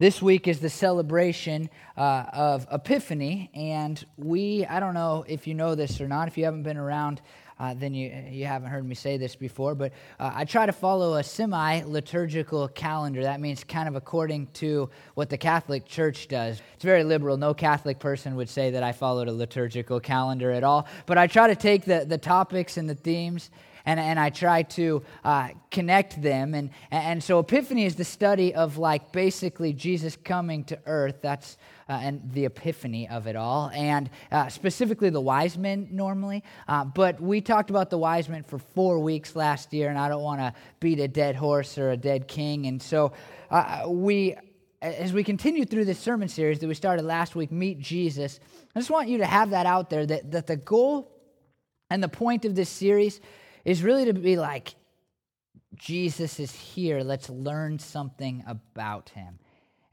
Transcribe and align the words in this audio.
This 0.00 0.20
week 0.20 0.48
is 0.48 0.58
the 0.58 0.70
celebration 0.70 1.70
uh, 1.96 2.24
of 2.32 2.66
Epiphany, 2.72 3.48
and 3.54 4.04
we, 4.16 4.66
I 4.66 4.80
don't 4.80 4.92
know 4.92 5.24
if 5.28 5.46
you 5.46 5.54
know 5.54 5.76
this 5.76 6.00
or 6.00 6.08
not, 6.08 6.26
if 6.26 6.36
you 6.36 6.46
haven't 6.46 6.64
been 6.64 6.76
around, 6.76 7.22
uh, 7.60 7.74
then 7.74 7.94
you, 7.94 8.12
you 8.28 8.44
haven't 8.44 8.70
heard 8.70 8.84
me 8.84 8.96
say 8.96 9.18
this 9.18 9.36
before, 9.36 9.76
but 9.76 9.92
uh, 10.18 10.32
I 10.34 10.46
try 10.46 10.66
to 10.66 10.72
follow 10.72 11.14
a 11.14 11.22
semi 11.22 11.82
liturgical 11.84 12.66
calendar. 12.66 13.22
That 13.22 13.40
means 13.40 13.62
kind 13.62 13.86
of 13.86 13.94
according 13.94 14.48
to 14.54 14.90
what 15.14 15.30
the 15.30 15.38
Catholic 15.38 15.86
Church 15.86 16.26
does. 16.26 16.60
It's 16.74 16.82
very 16.82 17.04
liberal. 17.04 17.36
No 17.36 17.54
Catholic 17.54 18.00
person 18.00 18.34
would 18.34 18.48
say 18.48 18.72
that 18.72 18.82
I 18.82 18.90
followed 18.90 19.28
a 19.28 19.32
liturgical 19.32 20.00
calendar 20.00 20.50
at 20.50 20.64
all, 20.64 20.88
but 21.06 21.18
I 21.18 21.28
try 21.28 21.46
to 21.46 21.54
take 21.54 21.84
the, 21.84 22.04
the 22.04 22.18
topics 22.18 22.78
and 22.78 22.90
the 22.90 22.96
themes 22.96 23.48
and, 23.86 24.00
and 24.00 24.18
I 24.18 24.30
try 24.30 24.62
to 24.62 25.02
uh, 25.24 25.48
connect 25.70 26.20
them. 26.20 26.54
And, 26.54 26.70
and 26.90 27.22
so 27.22 27.38
Epiphany 27.38 27.84
is 27.84 27.96
the 27.96 28.04
study 28.04 28.54
of 28.54 28.78
like 28.78 29.12
basically 29.12 29.72
Jesus 29.72 30.16
coming 30.16 30.64
to 30.64 30.78
earth. 30.86 31.16
That's 31.22 31.56
uh, 31.88 31.92
and 31.92 32.32
the 32.32 32.46
epiphany 32.46 33.06
of 33.08 33.26
it 33.26 33.36
all, 33.36 33.70
and 33.74 34.08
uh, 34.32 34.48
specifically 34.48 35.10
the 35.10 35.20
wise 35.20 35.58
men 35.58 35.88
normally. 35.90 36.42
Uh, 36.66 36.82
but 36.82 37.20
we 37.20 37.42
talked 37.42 37.68
about 37.68 37.90
the 37.90 37.98
wise 37.98 38.26
men 38.26 38.42
for 38.42 38.58
four 38.58 38.98
weeks 38.98 39.36
last 39.36 39.70
year, 39.74 39.90
and 39.90 39.98
I 39.98 40.08
don't 40.08 40.22
want 40.22 40.40
to 40.40 40.54
beat 40.80 40.98
a 40.98 41.08
dead 41.08 41.36
horse 41.36 41.76
or 41.76 41.90
a 41.90 41.96
dead 41.96 42.26
king. 42.26 42.66
And 42.66 42.80
so 42.80 43.12
uh, 43.50 43.84
we 43.86 44.34
as 44.80 45.14
we 45.14 45.24
continue 45.24 45.64
through 45.64 45.86
this 45.86 45.98
sermon 45.98 46.28
series 46.28 46.58
that 46.58 46.68
we 46.68 46.74
started 46.74 47.04
last 47.04 47.34
week, 47.34 47.50
Meet 47.50 47.78
Jesus, 47.78 48.38
I 48.74 48.80
just 48.80 48.90
want 48.90 49.08
you 49.08 49.18
to 49.18 49.26
have 49.26 49.50
that 49.50 49.64
out 49.64 49.88
there 49.88 50.04
that, 50.04 50.30
that 50.32 50.46
the 50.46 50.56
goal 50.56 51.10
and 51.88 52.02
the 52.02 52.08
point 52.08 52.44
of 52.44 52.54
this 52.54 52.68
series 52.68 53.20
is 53.64 53.82
really 53.82 54.04
to 54.06 54.12
be 54.12 54.36
like, 54.36 54.74
Jesus 55.74 56.38
is 56.38 56.52
here. 56.52 57.00
Let's 57.00 57.28
learn 57.30 57.78
something 57.78 58.44
about 58.46 59.10
him. 59.10 59.38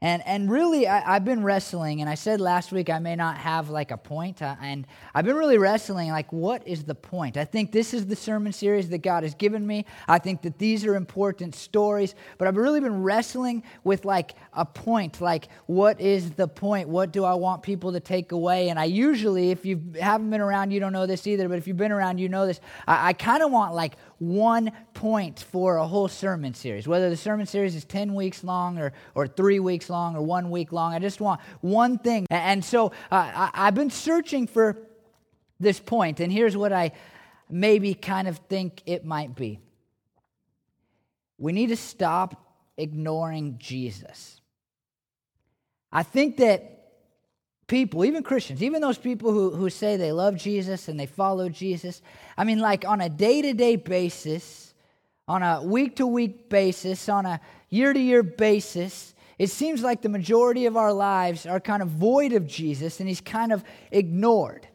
And, 0.02 0.20
and 0.26 0.50
really, 0.50 0.88
I, 0.88 1.12
have 1.12 1.24
been 1.24 1.44
wrestling, 1.44 2.00
and 2.00 2.10
I 2.10 2.16
said 2.16 2.40
last 2.40 2.72
week 2.72 2.90
I 2.90 2.98
may 2.98 3.14
not 3.14 3.38
have 3.38 3.70
like 3.70 3.92
a 3.92 3.96
point, 3.96 4.42
uh, 4.42 4.56
and 4.60 4.84
I've 5.14 5.24
been 5.24 5.36
really 5.36 5.58
wrestling, 5.58 6.10
like, 6.10 6.32
what 6.32 6.66
is 6.66 6.82
the 6.82 6.94
point? 6.96 7.36
I 7.36 7.44
think 7.44 7.70
this 7.70 7.94
is 7.94 8.06
the 8.06 8.16
sermon 8.16 8.52
series 8.52 8.88
that 8.88 8.98
God 8.98 9.22
has 9.22 9.36
given 9.36 9.64
me. 9.64 9.86
I 10.08 10.18
think 10.18 10.42
that 10.42 10.58
these 10.58 10.84
are 10.84 10.96
important 10.96 11.54
stories, 11.54 12.16
but 12.36 12.48
I've 12.48 12.56
really 12.56 12.80
been 12.80 13.04
wrestling 13.04 13.62
with 13.84 14.04
like 14.04 14.32
a 14.52 14.64
point, 14.64 15.20
like, 15.20 15.46
what 15.66 16.00
is 16.00 16.32
the 16.32 16.48
point? 16.48 16.88
What 16.88 17.12
do 17.12 17.24
I 17.24 17.34
want 17.34 17.62
people 17.62 17.92
to 17.92 18.00
take 18.00 18.32
away? 18.32 18.70
And 18.70 18.80
I 18.80 18.86
usually, 18.86 19.52
if 19.52 19.64
you 19.64 19.80
haven't 20.00 20.30
been 20.30 20.40
around, 20.40 20.72
you 20.72 20.80
don't 20.80 20.92
know 20.92 21.06
this 21.06 21.28
either, 21.28 21.48
but 21.48 21.58
if 21.58 21.68
you've 21.68 21.76
been 21.76 21.92
around, 21.92 22.18
you 22.18 22.28
know 22.28 22.44
this. 22.44 22.58
I, 22.88 23.10
I 23.10 23.12
kind 23.12 23.44
of 23.44 23.52
want 23.52 23.72
like 23.72 23.94
one 24.22 24.70
point 24.94 25.40
for 25.40 25.76
a 25.78 25.86
whole 25.86 26.06
sermon 26.06 26.54
series, 26.54 26.86
whether 26.86 27.10
the 27.10 27.16
sermon 27.16 27.46
series 27.46 27.74
is 27.74 27.84
10 27.84 28.14
weeks 28.14 28.44
long 28.44 28.78
or, 28.78 28.92
or 29.14 29.26
three 29.26 29.58
weeks 29.58 29.90
long 29.90 30.14
or 30.14 30.22
one 30.22 30.50
week 30.50 30.70
long. 30.70 30.94
I 30.94 31.00
just 31.00 31.20
want 31.20 31.40
one 31.60 31.98
thing. 31.98 32.26
And 32.30 32.64
so 32.64 32.92
uh, 33.10 33.48
I, 33.52 33.64
have 33.64 33.74
been 33.74 33.90
searching 33.90 34.46
for 34.46 34.78
this 35.58 35.80
point, 35.80 36.20
and 36.20 36.32
here's 36.32 36.56
what 36.56 36.72
I 36.72 36.92
maybe 37.50 37.94
kind 37.94 38.28
of 38.28 38.38
think 38.48 38.82
it 38.86 39.04
might 39.04 39.34
be. 39.34 39.58
We 41.38 41.52
need 41.52 41.68
to 41.68 41.76
stop 41.76 42.56
ignoring 42.76 43.56
Jesus. 43.58 44.40
I 45.90 46.04
think 46.04 46.36
that 46.36 46.81
people, 47.66 48.04
even 48.04 48.22
Christians, 48.22 48.62
even 48.62 48.80
those 48.80 48.98
people 48.98 49.32
who, 49.32 49.50
who 49.50 49.70
say 49.70 49.96
they 49.96 50.12
love 50.12 50.36
Jesus 50.36 50.88
and 50.88 50.98
they 50.98 51.06
follow 51.06 51.48
Jesus, 51.48 52.02
I 52.36 52.44
mean, 52.44 52.58
like 52.58 52.86
on 52.86 53.00
a 53.00 53.08
day 53.08 53.42
to 53.42 53.52
day 53.52 53.76
basis, 53.76 54.74
on 55.28 55.42
a 55.42 55.62
week 55.62 55.96
to 55.96 56.06
week 56.06 56.48
basis, 56.48 57.08
on 57.08 57.26
a 57.26 57.40
year 57.70 57.92
to 57.92 58.00
year 58.00 58.22
basis, 58.22 59.14
it 59.38 59.50
seems 59.50 59.82
like 59.82 60.02
the 60.02 60.08
majority 60.08 60.66
of 60.66 60.76
our 60.76 60.92
lives 60.92 61.46
are 61.46 61.60
kind 61.60 61.82
of 61.82 61.88
void 61.88 62.32
of 62.32 62.46
Jesus 62.46 63.00
and 63.00 63.08
he's 63.08 63.20
kind 63.20 63.52
of 63.52 63.64
ignored. 63.90 64.68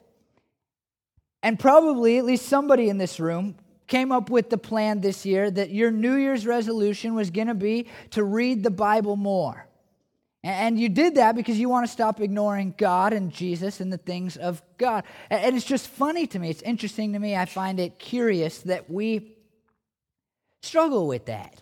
And 1.44 1.60
probably 1.60 2.18
at 2.18 2.26
least 2.26 2.48
somebody 2.48 2.90
in 2.90 2.98
this 2.98 3.20
room 3.20 3.56
came 3.88 4.12
up 4.12 4.30
with 4.30 4.50
the 4.50 4.58
plan 4.58 5.02
this 5.02 5.26
year 5.26 5.50
that 5.50 5.70
your 5.70 5.92
New 5.92 6.16
Year's 6.16 6.46
resolution 6.46 7.16
was 7.16 7.30
going 7.30 7.48
to 7.48 7.54
be 7.54 7.88
to 8.12 8.24
read 8.24 8.64
the 8.64 8.72
Bible 8.72 9.16
more. 9.16 9.68
And 10.48 10.80
you 10.80 10.88
did 10.88 11.16
that 11.16 11.36
because 11.36 11.60
you 11.60 11.68
want 11.68 11.86
to 11.86 11.92
stop 11.92 12.22
ignoring 12.22 12.74
God 12.78 13.12
and 13.12 13.34
Jesus 13.34 13.82
and 13.82 13.92
the 13.92 13.98
things 13.98 14.38
of 14.38 14.62
God. 14.78 15.04
And 15.30 15.58
it's 15.58 15.66
just 15.66 15.90
funny 15.90 16.26
to 16.28 16.40
me. 16.40 16.50
It's 16.50 16.62
interesting 16.62 17.12
to 17.12 17.20
me. 17.20 17.36
I 17.36 17.44
find 17.44 17.82
it 17.82 18.00
curious 18.00 18.60
that 18.60 18.90
we 18.90 19.36
struggle 20.62 21.06
with 21.06 21.26
that. 21.26 21.62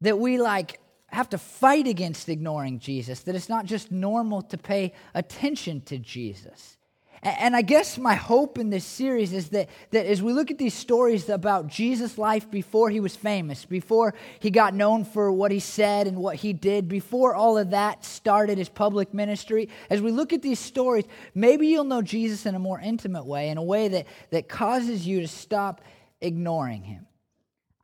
That 0.00 0.18
we 0.18 0.38
like 0.38 0.80
have 1.08 1.28
to 1.28 1.38
fight 1.38 1.86
against 1.86 2.30
ignoring 2.30 2.78
Jesus, 2.78 3.20
that 3.24 3.34
it's 3.34 3.50
not 3.50 3.66
just 3.66 3.92
normal 3.92 4.40
to 4.40 4.56
pay 4.56 4.94
attention 5.12 5.82
to 5.82 5.98
Jesus. 5.98 6.75
And 7.22 7.56
I 7.56 7.62
guess 7.62 7.98
my 7.98 8.14
hope 8.14 8.58
in 8.58 8.70
this 8.70 8.84
series 8.84 9.32
is 9.32 9.48
that, 9.50 9.68
that 9.90 10.06
as 10.06 10.22
we 10.22 10.32
look 10.32 10.50
at 10.50 10.58
these 10.58 10.74
stories 10.74 11.28
about 11.28 11.66
Jesus' 11.66 12.18
life 12.18 12.50
before 12.50 12.90
he 12.90 13.00
was 13.00 13.16
famous, 13.16 13.64
before 13.64 14.14
he 14.38 14.50
got 14.50 14.74
known 14.74 15.04
for 15.04 15.32
what 15.32 15.50
he 15.50 15.60
said 15.60 16.06
and 16.06 16.18
what 16.18 16.36
he 16.36 16.52
did, 16.52 16.88
before 16.88 17.34
all 17.34 17.58
of 17.58 17.70
that 17.70 18.04
started 18.04 18.58
his 18.58 18.68
public 18.68 19.14
ministry, 19.14 19.68
as 19.90 20.00
we 20.00 20.10
look 20.10 20.32
at 20.32 20.42
these 20.42 20.58
stories, 20.58 21.04
maybe 21.34 21.66
you'll 21.66 21.84
know 21.84 22.02
Jesus 22.02 22.46
in 22.46 22.54
a 22.54 22.58
more 22.60 22.80
intimate 22.80 23.24
way, 23.24 23.48
in 23.48 23.58
a 23.58 23.62
way 23.62 23.88
that, 23.88 24.06
that 24.30 24.48
causes 24.48 25.06
you 25.06 25.20
to 25.20 25.28
stop 25.28 25.80
ignoring 26.20 26.82
him. 26.82 27.06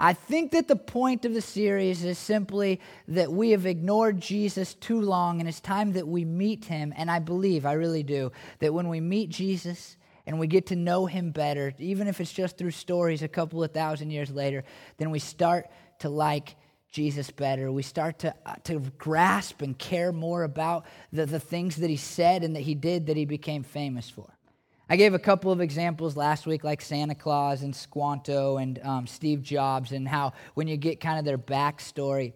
I 0.04 0.14
think 0.14 0.50
that 0.50 0.66
the 0.66 0.74
point 0.74 1.24
of 1.24 1.32
the 1.32 1.40
series 1.40 2.02
is 2.02 2.18
simply 2.18 2.80
that 3.06 3.30
we 3.30 3.50
have 3.50 3.66
ignored 3.66 4.20
Jesus 4.20 4.74
too 4.74 5.00
long, 5.00 5.38
and 5.38 5.48
it's 5.48 5.60
time 5.60 5.92
that 5.92 6.08
we 6.08 6.24
meet 6.24 6.64
him. 6.64 6.92
And 6.96 7.08
I 7.08 7.20
believe, 7.20 7.64
I 7.64 7.74
really 7.74 8.02
do, 8.02 8.32
that 8.58 8.74
when 8.74 8.88
we 8.88 8.98
meet 8.98 9.30
Jesus 9.30 9.96
and 10.26 10.40
we 10.40 10.48
get 10.48 10.66
to 10.66 10.76
know 10.76 11.06
him 11.06 11.30
better, 11.30 11.72
even 11.78 12.08
if 12.08 12.20
it's 12.20 12.32
just 12.32 12.58
through 12.58 12.72
stories 12.72 13.22
a 13.22 13.28
couple 13.28 13.62
of 13.62 13.70
thousand 13.70 14.10
years 14.10 14.28
later, 14.32 14.64
then 14.96 15.12
we 15.12 15.20
start 15.20 15.68
to 16.00 16.08
like 16.08 16.56
Jesus 16.90 17.30
better. 17.30 17.70
We 17.70 17.84
start 17.84 18.19
to, 18.20 18.34
uh, 18.44 18.56
to 18.64 18.80
grasp 18.98 19.62
and 19.62 19.78
care 19.78 20.10
more 20.10 20.42
about 20.42 20.84
the, 21.12 21.26
the 21.26 21.38
things 21.38 21.76
that 21.76 21.90
he 21.90 21.96
said 21.96 22.42
and 22.42 22.56
that 22.56 22.62
he 22.62 22.74
did 22.74 23.06
that 23.06 23.16
he 23.16 23.24
became 23.24 23.62
famous 23.62 24.10
for. 24.10 24.36
I 24.92 24.97
gave 24.97 25.14
a 25.14 25.19
couple 25.19 25.50
of 25.50 25.62
examples 25.62 26.19
last 26.19 26.44
week, 26.47 26.64
like 26.64 26.82
Santa 26.82 27.14
Claus 27.14 27.62
and 27.62 27.75
Squanto 27.75 28.58
and 28.58 28.78
um, 28.84 29.06
Steve 29.06 29.41
Jobs, 29.41 29.92
and 29.92 30.06
how 30.06 30.34
when 30.53 30.69
you 30.69 30.76
get 30.76 31.00
kind 31.00 31.19
of 31.19 31.25
their 31.25 31.38
backstory, 31.38 32.34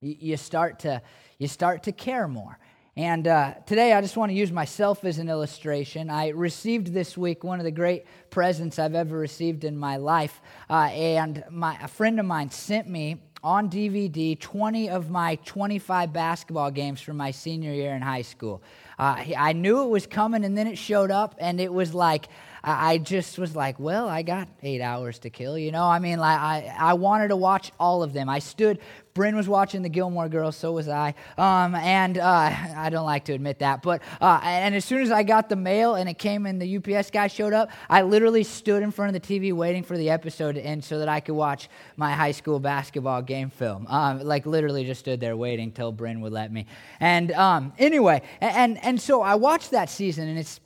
you, 0.00 0.16
you 0.18 0.36
start 0.36 0.80
to 0.80 1.00
you 1.38 1.46
start 1.46 1.84
to 1.84 1.92
care 1.92 2.26
more. 2.26 2.58
And 2.96 3.28
uh, 3.28 3.54
today, 3.64 3.92
I 3.92 4.00
just 4.00 4.16
want 4.16 4.30
to 4.30 4.34
use 4.34 4.50
myself 4.50 5.04
as 5.04 5.18
an 5.18 5.28
illustration. 5.28 6.10
I 6.10 6.30
received 6.30 6.92
this 6.92 7.16
week 7.16 7.44
one 7.44 7.60
of 7.60 7.64
the 7.64 7.70
great 7.70 8.06
presents 8.28 8.80
I've 8.80 8.96
ever 8.96 9.16
received 9.16 9.62
in 9.62 9.78
my 9.78 9.98
life, 9.98 10.40
uh, 10.68 10.90
and 10.90 11.44
my, 11.48 11.78
a 11.80 11.86
friend 11.86 12.18
of 12.18 12.26
mine 12.26 12.50
sent 12.50 12.88
me 12.88 13.22
on 13.48 13.70
DVD 13.70 14.38
20 14.38 14.90
of 14.90 15.08
my 15.08 15.36
25 15.46 16.12
basketball 16.12 16.70
games 16.70 17.00
from 17.00 17.16
my 17.16 17.30
senior 17.30 17.72
year 17.72 17.94
in 17.94 18.02
high 18.02 18.20
school. 18.20 18.60
Uh, 18.98 19.24
I 19.38 19.54
knew 19.54 19.82
it 19.84 19.88
was 19.88 20.06
coming, 20.06 20.44
and 20.44 20.56
then 20.56 20.66
it 20.66 20.76
showed 20.76 21.10
up, 21.10 21.34
and 21.38 21.58
it 21.58 21.72
was 21.72 21.94
like, 21.94 22.28
I 22.62 22.98
just 22.98 23.38
was 23.38 23.54
like, 23.54 23.78
well, 23.78 24.08
I 24.08 24.22
got 24.22 24.48
eight 24.62 24.80
hours 24.80 25.18
to 25.20 25.30
kill, 25.30 25.56
you 25.56 25.72
know? 25.72 25.84
I 25.84 25.98
mean, 25.98 26.18
like, 26.18 26.38
I, 26.38 26.74
I 26.78 26.94
wanted 26.94 27.28
to 27.28 27.36
watch 27.36 27.72
all 27.78 28.02
of 28.02 28.12
them. 28.12 28.28
I 28.28 28.38
stood, 28.40 28.78
Bryn 29.14 29.36
was 29.36 29.48
watching 29.48 29.82
the 29.82 29.88
Gilmore 29.88 30.28
Girls, 30.28 30.56
so 30.56 30.72
was 30.72 30.88
I. 30.88 31.14
Um, 31.36 31.74
and 31.74 32.18
uh, 32.18 32.52
I 32.76 32.88
don't 32.90 33.04
like 33.04 33.24
to 33.26 33.32
admit 33.32 33.58
that. 33.60 33.82
But, 33.82 34.02
uh, 34.20 34.40
and 34.42 34.74
as 34.74 34.84
soon 34.84 35.02
as 35.02 35.10
I 35.10 35.22
got 35.22 35.48
the 35.48 35.56
mail 35.56 35.94
and 35.94 36.08
it 36.08 36.18
came 36.18 36.46
and 36.46 36.60
the 36.60 36.76
UPS 36.76 37.10
guy 37.10 37.26
showed 37.26 37.52
up, 37.52 37.70
I 37.88 38.02
literally 38.02 38.44
stood 38.44 38.82
in 38.82 38.90
front 38.90 39.14
of 39.14 39.20
the 39.20 39.40
TV 39.40 39.52
waiting 39.52 39.82
for 39.82 39.96
the 39.96 40.10
episode 40.10 40.52
to 40.52 40.60
end 40.60 40.84
so 40.84 40.98
that 41.00 41.08
I 41.08 41.20
could 41.20 41.34
watch 41.34 41.68
my 41.96 42.12
high 42.12 42.32
school 42.32 42.60
basketball 42.60 43.22
game 43.22 43.50
film. 43.50 43.86
Um, 43.88 44.20
like, 44.20 44.46
literally 44.46 44.84
just 44.84 45.00
stood 45.00 45.20
there 45.20 45.36
waiting 45.36 45.72
till 45.72 45.92
Bryn 45.92 46.20
would 46.20 46.32
let 46.32 46.52
me. 46.52 46.66
And 47.00 47.32
um, 47.32 47.72
anyway, 47.78 48.22
and, 48.40 48.82
and 48.84 49.00
so 49.00 49.22
I 49.22 49.34
watched 49.34 49.72
that 49.72 49.90
season, 49.90 50.28
and 50.28 50.38
it's 50.38 50.60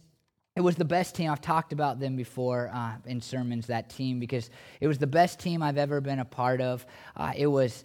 it 0.55 0.61
was 0.61 0.77
the 0.77 0.85
best 0.85 1.15
team. 1.15 1.31
I've 1.31 1.41
talked 1.41 1.73
about 1.73 1.99
them 1.99 2.15
before 2.15 2.71
uh, 2.75 2.93
in 3.07 3.23
sermons, 3.23 3.69
that 3.69 3.89
team, 3.89 4.21
because 4.21 4.51
it 4.81 4.87
was 4.87 4.99
the 4.99 5.07
best 5.07 5.41
team 5.41 5.63
I've 5.63 5.79
ever 5.79 6.01
been 6.01 6.19
a 6.19 6.27
part 6.27 6.61
of. 6.61 6.85
Uh, 7.17 7.33
it 7.35 7.47
was 7.47 7.85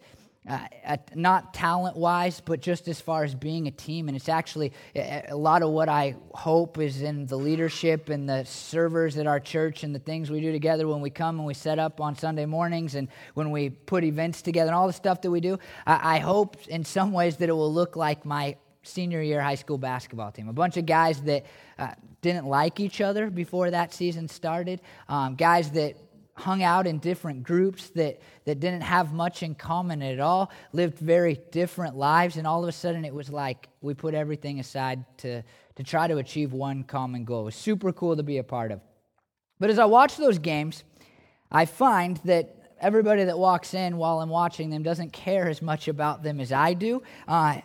uh, 0.50 0.60
at, 0.84 1.16
not 1.16 1.54
talent 1.54 1.96
wise, 1.96 2.42
but 2.42 2.62
just 2.62 2.90
as 2.90 3.00
far 3.00 3.24
as 3.24 3.36
being 3.36 3.68
a 3.68 3.72
team. 3.72 4.10
And 4.10 4.18
it's 4.18 4.28
actually 4.28 4.74
a, 4.96 5.36
lot 5.36 5.62
of 5.62 5.69
what 5.69 5.88
I 5.88 6.16
hope 6.34 6.78
is 6.78 7.02
in 7.02 7.25
the 7.25 7.38
leadership 7.38 8.10
and 8.10 8.28
the 8.28 8.44
servers 8.44 9.18
at 9.18 9.28
our 9.28 9.40
church 9.40 9.84
and 9.84 9.96
the 9.96 10.00
things 10.00 10.30
we 10.30 10.42
do 10.42 10.52
together 10.52 10.90
when 10.90 11.00
we 11.00 11.10
come 11.10 11.38
and 11.38 11.48
we 11.48 11.54
set 11.54 11.80
up 11.80 12.02
on 12.02 12.18
Sunday 12.18 12.46
mornings 12.46 12.96
and 12.96 13.08
when 13.34 13.52
we 13.52 13.70
put 13.70 14.04
events 14.04 14.42
together 14.42 14.68
and 14.68 14.75
all 14.75 14.88
the 14.88 14.94
stuff 14.94 15.22
that 15.22 15.31
we 15.31 15.40
do. 15.40 15.58
I, 15.86 16.18
I 16.18 16.20
hope 16.20 16.58
in 16.68 16.84
some 16.84 17.13
ways 17.13 17.38
that 17.38 17.48
it 17.48 17.54
will 17.54 17.74
look 17.74 17.96
like 17.96 18.25
my 18.25 18.58
senior 18.88 19.22
year 19.22 19.42
high 19.42 19.56
school 19.56 19.78
basketball 19.78 20.31
team. 20.31 20.50
A 20.50 20.54
bunch 20.54 20.78
of 20.78 20.86
guys 20.86 21.22
that 21.22 21.45
uh, 21.78 21.92
didn't 22.22 22.48
like 22.48 22.80
each 22.80 23.01
other 23.01 23.30
before 23.30 23.72
that 23.72 23.94
season 23.94 24.28
started, 24.28 24.81
um, 25.10 25.36
guys 25.36 25.72
that 25.72 25.95
hung 26.38 26.62
out 26.62 26.86
in 26.86 27.00
different 27.00 27.44
groups 27.44 27.89
that, 27.89 28.22
that 28.45 28.60
didn't 28.60 28.81
have 28.81 29.12
much 29.12 29.42
in 29.42 29.56
common 29.56 30.04
at 30.04 30.19
all, 30.19 30.51
lived 30.72 31.00
very 31.00 31.39
different 31.51 31.95
lives, 31.95 32.38
and 32.38 32.45
all 32.45 32.62
of 32.62 32.69
a 32.69 32.72
sudden 32.72 33.04
it 33.04 33.13
was 33.13 33.30
like 33.30 33.68
we 33.81 33.94
put 33.94 34.13
everything 34.13 34.60
aside 34.60 35.04
to, 35.18 35.42
to 35.75 35.84
try 35.84 36.07
to 36.07 36.18
achieve 36.18 36.54
one 36.54 36.84
common 36.84 37.25
goal. 37.25 37.42
It 37.42 37.45
was 37.45 37.56
super 37.56 37.92
cool 37.92 38.16
to 38.16 38.24
be 38.24 38.38
a 38.38 38.44
part 38.44 38.72
of. 38.72 38.81
But 39.60 39.72
as 39.72 39.80
I 39.80 39.86
watch 39.86 40.18
those 40.18 40.38
games, 40.38 40.84
I 41.51 41.66
find 41.66 42.18
that 42.25 42.75
everybody 42.80 43.24
that 43.24 43.39
walks 43.39 43.74
in 43.74 43.98
while 43.98 44.19
I'm 44.19 44.30
watching 44.30 44.69
them 44.69 44.84
doesn't 44.84 45.13
care 45.13 45.50
as 45.50 45.62
much 45.63 45.88
about 45.88 46.22
them 46.22 46.39
as 46.39 46.51
I 46.51 46.74
do. 46.74 47.01
Uh, 47.28 47.62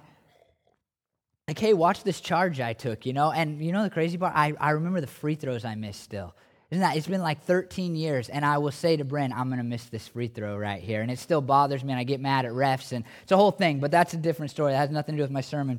like, 1.52 1.58
hey, 1.58 1.74
watch 1.74 2.02
this 2.02 2.22
charge 2.22 2.60
I 2.60 2.72
took, 2.72 3.04
you 3.04 3.12
know? 3.12 3.30
And 3.30 3.60
you 3.60 3.72
know 3.72 3.82
the 3.82 3.90
crazy 3.90 4.16
part? 4.16 4.32
I, 4.34 4.54
I 4.58 4.70
remember 4.70 5.02
the 5.02 5.06
free 5.06 5.34
throws 5.34 5.66
I 5.66 5.74
missed 5.74 6.02
still. 6.02 6.34
Isn't 6.70 6.80
that? 6.80 6.96
It's 6.96 7.06
been 7.06 7.20
like 7.20 7.42
13 7.42 7.94
years, 7.94 8.30
and 8.30 8.42
I 8.42 8.56
will 8.56 8.70
say 8.70 8.96
to 8.96 9.04
Bryn, 9.04 9.34
I'm 9.34 9.48
going 9.48 9.58
to 9.58 9.64
miss 9.64 9.84
this 9.84 10.08
free 10.08 10.28
throw 10.28 10.56
right 10.56 10.80
here. 10.80 11.02
And 11.02 11.10
it 11.10 11.18
still 11.18 11.42
bothers 11.42 11.84
me, 11.84 11.92
and 11.92 12.00
I 12.00 12.04
get 12.04 12.20
mad 12.20 12.46
at 12.46 12.52
refs, 12.52 12.92
and 12.92 13.04
it's 13.22 13.32
a 13.32 13.36
whole 13.36 13.50
thing, 13.50 13.80
but 13.80 13.90
that's 13.90 14.14
a 14.14 14.16
different 14.16 14.50
story. 14.50 14.72
That 14.72 14.78
has 14.78 14.90
nothing 14.90 15.14
to 15.14 15.18
do 15.18 15.22
with 15.24 15.30
my 15.30 15.42
sermon. 15.42 15.78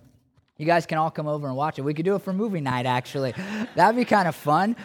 You 0.60 0.68
guys 0.68 0.86
can 0.86 1.00
all 1.00 1.10
come 1.10 1.28
over 1.28 1.48
and 1.48 1.56
watch 1.56 1.80
it. 1.80 1.82
We 1.82 1.96
could 1.96 2.06
do 2.06 2.14
it 2.14 2.22
for 2.22 2.34
movie 2.34 2.62
night, 2.62 2.86
actually. 2.86 3.34
That'd 3.76 3.96
be 3.96 4.06
kind 4.06 4.28
of 4.28 4.36
fun. 4.36 4.76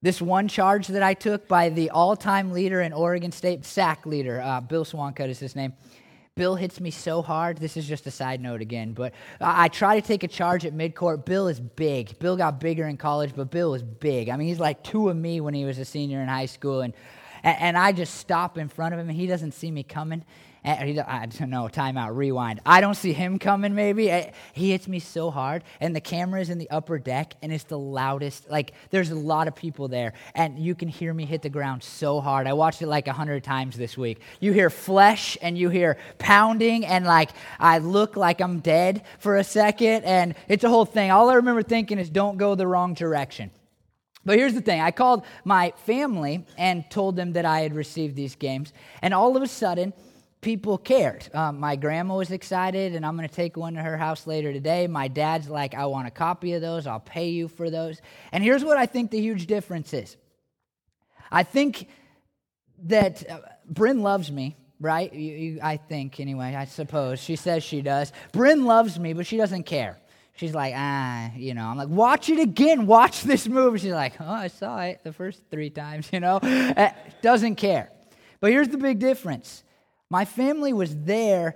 This 0.00 0.22
one 0.22 0.46
charge 0.46 0.86
that 0.86 1.02
I 1.02 1.14
took 1.14 1.48
by 1.48 1.70
the 1.70 1.90
all 1.90 2.14
time 2.14 2.52
leader 2.52 2.80
in 2.82 2.92
Oregon 2.92 3.32
State, 3.32 3.64
sack 3.64 4.06
leader, 4.06 4.40
uh, 4.40 4.60
Bill 4.60 4.84
Swancutt 4.84 5.28
is 5.28 5.40
his 5.40 5.56
name. 5.56 5.72
Bill 6.38 6.54
hits 6.54 6.80
me 6.80 6.92
so 6.92 7.20
hard. 7.20 7.58
This 7.58 7.76
is 7.76 7.84
just 7.84 8.06
a 8.06 8.12
side 8.12 8.40
note 8.40 8.60
again, 8.60 8.92
but 8.92 9.12
I 9.40 9.66
try 9.66 10.00
to 10.00 10.06
take 10.06 10.22
a 10.22 10.28
charge 10.28 10.64
at 10.64 10.72
midcourt. 10.72 11.24
Bill 11.24 11.48
is 11.48 11.58
big. 11.58 12.16
Bill 12.20 12.36
got 12.36 12.60
bigger 12.60 12.86
in 12.86 12.96
college, 12.96 13.32
but 13.34 13.50
Bill 13.50 13.74
is 13.74 13.82
big. 13.82 14.28
I 14.28 14.36
mean, 14.36 14.46
he's 14.46 14.60
like 14.60 14.84
two 14.84 15.08
of 15.08 15.16
me 15.16 15.40
when 15.40 15.52
he 15.52 15.64
was 15.64 15.78
a 15.78 15.84
senior 15.84 16.22
in 16.22 16.28
high 16.28 16.46
school, 16.46 16.82
and 16.82 16.94
and 17.42 17.76
I 17.76 17.90
just 17.90 18.14
stop 18.14 18.56
in 18.56 18.68
front 18.68 18.94
of 18.94 19.00
him, 19.00 19.08
and 19.08 19.18
he 19.18 19.26
doesn't 19.26 19.52
see 19.52 19.72
me 19.72 19.82
coming, 19.82 20.24
Eh, 20.68 20.84
he, 20.84 21.00
I 21.00 21.24
don't 21.24 21.48
know, 21.48 21.62
timeout, 21.62 22.14
rewind. 22.14 22.60
I 22.66 22.82
don't 22.82 22.94
see 22.94 23.14
him 23.14 23.38
coming, 23.38 23.74
maybe. 23.74 24.10
Eh, 24.10 24.32
he 24.52 24.72
hits 24.72 24.86
me 24.86 24.98
so 24.98 25.30
hard, 25.30 25.64
and 25.80 25.96
the 25.96 26.00
camera 26.00 26.42
is 26.42 26.50
in 26.50 26.58
the 26.58 26.68
upper 26.68 26.98
deck, 26.98 27.34
and 27.40 27.50
it's 27.50 27.64
the 27.64 27.78
loudest. 27.78 28.50
Like, 28.50 28.74
there's 28.90 29.10
a 29.10 29.14
lot 29.14 29.48
of 29.48 29.54
people 29.54 29.88
there, 29.88 30.12
and 30.34 30.58
you 30.58 30.74
can 30.74 30.88
hear 30.88 31.14
me 31.14 31.24
hit 31.24 31.40
the 31.40 31.48
ground 31.48 31.82
so 31.82 32.20
hard. 32.20 32.46
I 32.46 32.52
watched 32.52 32.82
it 32.82 32.86
like 32.86 33.08
a 33.08 33.14
hundred 33.14 33.44
times 33.44 33.78
this 33.78 33.96
week. 33.96 34.20
You 34.40 34.52
hear 34.52 34.68
flesh, 34.68 35.38
and 35.40 35.56
you 35.56 35.70
hear 35.70 35.96
pounding, 36.18 36.84
and 36.84 37.06
like, 37.06 37.30
I 37.58 37.78
look 37.78 38.18
like 38.18 38.42
I'm 38.42 38.60
dead 38.60 39.04
for 39.20 39.38
a 39.38 39.44
second, 39.44 40.04
and 40.04 40.34
it's 40.48 40.64
a 40.64 40.68
whole 40.68 40.84
thing. 40.84 41.10
All 41.10 41.30
I 41.30 41.36
remember 41.36 41.62
thinking 41.62 41.98
is, 41.98 42.10
don't 42.10 42.36
go 42.36 42.54
the 42.54 42.66
wrong 42.66 42.92
direction. 42.92 43.50
But 44.26 44.36
here's 44.36 44.52
the 44.52 44.60
thing 44.60 44.82
I 44.82 44.90
called 44.90 45.24
my 45.46 45.72
family 45.86 46.44
and 46.58 46.84
told 46.90 47.16
them 47.16 47.32
that 47.32 47.46
I 47.46 47.60
had 47.60 47.74
received 47.74 48.16
these 48.16 48.34
games, 48.34 48.74
and 49.00 49.14
all 49.14 49.34
of 49.34 49.42
a 49.42 49.48
sudden, 49.48 49.94
people 50.40 50.78
cared. 50.78 51.28
Um, 51.34 51.58
my 51.58 51.76
grandma 51.76 52.16
was 52.16 52.30
excited, 52.30 52.94
and 52.94 53.04
I'm 53.04 53.16
going 53.16 53.28
to 53.28 53.34
take 53.34 53.56
one 53.56 53.74
to 53.74 53.82
her 53.82 53.96
house 53.96 54.26
later 54.26 54.52
today. 54.52 54.86
My 54.86 55.08
dad's 55.08 55.48
like, 55.48 55.74
I 55.74 55.86
want 55.86 56.06
a 56.06 56.10
copy 56.10 56.52
of 56.54 56.62
those. 56.62 56.86
I'll 56.86 57.00
pay 57.00 57.30
you 57.30 57.48
for 57.48 57.70
those. 57.70 58.00
And 58.32 58.42
here's 58.44 58.64
what 58.64 58.76
I 58.76 58.86
think 58.86 59.10
the 59.10 59.20
huge 59.20 59.46
difference 59.46 59.92
is 59.92 60.16
I 61.30 61.42
think 61.42 61.88
that 62.84 63.28
uh, 63.28 63.40
Bryn 63.68 64.02
loves 64.02 64.30
me. 64.30 64.56
Right? 64.80 65.12
You, 65.12 65.34
you, 65.34 65.60
I 65.60 65.76
think, 65.76 66.20
anyway, 66.20 66.54
I 66.54 66.64
suppose. 66.64 67.18
She 67.18 67.34
says 67.34 67.64
she 67.64 67.82
does. 67.82 68.12
Bryn 68.30 68.64
loves 68.64 68.96
me, 68.96 69.12
but 69.12 69.26
she 69.26 69.36
doesn't 69.36 69.64
care. 69.64 69.98
She's 70.38 70.54
like, 70.54 70.72
ah, 70.76 71.32
you 71.34 71.52
know, 71.52 71.64
I'm 71.64 71.76
like, 71.76 71.88
watch 71.88 72.30
it 72.30 72.38
again. 72.38 72.86
Watch 72.86 73.22
this 73.24 73.48
movie. 73.48 73.80
She's 73.80 73.90
like, 73.90 74.20
oh, 74.20 74.24
I 74.24 74.46
saw 74.46 74.78
it 74.82 75.00
the 75.02 75.12
first 75.12 75.42
three 75.50 75.68
times, 75.68 76.08
you 76.12 76.20
know. 76.20 76.36
Uh, 76.36 76.90
doesn't 77.22 77.56
care. 77.56 77.90
But 78.38 78.52
here's 78.52 78.68
the 78.68 78.78
big 78.78 79.00
difference 79.00 79.64
my 80.10 80.24
family 80.24 80.72
was 80.72 80.94
there, 81.04 81.54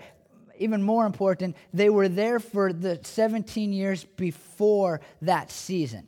even 0.59 0.83
more 0.83 1.07
important, 1.07 1.57
they 1.73 1.89
were 1.89 2.09
there 2.09 2.39
for 2.39 2.73
the 2.73 3.01
17 3.03 3.73
years 3.73 4.05
before 4.05 5.01
that 5.23 5.51
season. 5.51 6.07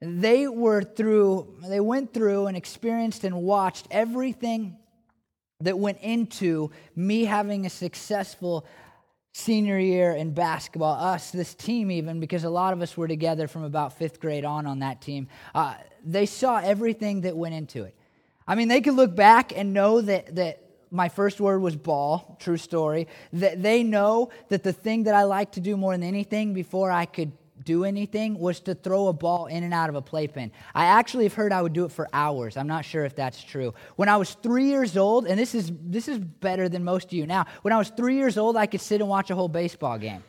They 0.00 0.46
were 0.46 0.82
through, 0.82 1.56
they 1.66 1.80
went 1.80 2.12
through 2.12 2.46
and 2.46 2.56
experienced 2.56 3.24
and 3.24 3.42
watched 3.42 3.88
everything 3.90 4.76
that 5.60 5.78
went 5.78 5.98
into 6.02 6.70
me 6.94 7.24
having 7.24 7.64
a 7.64 7.70
successful 7.70 8.66
senior 9.32 9.78
year 9.78 10.12
in 10.12 10.32
basketball, 10.32 10.94
us, 10.94 11.30
this 11.30 11.54
team, 11.54 11.90
even, 11.90 12.20
because 12.20 12.44
a 12.44 12.50
lot 12.50 12.72
of 12.72 12.82
us 12.82 12.96
were 12.96 13.08
together 13.08 13.48
from 13.48 13.64
about 13.64 13.96
fifth 13.96 14.20
grade 14.20 14.44
on 14.44 14.66
on 14.66 14.80
that 14.80 15.00
team. 15.00 15.28
Uh, 15.54 15.74
they 16.04 16.26
saw 16.26 16.58
everything 16.58 17.22
that 17.22 17.36
went 17.36 17.54
into 17.54 17.84
it. 17.84 17.94
I 18.46 18.54
mean, 18.54 18.68
they 18.68 18.80
could 18.80 18.94
look 18.94 19.14
back 19.14 19.52
and 19.56 19.72
know 19.72 20.00
that, 20.00 20.36
that 20.36 20.65
my 20.90 21.08
first 21.08 21.40
word 21.40 21.60
was 21.60 21.76
ball, 21.76 22.36
true 22.40 22.56
story. 22.56 23.08
That 23.32 23.62
they 23.62 23.82
know 23.82 24.30
that 24.48 24.62
the 24.62 24.72
thing 24.72 25.04
that 25.04 25.14
I 25.14 25.24
like 25.24 25.52
to 25.52 25.60
do 25.60 25.76
more 25.76 25.92
than 25.92 26.02
anything 26.02 26.54
before 26.54 26.90
I 26.90 27.06
could 27.06 27.32
do 27.64 27.84
anything 27.84 28.38
was 28.38 28.60
to 28.60 28.74
throw 28.74 29.08
a 29.08 29.12
ball 29.12 29.46
in 29.46 29.64
and 29.64 29.72
out 29.72 29.88
of 29.88 29.94
a 29.94 30.02
playpen. 30.02 30.52
I 30.74 30.86
actually 30.86 31.24
have 31.24 31.34
heard 31.34 31.52
I 31.52 31.62
would 31.62 31.72
do 31.72 31.84
it 31.84 31.92
for 31.92 32.08
hours. 32.12 32.56
I'm 32.56 32.66
not 32.66 32.84
sure 32.84 33.04
if 33.04 33.16
that's 33.16 33.42
true. 33.42 33.74
When 33.96 34.08
I 34.08 34.16
was 34.16 34.34
three 34.34 34.66
years 34.66 34.96
old, 34.96 35.26
and 35.26 35.38
this 35.38 35.54
is 35.54 35.72
this 35.82 36.08
is 36.08 36.18
better 36.18 36.68
than 36.68 36.84
most 36.84 37.06
of 37.06 37.12
you 37.12 37.26
now. 37.26 37.46
When 37.62 37.72
I 37.72 37.78
was 37.78 37.90
three 37.90 38.16
years 38.16 38.38
old, 38.38 38.56
I 38.56 38.66
could 38.66 38.80
sit 38.80 39.00
and 39.00 39.10
watch 39.10 39.30
a 39.30 39.34
whole 39.34 39.48
baseball 39.48 39.98
game. 39.98 40.22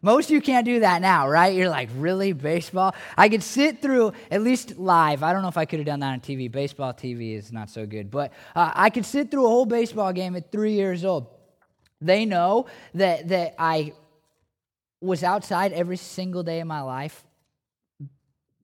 Most 0.00 0.26
of 0.26 0.30
you 0.30 0.40
can't 0.40 0.64
do 0.64 0.80
that 0.80 1.02
now, 1.02 1.28
right? 1.28 1.54
You're 1.54 1.68
like, 1.68 1.88
really? 1.96 2.32
Baseball? 2.32 2.94
I 3.16 3.28
could 3.28 3.42
sit 3.42 3.82
through, 3.82 4.12
at 4.30 4.42
least 4.42 4.78
live. 4.78 5.22
I 5.22 5.32
don't 5.32 5.42
know 5.42 5.48
if 5.48 5.56
I 5.56 5.64
could 5.64 5.80
have 5.80 5.86
done 5.86 6.00
that 6.00 6.12
on 6.12 6.20
TV. 6.20 6.50
Baseball 6.50 6.92
TV 6.92 7.36
is 7.36 7.52
not 7.52 7.68
so 7.70 7.84
good. 7.84 8.10
But 8.10 8.32
uh, 8.54 8.70
I 8.74 8.90
could 8.90 9.04
sit 9.04 9.30
through 9.30 9.44
a 9.44 9.48
whole 9.48 9.66
baseball 9.66 10.12
game 10.12 10.36
at 10.36 10.52
three 10.52 10.74
years 10.74 11.04
old. 11.04 11.26
They 12.00 12.24
know 12.24 12.66
that, 12.94 13.28
that 13.28 13.56
I 13.58 13.92
was 15.00 15.24
outside 15.24 15.72
every 15.72 15.96
single 15.96 16.42
day 16.42 16.60
of 16.60 16.66
my 16.68 16.82
life 16.82 17.24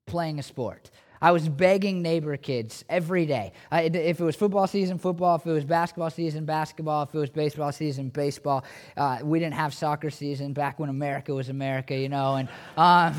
playing 0.05 0.39
a 0.39 0.43
sport. 0.43 0.89
I 1.21 1.31
was 1.31 1.47
begging 1.47 2.01
neighbor 2.01 2.37
kids 2.37 2.83
every 2.89 3.25
day. 3.25 3.53
if 3.71 4.19
it 4.19 4.23
was 4.23 4.35
football 4.35 4.67
season, 4.67 4.97
football. 4.97 5.35
If 5.35 5.45
it 5.45 5.51
was 5.51 5.65
basketball 5.65 6.09
season, 6.09 6.45
basketball. 6.45 7.03
If 7.03 7.15
it 7.15 7.19
was 7.19 7.29
baseball 7.29 7.71
season, 7.71 8.09
baseball. 8.09 8.63
Uh, 8.95 9.19
we 9.23 9.39
didn't 9.39 9.55
have 9.55 9.73
soccer 9.73 10.09
season 10.09 10.53
back 10.53 10.79
when 10.79 10.89
America 10.89 11.33
was 11.33 11.49
America, 11.49 11.95
you 11.95 12.09
know. 12.09 12.35
And 12.35 12.49
um, 12.77 13.15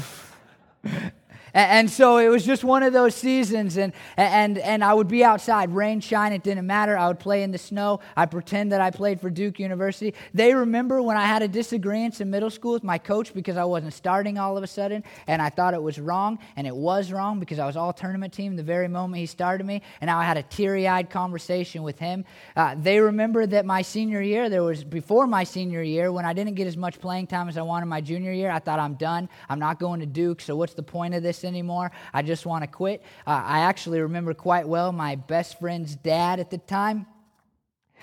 And, 1.57 1.91
so 1.91 2.19
it 2.19 2.29
was 2.29 2.45
just 2.45 2.65
one 2.65 2.83
of 2.83 2.93
those 2.93 3.15
seasons, 3.15 3.79
and, 3.79 3.95
and, 4.19 4.59
and 4.59 4.85
I 4.85 4.93
would 4.93 5.09
be 5.09 5.25
outside, 5.25 5.71
rain, 5.71 6.01
shine, 6.01 6.35
it 6.35 6.43
didn't 6.43 6.67
matter. 6.67 6.99
I 6.99 7.09
would 7.09 7.19
play 7.19 7.43
in 7.43 7.51
the 7.51 7.57
snow. 7.57 8.01
I 8.15 8.27
pretend 8.27 8.73
that 8.73 8.83
I 8.83 8.91
played 8.91 9.23
for 9.23 9.31
Duke 9.31 9.59
University. 9.59 10.13
They 10.35 10.53
remember 10.53 11.01
when 11.01 11.17
I 11.17 11.25
had 11.25 11.41
a 11.41 11.49
disagreement 11.49 12.21
in 12.21 12.29
middle 12.29 12.51
school 12.51 12.75
with 12.75 12.85
my 12.85 12.99
coach 12.99 13.33
because 13.33 13.57
I 13.57 13.65
wasn't 13.65 13.95
starting 13.95 14.37
all 14.37 14.59
of 14.59 14.65
a 14.65 14.67
sudden, 14.67 15.03
and 15.27 15.41
I 15.41 15.49
thought 15.49 15.73
it 15.73 15.83
was 15.83 15.99
wrong, 15.99 16.39
and 16.57 16.67
it 16.67 16.77
was 16.77 17.11
wrong 17.11 17.41
because 17.41 17.59
I 17.59 17.65
was 17.65 17.75
all 17.75 17.95
tournament 17.95 18.35
team 18.35 18.57
the 18.57 18.63
very 18.63 18.87
moment 18.87 19.21
he 19.21 19.27
started 19.27 19.67
me, 19.67 19.81
and 20.03 20.09
now 20.09 20.19
I 20.19 20.25
had 20.25 20.37
a 20.37 20.43
teary 20.43 20.87
eyed 20.87 21.09
conversation 21.09 21.83
with 21.83 21.99
him. 21.99 22.27
Uh, 22.55 22.75
they 22.77 23.01
remember 23.01 23.47
that 23.47 23.65
my 23.65 23.81
senior 23.81 24.21
year, 24.21 24.51
there 24.51 24.63
was 24.63 24.85
before 24.85 25.27
my 25.27 25.45
senior 25.45 25.83
year, 25.83 26.13
when 26.13 26.27
I 26.27 26.35
didn't 26.35 26.57
get 26.57 26.67
as 26.67 26.77
much 26.77 27.01
playing 27.01 27.29
time 27.29 27.49
as 27.49 27.57
I 27.57 27.63
wanted 27.63 27.87
my 27.87 28.03
junior 28.03 28.33
year, 28.33 28.51
I 28.51 28.59
thought 28.59 28.79
I'm 28.79 28.97
done. 28.97 29.31
I'm 29.49 29.59
not 29.59 29.81
going 29.81 30.01
to 30.01 30.07
Duke, 30.07 30.43
so 30.43 30.55
what's 30.55 30.75
the 30.75 30.83
point 30.83 31.15
of 31.15 31.23
this 31.23 31.46
anymore. 31.47 31.93
I 32.13 32.23
just 32.23 32.45
want 32.45 32.63
to 32.63 32.67
quit. 32.67 33.03
Uh, 33.27 33.43
I 33.45 33.61
actually 33.61 34.01
remember 34.01 34.35
quite 34.35 34.69
well 34.69 34.93
my 34.93 35.17
best 35.17 35.59
friend's 35.59 35.95
dad 35.97 36.41
at 36.41 36.51
the 36.51 36.59
time. 36.59 37.07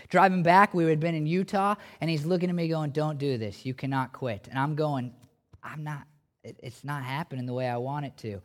Driving 0.09 0.43
back, 0.43 0.73
we 0.73 0.85
had 0.85 0.99
been 0.99 1.15
in 1.15 1.27
Utah, 1.27 1.75
and 2.01 2.09
he's 2.09 2.25
looking 2.25 2.49
at 2.49 2.55
me 2.55 2.67
going, 2.67 2.91
Don't 2.91 3.17
do 3.17 3.37
this. 3.37 3.65
You 3.65 3.73
cannot 3.73 4.13
quit. 4.13 4.47
And 4.49 4.57
I'm 4.57 4.75
going, 4.75 5.13
I'm 5.63 5.83
not, 5.83 6.07
it's 6.43 6.83
not 6.83 7.03
happening 7.03 7.45
the 7.45 7.53
way 7.53 7.69
I 7.69 7.77
want 7.77 8.05
it 8.05 8.17
to. 8.17 8.41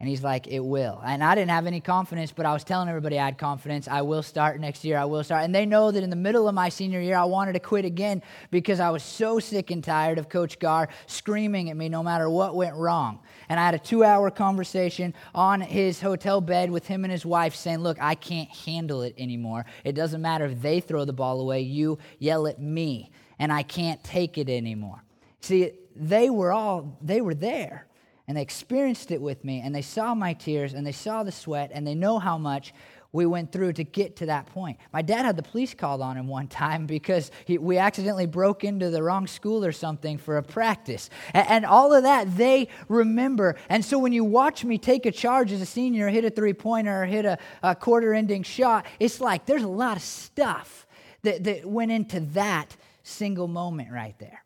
And 0.00 0.08
he's 0.08 0.22
like, 0.22 0.46
It 0.46 0.64
will. 0.64 1.00
And 1.04 1.24
I 1.24 1.34
didn't 1.34 1.50
have 1.50 1.66
any 1.66 1.80
confidence, 1.80 2.30
but 2.30 2.46
I 2.46 2.52
was 2.52 2.62
telling 2.62 2.88
everybody 2.88 3.18
I 3.18 3.24
had 3.24 3.36
confidence. 3.36 3.88
I 3.88 4.02
will 4.02 4.22
start 4.22 4.60
next 4.60 4.84
year. 4.84 4.96
I 4.96 5.04
will 5.06 5.24
start. 5.24 5.44
And 5.44 5.52
they 5.52 5.66
know 5.66 5.90
that 5.90 6.04
in 6.04 6.10
the 6.10 6.16
middle 6.16 6.46
of 6.46 6.54
my 6.54 6.68
senior 6.68 7.00
year, 7.00 7.16
I 7.16 7.24
wanted 7.24 7.54
to 7.54 7.58
quit 7.58 7.84
again 7.84 8.22
because 8.52 8.78
I 8.78 8.90
was 8.90 9.02
so 9.02 9.40
sick 9.40 9.72
and 9.72 9.82
tired 9.82 10.18
of 10.18 10.28
Coach 10.28 10.60
Gar 10.60 10.88
screaming 11.06 11.68
at 11.70 11.76
me 11.76 11.88
no 11.88 12.04
matter 12.04 12.30
what 12.30 12.54
went 12.54 12.76
wrong. 12.76 13.18
And 13.48 13.58
I 13.58 13.64
had 13.64 13.74
a 13.74 13.78
two 13.78 14.04
hour 14.04 14.30
conversation 14.30 15.14
on 15.34 15.60
his 15.60 16.00
hotel 16.00 16.40
bed 16.40 16.70
with 16.70 16.86
him 16.86 17.04
and 17.04 17.10
his 17.10 17.26
wife 17.26 17.56
saying, 17.56 17.78
Look, 17.78 17.98
I 18.00 18.14
can't 18.14 18.50
handle 18.50 19.02
it 19.02 19.14
anymore. 19.18 19.66
It 19.82 19.96
doesn't 19.96 20.22
matter 20.22 20.44
if 20.44 20.62
they 20.62 20.78
throw 20.78 21.06
the 21.06 21.12
ball 21.12 21.40
away, 21.40 21.62
you 21.62 21.98
yell 22.20 22.46
at 22.46 22.60
me, 22.60 23.10
and 23.40 23.52
I 23.52 23.64
can't 23.64 24.02
take 24.04 24.38
it 24.38 24.48
anymore. 24.48 25.02
See, 25.40 25.72
they 25.96 26.30
were 26.30 26.52
all, 26.52 26.96
they 27.02 27.20
were 27.20 27.34
there 27.34 27.88
and 28.28 28.36
they 28.36 28.42
experienced 28.42 29.10
it 29.10 29.20
with 29.20 29.42
me 29.42 29.60
and 29.60 29.74
they 29.74 29.82
saw 29.82 30.14
my 30.14 30.34
tears 30.34 30.74
and 30.74 30.86
they 30.86 30.92
saw 30.92 31.22
the 31.24 31.32
sweat 31.32 31.70
and 31.72 31.86
they 31.86 31.94
know 31.94 32.18
how 32.18 32.36
much 32.36 32.74
we 33.10 33.24
went 33.24 33.50
through 33.50 33.72
to 33.72 33.84
get 33.84 34.16
to 34.16 34.26
that 34.26 34.44
point. 34.46 34.76
My 34.92 35.00
dad 35.00 35.24
had 35.24 35.34
the 35.34 35.42
police 35.42 35.72
called 35.72 36.02
on 36.02 36.16
him 36.16 36.28
one 36.28 36.46
time 36.48 36.86
because 36.86 37.30
he, 37.46 37.56
we 37.56 37.78
accidentally 37.78 38.26
broke 38.26 38.64
into 38.64 38.90
the 38.90 39.02
wrong 39.02 39.26
school 39.26 39.64
or 39.64 39.72
something 39.72 40.18
for 40.18 40.36
a 40.36 40.42
practice. 40.42 41.08
And, 41.32 41.48
and, 41.48 41.64
all 41.66 41.94
of 41.94 42.02
that 42.04 42.36
they 42.36 42.68
remember. 42.88 43.56
And 43.68 43.84
so 43.84 43.98
when 43.98 44.12
you 44.12 44.24
watch 44.24 44.64
me 44.64 44.78
take 44.78 45.06
a 45.06 45.12
charge 45.12 45.50
as 45.52 45.60
a 45.60 45.66
senior, 45.66 46.08
hit 46.08 46.24
a 46.24 46.30
three 46.30 46.52
pointer, 46.52 47.02
or 47.02 47.06
hit 47.06 47.24
a, 47.24 47.38
a 47.62 47.74
quarter 47.74 48.14
ending 48.14 48.42
shot, 48.42 48.86
it's 49.00 49.20
like 49.20 49.46
there's 49.46 49.62
a 49.62 49.68
lot 49.68 49.96
of 49.96 50.02
stuff 50.02 50.86
that, 51.22 51.44
that 51.44 51.64
went 51.64 51.90
into 51.90 52.20
that 52.20 52.76
single 53.02 53.48
moment 53.48 53.90
right 53.90 54.18
there. 54.18 54.44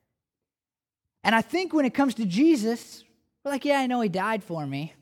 And 1.24 1.34
I 1.34 1.42
think 1.42 1.72
when 1.72 1.84
it 1.84 1.94
comes 1.94 2.14
to 2.14 2.24
Jesus, 2.24 3.04
we're 3.44 3.50
like, 3.50 3.64
yeah, 3.64 3.78
I 3.78 3.86
know 3.86 4.00
he 4.00 4.08
died 4.08 4.44
for 4.44 4.66
me 4.66 4.94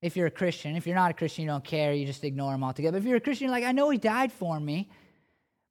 if 0.00 0.16
you're 0.16 0.26
a 0.26 0.30
Christian. 0.30 0.76
If 0.76 0.86
you're 0.86 0.96
not 0.96 1.10
a 1.10 1.14
Christian, 1.14 1.44
you 1.44 1.50
don't 1.50 1.64
care, 1.64 1.92
you 1.92 2.06
just 2.06 2.24
ignore 2.24 2.54
him 2.54 2.62
altogether. 2.62 2.98
But 2.98 3.02
if 3.02 3.08
you're 3.08 3.16
a 3.16 3.20
Christian, 3.20 3.46
you're 3.46 3.54
like, 3.54 3.64
I 3.64 3.72
know 3.72 3.90
he 3.90 3.98
died 3.98 4.32
for 4.32 4.58
me. 4.58 4.88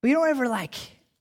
But 0.01 0.09
you 0.09 0.15
don't 0.15 0.29
ever 0.29 0.47
like 0.47 0.75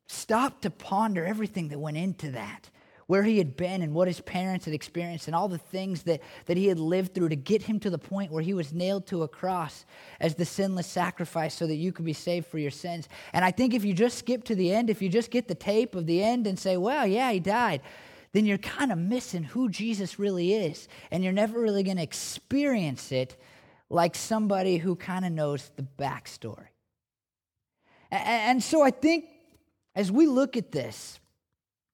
stop 0.06 0.61
to 0.62 0.70
ponder 0.70 1.25
everything 1.25 1.68
that 1.68 1.78
went 1.78 1.96
into 1.96 2.32
that. 2.32 2.70
Where 3.06 3.23
he 3.23 3.38
had 3.38 3.56
been 3.56 3.82
and 3.82 3.94
what 3.94 4.08
his 4.08 4.20
parents 4.20 4.64
had 4.64 4.75
experienced 4.75 5.28
and 5.28 5.37
all 5.37 5.46
the 5.46 5.58
things 5.58 6.02
that, 6.02 6.20
that 6.46 6.56
he 6.56 6.66
had 6.66 6.80
lived 6.80 7.14
through 7.14 7.28
to 7.28 7.37
get 7.37 7.62
him 7.62 7.78
to 7.80 7.90
the 7.90 7.99
point 7.99 8.32
where 8.32 8.42
he 8.42 8.52
was 8.52 8.73
nailed 8.73 9.06
to 9.06 9.23
a 9.23 9.28
cross 9.28 9.85
as 10.18 10.35
the 10.35 10.44
sinless 10.44 10.88
sacrifice 10.88 11.54
so 11.54 11.68
that 11.68 11.76
you 11.76 11.92
could 11.92 12.04
be 12.04 12.12
saved 12.12 12.46
for 12.49 12.58
your 12.58 12.73
sins. 12.73 13.08
And 13.32 13.44
I 13.44 13.52
think 13.52 13.75
if 13.75 13.85
you 13.85 13.94
just 13.94 14.18
skip 14.18 14.42
to 14.44 14.56
the 14.56 14.75
end, 14.75 14.90
if 14.90 15.00
you 15.00 15.08
just 15.08 15.30
get 15.30 15.46
the 15.46 15.54
tape 15.54 15.94
of 15.94 16.06
the 16.06 16.20
end 16.20 16.49
and 16.49 16.58
say, 16.58 16.76
well, 16.76 17.06
yeah, 17.06 17.30
he 17.30 17.38
died, 17.38 17.80
then 18.37 18.45
you're 18.45 18.59
kind 18.59 18.93
of 18.93 18.99
missing 18.99 19.43
who 19.43 19.71
Jesus 19.71 20.19
really 20.19 20.52
is. 20.52 20.88
And 21.11 21.25
you're 21.25 21.33
never 21.33 21.59
really 21.59 21.83
going 21.83 21.97
to 21.97 22.02
experience 22.02 23.11
it 23.11 23.35
like 23.88 24.14
somebody 24.14 24.76
who 24.76 24.95
kind 24.95 25.25
of 25.25 25.33
knows 25.33 25.71
the 25.76 25.87
backstory. 25.99 26.69
And 28.11 28.62
so 28.62 28.83
I 28.83 28.90
think 28.90 29.25
as 29.95 30.12
we 30.12 30.26
look 30.26 30.59
at 30.59 30.71
this, 30.71 31.19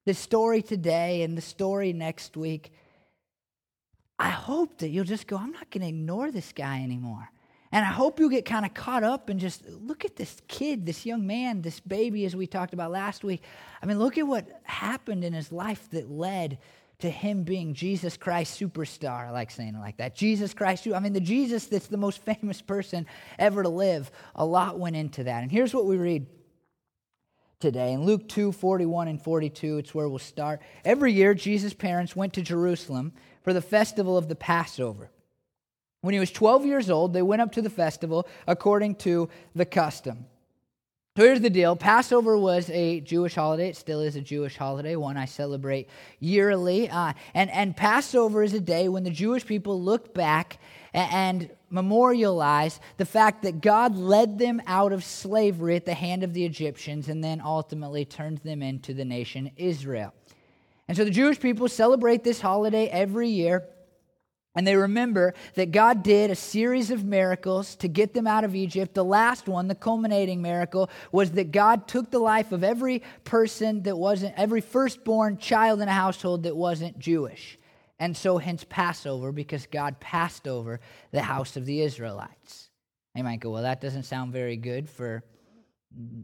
the 0.05 0.15
story 0.15 0.63
today 0.63 1.23
and 1.23 1.39
the 1.39 1.43
story 1.43 1.93
next 1.93 2.37
week, 2.37 2.73
I 4.19 4.31
hope 4.31 4.79
that 4.79 4.89
you'll 4.89 5.05
just 5.05 5.29
go, 5.29 5.37
I'm 5.37 5.53
not 5.53 5.71
going 5.71 5.83
to 5.83 5.89
ignore 5.89 6.33
this 6.33 6.53
guy 6.53 6.83
anymore. 6.83 7.31
And 7.73 7.87
I 7.87 7.89
hope 7.89 8.21
you 8.21 8.31
get 8.31 8.45
kind 8.45 8.67
of 8.67 8.75
caught 8.75 9.03
up 9.03 9.31
and 9.31 9.41
just 9.41 9.67
look 9.67 10.05
at 10.05 10.15
this 10.15 10.37
kid, 10.47 10.85
this 10.85 11.07
young 11.07 11.27
man, 11.27 11.63
this 11.63 11.81
baby, 11.81 12.27
as 12.27 12.37
we 12.37 12.47
talked 12.47 12.75
about 12.75 12.91
last 12.91 13.25
week. 13.25 13.43
I 13.83 13.87
mean, 13.87 13.99
look 13.99 14.19
at 14.19 14.27
what 14.27 14.61
happened 14.65 15.25
in 15.25 15.33
his 15.33 15.51
life 15.51 15.89
that 15.91 16.11
led 16.11 16.59
to 16.99 17.09
him 17.09 17.45
being 17.45 17.73
Jesus 17.73 18.19
Christ 18.19 18.61
superstar. 18.61 19.27
I 19.27 19.31
like 19.31 19.51
saying 19.51 19.75
it 19.75 19.81
like 19.81 19.97
that. 19.97 20.15
Jesus 20.15 20.53
Christ. 20.53 20.87
I 20.87 21.01
mean, 21.01 21.15
the 21.15 21.21
Jesus 21.21 21.67
that's 21.67 21.87
the 21.87 21.97
most 21.97 22.19
famous 22.25 22.61
person 22.61 23.07
ever 23.39 23.63
to 23.63 23.71
live. 23.71 24.11
A 24.37 24.45
lot 24.45 24.79
went 24.79 24.95
into 24.95 25.25
that. 25.25 25.43
And 25.43 25.51
here's 25.51 25.73
what 25.73 25.87
we 25.87 25.97
read 25.97 26.27
today. 27.59 27.95
In 27.95 28.05
Luke 28.05 28.29
2 28.29 28.53
41 28.53 29.09
and 29.09 29.21
42, 29.21 29.79
it's 29.79 29.95
where 29.95 30.11
we'll 30.11 30.19
start. 30.19 30.61
Every 30.85 31.13
year, 31.13 31.33
Jesus' 31.33 31.73
parents 31.73 32.15
went 32.15 32.35
to 32.35 32.43
Jerusalem 32.43 33.15
for 33.43 33.55
the 33.55 33.63
festival 33.63 34.19
of 34.19 34.29
the 34.29 34.37
Passover. 34.37 35.11
When 36.03 36.15
he 36.15 36.21
was 36.21 36.33
12 36.33 36.67
years 36.67 36.91
old, 36.91 37.13
they 37.13 37.23
went 37.23 37.43
up 37.43 37.53
to 37.53 37.63
the 37.63 37.71
festival 37.71 38.29
according 38.47 38.97
to 38.97 39.29
the 39.55 39.65
custom. 39.65 40.27
So 41.17 41.25
here's 41.25 41.41
the 41.41 41.51
deal 41.51 41.77
Passover 41.77 42.37
was 42.37 42.71
a 42.71 43.01
Jewish 43.01 43.35
holiday. 43.37 43.69
It 43.69 43.77
still 43.77 44.01
is 44.01 44.17
a 44.17 44.21
Jewish 44.21 44.57
holiday, 44.57 44.97
one 44.97 45.17
I 45.17 45.27
celebrate 45.27 45.89
yearly. 46.19 46.91
Uh, 46.91 47.13
and, 47.35 47.51
and 47.51 47.77
Passover 47.77 48.43
is 48.43 48.53
a 48.53 48.61
day 48.61 48.89
when 48.89 49.05
the 49.05 49.11
Jewish 49.11 49.47
people 49.47 49.81
look 49.81 50.13
back 50.13 50.59
and, 50.93 51.13
and 51.13 51.51
memorialize 51.71 52.81
the 52.97 53.05
fact 53.05 53.43
that 53.43 53.61
God 53.61 53.95
led 53.95 54.39
them 54.39 54.61
out 54.67 54.93
of 54.93 55.05
slavery 55.05 55.77
at 55.77 55.85
the 55.85 55.95
hand 55.95 56.25
of 56.25 56.33
the 56.33 56.45
Egyptians 56.45 57.09
and 57.09 57.23
then 57.23 57.41
ultimately 57.41 58.05
turned 58.05 58.39
them 58.39 58.61
into 58.61 58.93
the 58.93 59.05
nation 59.05 59.53
Israel. 59.57 60.13
And 60.89 60.97
so 60.97 61.05
the 61.05 61.11
Jewish 61.11 61.39
people 61.39 61.69
celebrate 61.69 62.25
this 62.25 62.41
holiday 62.41 62.89
every 62.89 63.29
year. 63.29 63.69
And 64.55 64.67
they 64.67 64.77
remember 64.77 65.33
that 65.55 65.73
God 65.73 66.03
did 66.03 66.31
a 66.31 66.35
series 66.35 66.91
of 66.91 67.05
miracles 67.05 67.75
to 67.77 67.89
get 67.89 68.13
them 68.13 68.27
out 68.27 68.45
of 68.45 68.55
Egypt. 68.55 68.93
The 68.93 69.05
last 69.05 69.49
one, 69.49 69.67
the 69.67 69.75
culminating 69.75 70.43
miracle, 70.43 70.91
was 71.11 71.31
that 71.33 71.53
God 71.53 71.89
took 71.89 72.11
the 72.11 72.19
life 72.19 72.53
of 72.53 72.63
every 72.63 73.03
person 73.25 73.83
that 73.85 73.97
wasn't, 73.97 74.35
every 74.37 74.61
firstborn 74.61 75.39
child 75.39 75.81
in 75.81 75.89
a 75.89 75.93
household 75.93 76.43
that 76.43 76.55
wasn't 76.55 76.99
Jewish. 76.99 77.59
And 77.99 78.15
so, 78.15 78.37
hence 78.37 78.67
Passover, 78.69 79.33
because 79.33 79.67
God 79.67 80.01
passed 80.01 80.47
over 80.47 80.81
the 81.13 81.23
house 81.23 81.57
of 81.57 81.65
the 81.65 81.81
Israelites. 81.81 82.69
You 83.15 83.25
might 83.25 83.41
go, 83.41 83.51
well, 83.51 83.63
that 83.63 83.81
doesn't 83.81 84.03
sound 84.03 84.33
very 84.33 84.57
good 84.57 84.89
for 84.89 85.23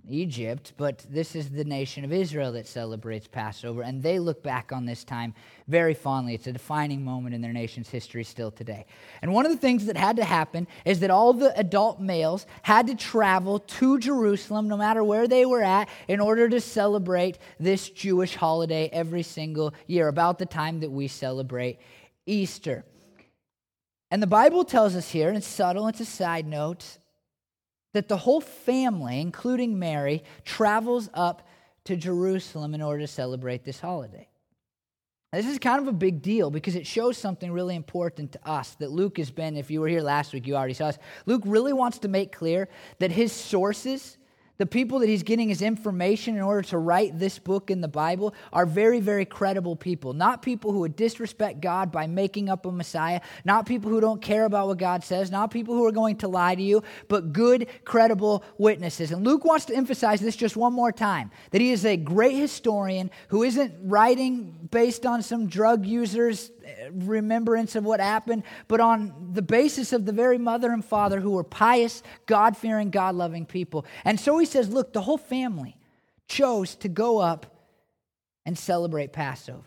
Egypt, 0.09 0.73
but 0.77 1.05
this 1.11 1.37
is 1.37 1.51
the 1.51 1.65
nation 1.65 2.05
of 2.05 2.13
Israel 2.13 2.53
that 2.53 2.67
celebrates 2.67 3.27
Passover, 3.27 3.83
and 3.83 4.03
they 4.03 4.19
look 4.19 4.43
back 4.43 4.73
on 4.73 4.87
this 4.87 5.05
time 5.05 5.35
very 5.67 5.95
fondly. 5.95 6.35
It's 6.35 6.47
a 6.47 6.53
defining 6.53 7.05
moment 7.05 7.35
in 7.35 7.43
their 7.43 7.53
nation's 7.53 7.91
history 7.91 8.25
still 8.25 8.51
today. 8.51 8.87
And 9.21 9.33
one 9.33 9.45
of 9.45 9.53
the 9.53 9.59
things 9.59 9.87
that 9.87 9.97
had 9.97 10.17
to 10.17 10.25
happen 10.25 10.67
is 10.85 11.01
that 11.01 11.11
all 11.11 11.33
the 11.33 11.57
adult 11.59 12.01
males 12.01 12.47
had 12.63 12.87
to 12.87 12.95
travel 12.95 13.59
to 13.59 13.99
Jerusalem, 13.99 14.69
no 14.69 14.77
matter 14.77 15.05
where 15.05 15.29
they 15.29 15.45
were 15.45 15.63
at, 15.63 15.89
in 16.09 16.21
order 16.21 16.49
to 16.49 16.61
celebrate 16.61 17.39
this 17.61 17.91
Jewish 17.91 18.35
holiday 18.35 18.89
every 18.93 19.23
single 19.23 19.75
year, 19.87 20.09
about 20.09 20.39
the 20.39 20.47
time 20.47 20.81
that 20.81 20.91
we 20.91 21.09
celebrate 21.09 21.79
Easter. 22.25 22.85
And 24.11 24.23
the 24.23 24.27
Bible 24.27 24.65
tells 24.65 24.97
us 24.97 25.11
here, 25.11 25.29
and 25.29 25.37
it's 25.37 25.47
subtle, 25.47 25.87
it's 25.89 26.01
a 26.01 26.07
side 26.07 26.47
note, 26.47 26.99
that 27.95 28.09
the 28.09 28.17
whole 28.17 28.41
family, 28.41 29.21
including 29.21 29.79
Mary, 29.79 30.23
travels 30.45 31.09
up 31.15 31.49
to 31.85 31.97
Jerusalem 31.97 32.75
in 32.75 32.83
order 32.83 33.01
to 33.01 33.07
celebrate 33.07 33.65
this 33.65 33.81
holiday. 33.81 34.29
This 35.33 35.47
is 35.47 35.59
kind 35.59 35.81
of 35.81 35.89
a 35.89 35.93
big 35.93 36.21
deal 36.23 36.51
because 36.51 36.75
it 36.75 36.87
shows 36.87 37.17
something 37.17 37.51
really 37.51 37.77
important 37.77 38.33
to 38.33 38.49
us 38.49 38.75
that 38.77 38.91
Luke 38.91 39.17
has 39.17 39.31
been, 39.31 39.57
if 39.57 39.71
you 39.71 39.81
were 39.81 39.89
here 39.89 40.03
last 40.03 40.35
week, 40.35 40.47
you 40.47 40.55
already 40.55 40.75
saw 40.75 40.89
this. 40.89 40.99
Luke 41.25 41.43
really 41.47 41.73
wants 41.73 41.99
to 42.01 42.09
make 42.09 42.33
clear 42.33 42.69
that 42.99 43.11
his 43.11 43.33
sources 43.33 44.18
the 44.59 44.67
people 44.67 44.99
that 44.99 45.09
he's 45.09 45.23
getting 45.23 45.49
his 45.49 45.63
information 45.63 46.35
in 46.35 46.43
order 46.43 46.63
to 46.63 46.79
write 46.79 47.19
this 47.19 47.39
book 47.39 47.71
in 47.71 47.81
the 47.81 47.89
Bible 47.89 48.35
are 48.53 48.67
very, 48.67 48.99
very 48.99 49.25
credible 49.25 49.77
people. 49.77 50.13
Not 50.13 50.43
people 50.43 50.73
who 50.73 50.81
would 50.81 50.97
disrespect 50.97 51.61
God 51.61 51.93
by 51.93 52.09
making 52.09 52.49
up 52.49 52.67
a 52.67 52.73
Messiah, 52.73 53.21
not 53.45 53.67
people 53.67 53.91
who 53.91 54.01
don't 54.01 54.21
care 54.21 54.45
about 54.45 54.67
what 54.67 54.79
God 54.79 55.05
says, 55.05 55.31
not 55.31 55.53
people 55.53 55.75
who 55.75 55.87
are 55.87 55.93
going 55.93 56.17
to 56.17 56.29
lie 56.29 56.57
to 56.57 56.63
you, 56.63 56.83
but 57.07 57.33
good, 57.33 57.69
credible 57.85 58.45
witnesses. 58.59 59.13
And 59.13 59.25
Luke 59.25 59.45
wants 59.45 59.65
to 59.67 59.77
emphasize 59.77 60.21
this 60.21 60.35
just 60.35 60.57
one 60.57 60.73
more 60.73 60.93
time 60.93 61.31
that 61.53 61.61
he 61.61 61.71
is 61.71 61.85
a 61.85 61.97
great 61.97 62.35
historian 62.35 63.11
who 63.29 63.45
isn't 63.45 63.73
writing 63.83 64.69
based 64.73 65.07
on 65.07 65.23
some 65.23 65.47
drug 65.47 65.87
users' 65.87 66.51
remembrance 66.93 67.75
of 67.77 67.85
what 67.85 68.01
happened, 68.01 68.43
but 68.67 68.81
on 68.81 69.31
the 69.33 69.43
basis 69.43 69.93
of 69.93 70.05
the 70.05 70.13
very 70.13 70.39
mother 70.39 70.71
and 70.71 70.85
father 70.85 71.21
who 71.21 71.31
were 71.33 71.45
pious, 71.45 72.03
God 72.27 72.57
fearing, 72.57 72.91
God 72.91 73.15
loving 73.15 73.47
people. 73.47 73.87
And 74.05 74.19
so 74.19 74.39
he 74.39 74.47
says, 74.47 74.69
look, 74.69 74.93
the 74.93 75.03
whole 75.03 75.19
family 75.19 75.77
chose 76.27 76.75
to 76.77 76.89
go 76.89 77.19
up 77.19 77.47
and 78.45 78.59
celebrate 78.59 79.13
Passover. 79.13 79.63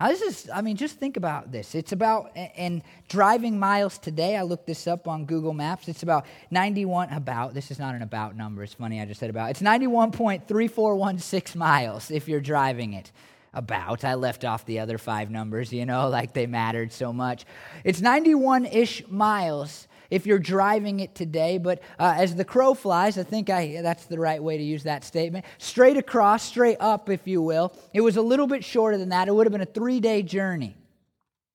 Now, 0.00 0.08
this 0.08 0.22
is, 0.22 0.48
I 0.52 0.62
mean, 0.62 0.76
just 0.76 0.96
think 0.96 1.18
about 1.18 1.52
this. 1.52 1.74
It's 1.74 1.92
about, 1.92 2.30
and 2.34 2.82
driving 3.08 3.58
miles 3.58 3.98
today, 3.98 4.34
I 4.34 4.42
looked 4.42 4.66
this 4.66 4.86
up 4.86 5.06
on 5.06 5.26
Google 5.26 5.52
Maps. 5.52 5.88
It's 5.88 6.02
about 6.02 6.24
91, 6.50 7.10
about, 7.10 7.52
this 7.52 7.70
is 7.70 7.78
not 7.78 7.94
an 7.94 8.00
about 8.00 8.34
number. 8.34 8.62
It's 8.62 8.72
funny, 8.72 8.98
I 8.98 9.04
just 9.04 9.20
said 9.20 9.28
about. 9.28 9.50
It's 9.50 9.60
91.3416 9.60 11.54
miles 11.54 12.10
if 12.10 12.28
you're 12.28 12.40
driving 12.40 12.94
it. 12.94 13.12
About. 13.52 14.04
I 14.04 14.14
left 14.14 14.44
off 14.44 14.64
the 14.64 14.78
other 14.78 14.96
five 14.96 15.30
numbers, 15.30 15.72
you 15.72 15.84
know, 15.84 16.08
like 16.18 16.32
they 16.32 16.46
mattered 16.46 16.92
so 16.92 17.12
much. 17.12 17.44
It's 17.84 18.00
91 18.00 18.66
ish 18.66 19.06
miles 19.08 19.88
if 20.10 20.26
you're 20.26 20.38
driving 20.38 21.00
it 21.00 21.14
today. 21.14 21.58
But 21.58 21.80
uh, 21.98 22.14
as 22.16 22.34
the 22.34 22.44
crow 22.44 22.74
flies, 22.74 23.16
I 23.16 23.22
think 23.22 23.48
I, 23.48 23.80
that's 23.82 24.06
the 24.06 24.18
right 24.18 24.42
way 24.42 24.58
to 24.58 24.62
use 24.62 24.82
that 24.84 25.04
statement. 25.04 25.44
Straight 25.58 25.96
across, 25.96 26.42
straight 26.42 26.76
up, 26.80 27.08
if 27.08 27.26
you 27.26 27.40
will. 27.42 27.72
It 27.92 28.00
was 28.02 28.16
a 28.16 28.22
little 28.22 28.46
bit 28.46 28.64
shorter 28.64 28.98
than 28.98 29.08
that. 29.10 29.28
It 29.28 29.34
would 29.34 29.46
have 29.46 29.52
been 29.52 29.60
a 29.60 29.66
three 29.66 30.00
day 30.00 30.22
journey. 30.22 30.76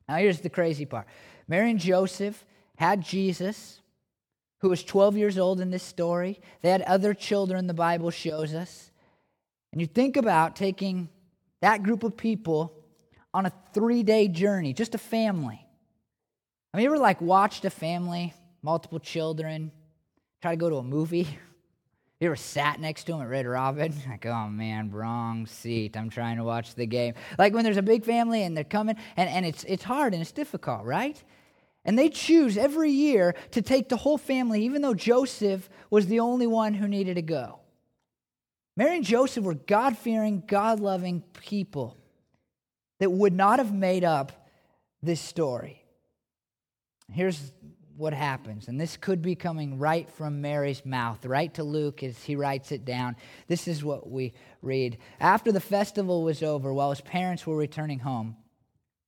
Now, 0.08 0.16
here's 0.16 0.42
the 0.42 0.50
crazy 0.50 0.86
part 0.86 1.08
Mary 1.48 1.70
and 1.70 1.80
Joseph 1.80 2.46
had 2.78 3.02
Jesus, 3.02 3.82
who 4.60 4.70
was 4.70 4.84
12 4.84 5.18
years 5.18 5.38
old 5.38 5.60
in 5.62 5.72
this 5.72 5.84
story. 5.84 6.40
They 6.62 6.70
had 6.70 6.82
other 6.84 7.14
children, 7.14 7.68
the 7.68 7.74
Bible 7.74 8.12
shows 8.12 8.54
us. 8.54 8.92
And 9.72 9.82
you 9.82 9.88
think 9.88 10.18
about 10.18 10.56
taking 10.56 11.10
that 11.66 11.82
group 11.82 12.04
of 12.04 12.16
people 12.16 12.72
on 13.34 13.48
a 13.48 13.52
three 13.74 14.04
day 14.04 14.28
journey, 14.28 14.72
just 14.72 14.94
a 14.94 15.00
family. 15.00 15.60
I 16.72 16.78
mean, 16.78 16.84
you 16.84 16.92
ever 16.92 17.00
like 17.00 17.20
watched 17.22 17.66
a 17.66 17.72
family 17.72 18.36
multiple 18.62 19.00
children, 19.00 19.72
try 20.44 20.52
to 20.52 20.58
go 20.58 20.70
to 20.70 20.78
a 20.78 20.84
movie. 20.84 21.28
You 22.22 22.28
ever 22.28 22.38
sat 22.38 22.80
next 22.80 23.04
to 23.04 23.14
him 23.14 23.22
at 23.22 23.28
Red 23.28 23.46
Robin? 23.46 23.94
Like, 24.10 24.26
oh 24.26 24.48
man, 24.48 24.90
wrong 24.90 25.46
seat. 25.48 25.98
I'm 25.98 26.10
trying 26.10 26.38
to 26.38 26.46
watch 26.46 26.74
the 26.74 26.86
game. 26.86 27.14
Like 27.38 27.54
when 27.54 27.66
there's 27.66 27.76
a 27.76 27.82
big 27.82 28.06
family 28.06 28.44
and 28.44 28.56
they're 28.56 28.64
coming, 28.64 28.96
and, 29.18 29.30
and 29.30 29.46
it's, 29.46 29.66
it's 29.66 29.84
hard 29.84 30.14
and 30.14 30.22
it's 30.22 30.32
difficult, 30.32 30.86
right? 30.86 31.22
And 31.84 32.00
they 32.00 32.08
choose 32.08 32.58
every 32.58 32.90
year 32.90 33.36
to 33.52 33.62
take 33.62 33.90
the 33.90 33.98
whole 33.98 34.18
family, 34.18 34.64
even 34.64 34.82
though 34.82 34.94
Joseph 34.94 35.70
was 35.90 36.08
the 36.08 36.22
only 36.22 36.48
one 36.48 36.74
who 36.74 36.88
needed 36.88 37.16
to 37.16 37.22
go. 37.22 37.60
Mary 38.78 38.98
and 38.98 39.06
Joseph 39.06 39.44
were 39.44 39.54
God 39.54 39.98
fearing, 39.98 40.44
God 40.46 40.80
loving 40.80 41.22
people 41.40 41.98
that 43.00 43.12
would 43.12 43.34
not 43.34 43.60
have 43.60 43.74
made 43.74 44.04
up 44.04 44.48
this 45.02 45.22
story. 45.22 45.84
Here's 47.12 47.52
what 47.96 48.14
happens, 48.14 48.68
and 48.68 48.80
this 48.80 48.98
could 48.98 49.22
be 49.22 49.36
coming 49.36 49.80
right 49.80 50.10
from 50.10 50.42
Mary's 50.42 50.86
mouth, 50.86 51.26
right 51.26 51.54
to 51.54 51.64
Luke 51.64 52.04
as 52.04 52.22
he 52.24 52.36
writes 52.36 52.74
it 52.74 52.84
down. 52.84 53.16
This 53.48 53.70
is 53.70 53.86
what 53.86 54.10
we 54.10 54.34
read. 54.62 54.98
After 55.20 55.54
the 55.54 55.62
festival 55.62 56.24
was 56.24 56.44
over, 56.44 56.74
while 56.74 56.90
his 56.90 57.00
parents 57.00 57.48
were 57.48 57.56
returning 57.56 58.00
home, 58.00 58.36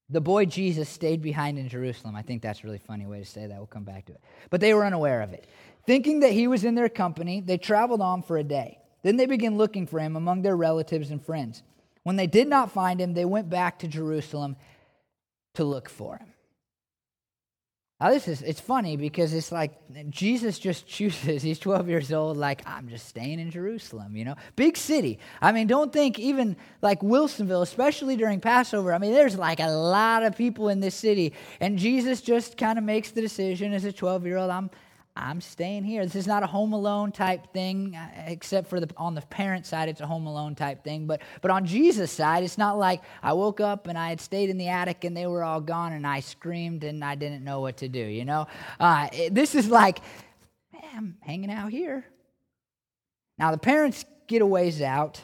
the 0.09 0.21
boy 0.21 0.45
Jesus 0.45 0.87
stayed 0.87 1.21
behind 1.21 1.59
in 1.59 1.67
Jerusalem. 1.67 2.15
I 2.15 2.21
think 2.21 2.41
that's 2.41 2.63
a 2.63 2.63
really 2.63 2.77
funny 2.77 3.05
way 3.05 3.19
to 3.19 3.25
say 3.25 3.45
that. 3.45 3.57
We'll 3.57 3.67
come 3.67 3.83
back 3.83 4.05
to 4.05 4.13
it. 4.13 4.21
But 4.49 4.61
they 4.61 4.73
were 4.73 4.85
unaware 4.85 5.21
of 5.21 5.33
it. 5.33 5.45
Thinking 5.85 6.21
that 6.21 6.31
he 6.31 6.47
was 6.47 6.63
in 6.63 6.75
their 6.75 6.87
company, 6.87 7.41
they 7.41 7.57
traveled 7.57 7.99
on 7.99 8.21
for 8.21 8.37
a 8.37 8.43
day. 8.43 8.79
Then 9.07 9.15
they 9.15 9.25
began 9.25 9.55
looking 9.55 9.87
for 9.87 10.01
him 10.01 10.17
among 10.17 10.41
their 10.41 10.57
relatives 10.57 11.11
and 11.11 11.25
friends. 11.25 11.63
When 12.03 12.17
they 12.17 12.27
did 12.27 12.45
not 12.49 12.73
find 12.73 12.99
him, 12.99 13.13
they 13.13 13.23
went 13.23 13.49
back 13.49 13.79
to 13.79 13.87
Jerusalem 13.87 14.57
to 15.53 15.63
look 15.63 15.87
for 15.87 16.17
him. 16.17 16.33
Now, 18.01 18.09
this 18.09 18.27
is, 18.27 18.41
it's 18.41 18.59
funny 18.59 18.97
because 18.97 19.33
it's 19.33 19.49
like 19.49 19.71
Jesus 20.09 20.59
just 20.59 20.87
chooses, 20.87 21.41
he's 21.41 21.57
12 21.57 21.87
years 21.87 22.11
old, 22.11 22.35
like, 22.35 22.67
I'm 22.67 22.89
just 22.89 23.07
staying 23.07 23.39
in 23.39 23.49
Jerusalem, 23.49 24.17
you 24.17 24.25
know? 24.25 24.35
Big 24.57 24.75
city. 24.75 25.19
I 25.41 25.53
mean, 25.53 25.67
don't 25.67 25.93
think 25.93 26.19
even 26.19 26.57
like 26.81 26.99
Wilsonville, 26.99 27.61
especially 27.61 28.17
during 28.17 28.41
Passover. 28.41 28.93
I 28.93 28.97
mean, 28.97 29.13
there's 29.13 29.37
like 29.37 29.61
a 29.61 29.69
lot 29.69 30.23
of 30.23 30.35
people 30.35 30.67
in 30.67 30.81
this 30.81 30.95
city. 30.95 31.31
And 31.61 31.79
Jesus 31.79 32.19
just 32.19 32.57
kind 32.57 32.77
of 32.77 32.83
makes 32.83 33.11
the 33.11 33.21
decision 33.21 33.71
as 33.71 33.85
a 33.85 33.93
12 33.93 34.25
year 34.25 34.35
old, 34.35 34.51
I'm, 34.51 34.69
I'm 35.19 35.41
staying 35.41 35.83
here. 35.83 36.05
This 36.05 36.15
is 36.15 36.27
not 36.27 36.43
a 36.43 36.47
home 36.47 36.73
alone 36.73 37.11
type 37.11 37.51
thing, 37.51 37.95
uh, 37.95 38.09
except 38.27 38.69
for 38.69 38.79
the 38.79 38.89
on 38.97 39.15
the 39.15 39.21
parent 39.21 39.65
side, 39.65 39.89
it's 39.89 40.01
a 40.01 40.05
home 40.05 40.27
alone 40.27 40.53
type 40.53 40.83
thing. 40.83 41.07
But 41.07 41.21
but 41.41 41.49
on 41.49 41.65
Jesus' 41.65 42.11
side, 42.11 42.43
it's 42.43 42.57
not 42.57 42.77
like 42.77 43.01
I 43.23 43.33
woke 43.33 43.59
up 43.59 43.87
and 43.87 43.97
I 43.97 44.09
had 44.09 44.21
stayed 44.21 44.49
in 44.49 44.57
the 44.57 44.67
attic 44.67 45.03
and 45.03 45.17
they 45.17 45.25
were 45.25 45.43
all 45.43 45.59
gone 45.59 45.93
and 45.93 46.05
I 46.05 46.19
screamed 46.19 46.83
and 46.83 47.03
I 47.03 47.15
didn't 47.15 47.43
know 47.43 47.61
what 47.61 47.77
to 47.77 47.89
do. 47.89 47.99
You 47.99 48.25
know, 48.25 48.47
uh, 48.79 49.09
it, 49.11 49.33
this 49.33 49.55
is 49.55 49.67
like, 49.67 50.01
man, 50.71 50.83
I'm 50.95 51.17
hanging 51.21 51.51
out 51.51 51.71
here. 51.71 52.05
Now 53.39 53.51
the 53.51 53.57
parents 53.57 54.05
get 54.27 54.41
a 54.41 54.45
ways 54.45 54.81
out. 54.81 55.23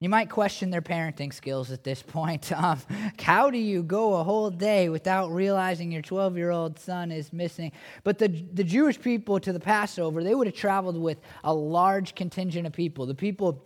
You 0.00 0.08
might 0.08 0.28
question 0.28 0.70
their 0.70 0.82
parenting 0.82 1.32
skills 1.32 1.70
at 1.70 1.84
this 1.84 2.02
point. 2.02 2.52
Um, 2.64 2.80
how 3.18 3.50
do 3.50 3.58
you 3.58 3.82
go 3.82 4.14
a 4.14 4.24
whole 4.24 4.48
day 4.48 4.88
without 4.88 5.30
realizing 5.30 5.92
your 5.92 6.02
12 6.02 6.36
year 6.36 6.50
old 6.50 6.78
son 6.78 7.10
is 7.10 7.32
missing? 7.32 7.72
But 8.04 8.18
the, 8.18 8.28
the 8.28 8.64
Jewish 8.64 8.98
people 8.98 9.38
to 9.40 9.52
the 9.52 9.60
Passover, 9.60 10.22
they 10.22 10.34
would 10.34 10.46
have 10.46 10.56
traveled 10.56 10.96
with 10.96 11.18
a 11.42 11.52
large 11.52 12.14
contingent 12.14 12.66
of 12.66 12.72
people. 12.72 13.06
The 13.06 13.14
people 13.14 13.62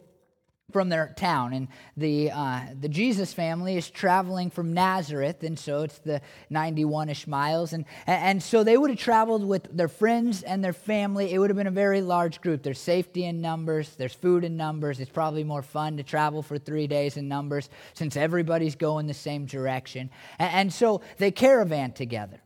from 0.70 0.90
their 0.90 1.14
town. 1.16 1.54
And 1.54 1.68
the, 1.96 2.30
uh, 2.30 2.60
the 2.78 2.90
Jesus 2.90 3.32
family 3.32 3.78
is 3.78 3.88
traveling 3.88 4.50
from 4.50 4.75
Nazareth, 4.75 5.42
and 5.42 5.58
so 5.58 5.82
it's 5.82 5.98
the 6.00 6.20
91 6.50 7.08
ish 7.08 7.26
miles. 7.26 7.72
And, 7.72 7.87
and 8.06 8.42
so 8.42 8.62
they 8.62 8.76
would 8.76 8.90
have 8.90 8.98
traveled 8.98 9.46
with 9.46 9.75
their 9.75 9.88
friends 9.88 10.42
and 10.42 10.62
their 10.62 10.75
family. 10.75 11.32
It 11.32 11.38
would 11.38 11.48
have 11.48 11.56
been 11.56 11.66
a 11.66 11.70
very 11.70 12.02
large 12.02 12.42
group. 12.42 12.62
There's 12.62 12.78
safety 12.78 13.25
in 13.25 13.40
numbers, 13.40 13.96
there's 13.96 14.12
food 14.12 14.44
in 14.44 14.58
numbers. 14.58 15.00
It's 15.00 15.10
probably 15.10 15.44
more 15.44 15.62
fun 15.62 15.96
to 15.96 16.02
travel 16.02 16.42
for 16.42 16.58
three 16.58 16.87
days 16.87 17.16
in 17.16 17.28
numbers 17.28 17.70
since 17.94 18.16
everybody's 18.16 18.76
going 18.76 19.06
the 19.06 19.14
same 19.14 19.46
direction. 19.46 20.10
And, 20.38 20.52
and 20.52 20.72
so 20.72 21.00
they 21.16 21.30
caravan 21.30 21.92
together. 21.92 22.42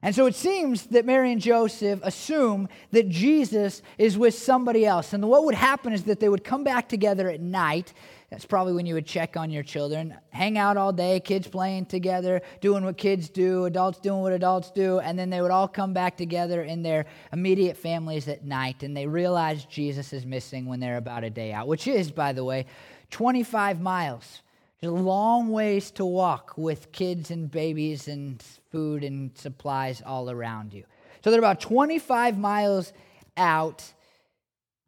And 0.00 0.14
so 0.14 0.26
it 0.26 0.36
seems 0.36 0.86
that 0.86 1.04
Mary 1.04 1.32
and 1.32 1.40
Joseph 1.40 1.98
assume 2.04 2.68
that 2.92 3.08
Jesus 3.08 3.82
is 3.98 4.16
with 4.16 4.34
somebody 4.34 4.86
else. 4.86 5.12
And 5.12 5.28
what 5.28 5.44
would 5.44 5.56
happen 5.56 5.92
is 5.92 6.04
that 6.04 6.20
they 6.20 6.28
would 6.28 6.44
come 6.44 6.62
back 6.62 6.88
together 6.88 7.28
at 7.28 7.40
night. 7.40 7.92
That's 8.30 8.44
probably 8.44 8.74
when 8.74 8.86
you 8.86 8.94
would 8.94 9.06
check 9.06 9.36
on 9.36 9.50
your 9.50 9.64
children, 9.64 10.14
hang 10.30 10.56
out 10.56 10.76
all 10.76 10.92
day, 10.92 11.18
kids 11.18 11.48
playing 11.48 11.86
together, 11.86 12.42
doing 12.60 12.84
what 12.84 12.96
kids 12.96 13.28
do, 13.28 13.64
adults 13.64 13.98
doing 13.98 14.20
what 14.20 14.32
adults 14.32 14.70
do, 14.70 15.00
and 15.00 15.18
then 15.18 15.30
they 15.30 15.40
would 15.40 15.50
all 15.50 15.66
come 15.66 15.94
back 15.94 16.16
together 16.16 16.62
in 16.62 16.82
their 16.82 17.06
immediate 17.32 17.76
families 17.76 18.28
at 18.28 18.44
night. 18.44 18.84
And 18.84 18.96
they 18.96 19.06
realize 19.06 19.64
Jesus 19.64 20.12
is 20.12 20.24
missing 20.24 20.66
when 20.66 20.78
they're 20.78 20.98
about 20.98 21.24
a 21.24 21.30
day 21.30 21.52
out, 21.52 21.66
which 21.66 21.88
is, 21.88 22.12
by 22.12 22.32
the 22.32 22.44
way, 22.44 22.66
25 23.10 23.80
miles 23.80 24.42
there's 24.80 24.92
a 24.92 24.96
long 24.96 25.50
ways 25.50 25.90
to 25.92 26.04
walk 26.04 26.54
with 26.56 26.92
kids 26.92 27.30
and 27.30 27.50
babies 27.50 28.06
and 28.06 28.42
food 28.70 29.02
and 29.02 29.36
supplies 29.36 30.02
all 30.04 30.30
around 30.30 30.72
you. 30.72 30.84
So 31.24 31.30
they're 31.30 31.40
about 31.40 31.60
25 31.60 32.38
miles 32.38 32.92
out, 33.36 33.92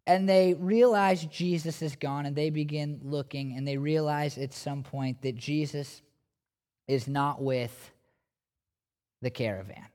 and 0.06 0.28
they 0.28 0.54
realize 0.54 1.24
Jesus 1.24 1.82
is 1.82 1.96
gone, 1.96 2.26
and 2.26 2.36
they 2.36 2.50
begin 2.50 3.00
looking, 3.02 3.56
and 3.56 3.66
they 3.66 3.76
realize 3.76 4.38
at 4.38 4.52
some 4.52 4.84
point 4.84 5.22
that 5.22 5.34
Jesus 5.34 6.02
is 6.86 7.08
not 7.08 7.42
with 7.42 7.90
the 9.22 9.30
caravan. 9.30 9.86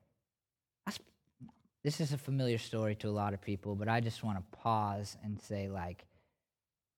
This 1.84 2.02
is 2.02 2.13
a 2.13 2.17
familiar 2.17 2.58
story 2.58 2.96
to 2.96 3.10
a 3.10 3.12
lot 3.12 3.36
of 3.36 3.41
people, 3.41 3.76
but 3.76 3.88
I 3.88 4.00
just 4.00 4.24
want 4.24 4.39
to 4.39 4.58
pause 4.58 5.15
and 5.24 5.39
say, 5.39 5.70
like, 5.70 6.04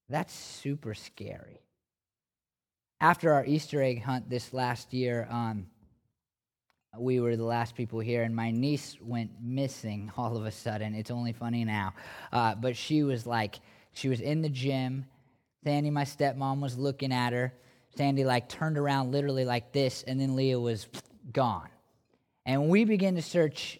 that's 0.08 0.34
super 0.34 0.93
scary 0.93 1.60
after 3.00 3.34
our 3.34 3.46
Easter 3.46 3.82
egg 3.82 4.04
hunt 4.04 4.30
this 4.30 4.54
last 4.54 4.94
year, 4.94 5.28
um, 5.30 5.68
we 6.98 7.20
were 7.20 7.36
the 7.36 7.44
last 7.44 7.76
people 7.76 8.00
here, 8.00 8.24
and 8.24 8.36
my 8.36 8.52
niece 8.52 8.98
went 9.02 9.32
missing 9.42 10.12
all 10.18 10.36
of 10.36 10.46
a 10.46 10.52
sudden. 10.52 10.96
It's 10.96 11.12
only 11.12 11.34
funny 11.34 11.64
now. 11.66 11.94
Uh, 12.32 12.56
but 12.56 12.76
she 12.76 13.04
was 13.04 13.26
like, 13.26 13.60
she 13.94 14.10
was 14.10 14.22
in 14.22 14.42
the 14.42 14.50
gym. 14.50 15.06
Sandy, 15.64 15.90
my 15.90 16.04
stepmom, 16.04 16.60
was 16.60 16.78
looking 16.78 17.12
at 17.12 17.34
her. 17.34 17.54
Sandy, 17.96 18.24
like, 18.24 18.48
turned 18.48 18.78
around 18.78 19.12
literally 19.12 19.46
like 19.46 19.72
this, 19.72 20.04
and 20.04 20.20
then 20.20 20.36
Leah 20.36 20.60
was 20.60 20.88
gone. 21.34 21.70
And 22.46 22.70
we 22.70 22.86
began 22.86 23.16
to 23.16 23.22
search 23.22 23.80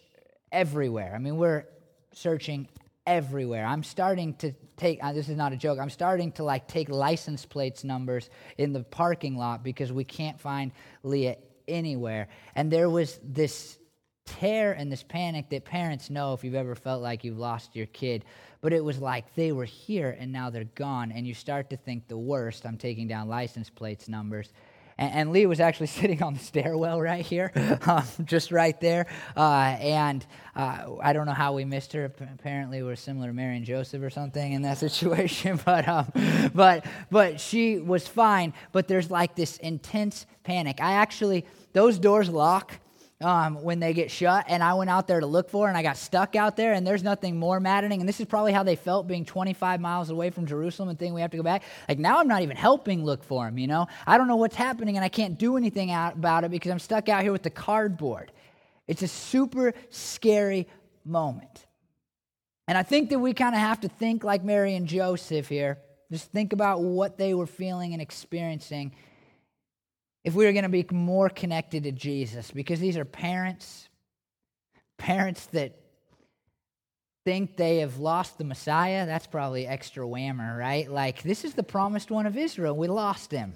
everywhere. 0.52 1.12
I 1.14 1.18
mean, 1.18 1.36
we're 1.36 1.64
searching 2.12 2.68
everywhere. 3.08 3.64
I'm 3.64 3.82
starting 3.82 4.34
to 4.34 4.52
take 4.76 5.02
uh, 5.02 5.12
this 5.12 5.28
is 5.28 5.36
not 5.36 5.52
a 5.52 5.56
joke. 5.56 5.78
I'm 5.80 5.90
starting 5.90 6.30
to 6.32 6.44
like 6.44 6.68
take 6.68 6.90
license 6.90 7.46
plates 7.46 7.82
numbers 7.82 8.28
in 8.58 8.72
the 8.72 8.84
parking 8.84 9.36
lot 9.36 9.64
because 9.64 9.90
we 9.90 10.04
can't 10.04 10.38
find 10.38 10.72
Leah 11.02 11.36
anywhere. 11.66 12.28
And 12.54 12.70
there 12.70 12.90
was 12.90 13.18
this 13.24 13.78
tear 14.26 14.72
and 14.72 14.92
this 14.92 15.02
panic 15.02 15.48
that 15.48 15.64
parents 15.64 16.10
know 16.10 16.34
if 16.34 16.44
you've 16.44 16.54
ever 16.54 16.74
felt 16.74 17.02
like 17.02 17.24
you've 17.24 17.38
lost 17.38 17.74
your 17.74 17.86
kid. 17.86 18.26
But 18.60 18.74
it 18.74 18.84
was 18.84 18.98
like 18.98 19.34
they 19.34 19.52
were 19.52 19.64
here 19.64 20.14
and 20.20 20.30
now 20.30 20.50
they're 20.50 20.64
gone. 20.64 21.10
And 21.10 21.26
you 21.26 21.32
start 21.32 21.70
to 21.70 21.76
think 21.76 22.08
the 22.08 22.18
worst. 22.18 22.66
I'm 22.66 22.76
taking 22.76 23.08
down 23.08 23.28
license 23.28 23.70
plates 23.70 24.06
numbers. 24.08 24.52
And, 24.98 25.14
and 25.14 25.32
Lee 25.32 25.46
was 25.46 25.60
actually 25.60 25.86
sitting 25.98 26.22
on 26.22 26.34
the 26.34 26.40
stairwell 26.40 27.00
right 27.00 27.24
here, 27.24 27.52
um, 27.86 28.04
just 28.24 28.52
right 28.52 28.78
there. 28.80 29.06
Uh, 29.36 29.76
and 29.80 30.26
uh, 30.54 30.96
I 31.00 31.12
don't 31.12 31.26
know 31.26 31.32
how 31.32 31.54
we 31.54 31.64
missed 31.64 31.92
her. 31.92 32.04
Apparently, 32.04 32.82
we're 32.82 32.96
similar 32.96 33.28
to 33.28 33.32
Mary 33.32 33.56
and 33.56 33.64
Joseph 33.64 34.02
or 34.02 34.10
something 34.10 34.52
in 34.52 34.62
that 34.62 34.78
situation. 34.78 35.60
but, 35.64 35.88
um, 35.88 36.12
but, 36.54 36.84
but 37.10 37.40
she 37.40 37.78
was 37.78 38.06
fine. 38.06 38.52
But 38.72 38.88
there's 38.88 39.10
like 39.10 39.34
this 39.36 39.56
intense 39.58 40.26
panic. 40.42 40.80
I 40.80 40.92
actually, 40.92 41.46
those 41.72 41.98
doors 41.98 42.28
lock 42.28 42.74
um, 43.20 43.62
when 43.62 43.80
they 43.80 43.92
get 43.92 44.10
shut. 44.10 44.44
And 44.48 44.62
I 44.62 44.74
went 44.74 44.90
out 44.90 45.08
there 45.08 45.20
to 45.20 45.26
look 45.26 45.50
for 45.50 45.66
her, 45.66 45.68
and 45.68 45.76
I 45.76 45.82
got 45.82 45.96
stuck 45.96 46.36
out 46.36 46.56
there, 46.56 46.72
and 46.72 46.86
there's 46.86 47.02
nothing 47.02 47.38
more 47.38 47.60
maddening. 47.60 48.00
And 48.00 48.08
this 48.08 48.20
is 48.20 48.26
probably 48.26 48.52
how 48.52 48.62
they 48.62 48.76
felt 48.76 49.06
being 49.06 49.24
25 49.24 49.80
miles 49.80 50.10
away 50.10 50.30
from 50.30 50.46
Jerusalem 50.46 50.88
and 50.88 50.98
thinking 50.98 51.14
we 51.14 51.20
have 51.20 51.30
to 51.32 51.36
go 51.36 51.42
back. 51.42 51.62
Like 51.88 51.98
now 51.98 52.18
I'm 52.18 52.28
not 52.28 52.42
even 52.42 52.56
helping 52.56 53.04
look 53.04 53.24
for 53.24 53.46
him, 53.46 53.58
you 53.58 53.66
know? 53.66 53.86
I 54.06 54.18
don't 54.18 54.28
know 54.28 54.36
what's 54.36 54.56
happening, 54.56 54.96
and 54.96 55.04
I 55.04 55.08
can't 55.08 55.38
do 55.38 55.56
anything 55.56 55.90
out 55.90 56.14
about 56.14 56.44
it 56.44 56.50
because 56.50 56.70
I'm 56.70 56.78
stuck 56.78 57.08
out 57.08 57.22
here 57.22 57.32
with 57.32 57.42
the 57.42 57.50
cardboard. 57.50 58.32
It's 58.86 59.02
a 59.02 59.08
super 59.08 59.74
scary 59.90 60.68
moment. 61.04 61.66
And 62.66 62.76
I 62.76 62.82
think 62.82 63.10
that 63.10 63.18
we 63.18 63.32
kind 63.32 63.54
of 63.54 63.60
have 63.60 63.80
to 63.80 63.88
think 63.88 64.24
like 64.24 64.44
Mary 64.44 64.74
and 64.74 64.86
Joseph 64.86 65.48
here. 65.48 65.78
Just 66.10 66.30
think 66.32 66.52
about 66.52 66.80
what 66.80 67.18
they 67.18 67.34
were 67.34 67.46
feeling 67.46 67.92
and 67.92 68.00
experiencing 68.00 68.92
if 70.24 70.34
we 70.34 70.46
are 70.46 70.52
going 70.52 70.64
to 70.64 70.68
be 70.68 70.86
more 70.90 71.28
connected 71.28 71.84
to 71.84 71.92
Jesus, 71.92 72.50
because 72.50 72.80
these 72.80 72.96
are 72.96 73.04
parents, 73.04 73.88
parents 74.98 75.46
that 75.46 75.78
think 77.24 77.56
they 77.56 77.78
have 77.78 77.98
lost 77.98 78.38
the 78.38 78.44
Messiah, 78.44 79.06
that's 79.06 79.26
probably 79.26 79.66
extra 79.66 80.04
whammer, 80.04 80.58
right? 80.58 80.90
Like, 80.90 81.22
this 81.22 81.44
is 81.44 81.54
the 81.54 81.62
promised 81.62 82.10
one 82.10 82.26
of 82.26 82.36
Israel. 82.36 82.76
We 82.76 82.88
lost 82.88 83.30
him. 83.30 83.52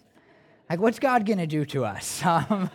Like, 0.71 0.81
what's 0.81 0.99
God 0.99 1.27
going 1.27 1.39
to 1.39 1.47
do 1.47 1.65
to 1.67 1.85
us? 1.85 2.23
Um, 2.51 2.71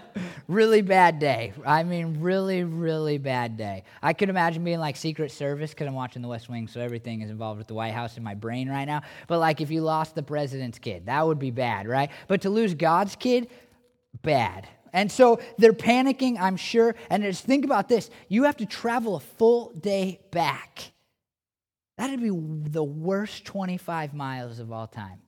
really 0.47 0.81
bad 0.81 1.19
day. 1.19 1.53
I 1.65 1.83
mean, 1.83 2.21
really, 2.21 2.63
really 2.63 3.17
bad 3.17 3.57
day. 3.57 3.83
I 4.01 4.13
could 4.13 4.29
imagine 4.29 4.63
being 4.63 4.79
like 4.79 4.95
Secret 4.95 5.31
Service 5.31 5.71
because 5.71 5.87
I'm 5.87 5.93
watching 5.93 6.21
The 6.21 6.27
West 6.27 6.47
Wing, 6.47 6.67
so 6.67 6.79
everything 6.79 7.21
is 7.21 7.29
involved 7.29 7.57
with 7.57 7.67
the 7.67 7.73
White 7.73 7.93
House 7.93 8.17
in 8.17 8.23
my 8.23 8.33
brain 8.33 8.69
right 8.69 8.85
now. 8.85 9.01
But 9.27 9.39
like, 9.39 9.61
if 9.61 9.71
you 9.71 9.81
lost 9.81 10.15
the 10.15 10.23
president's 10.23 10.79
kid, 10.79 11.07
that 11.07 11.25
would 11.25 11.39
be 11.39 11.51
bad, 11.51 11.87
right? 11.87 12.09
But 12.27 12.41
to 12.41 12.49
lose 12.49 12.73
God's 12.73 13.15
kid, 13.15 13.49
bad. 14.21 14.67
And 14.93 15.11
so 15.11 15.39
they're 15.57 15.73
panicking, 15.73 16.37
I'm 16.39 16.57
sure. 16.57 16.95
And 17.09 17.23
just 17.23 17.45
think 17.45 17.65
about 17.65 17.89
this 17.89 18.09
you 18.29 18.43
have 18.43 18.57
to 18.57 18.65
travel 18.65 19.15
a 19.15 19.19
full 19.19 19.71
day 19.73 20.21
back. 20.31 20.91
That'd 21.97 22.21
be 22.21 22.29
the 22.29 22.83
worst 22.83 23.45
25 23.45 24.13
miles 24.13 24.59
of 24.59 24.71
all 24.71 24.87
time. 24.87 25.19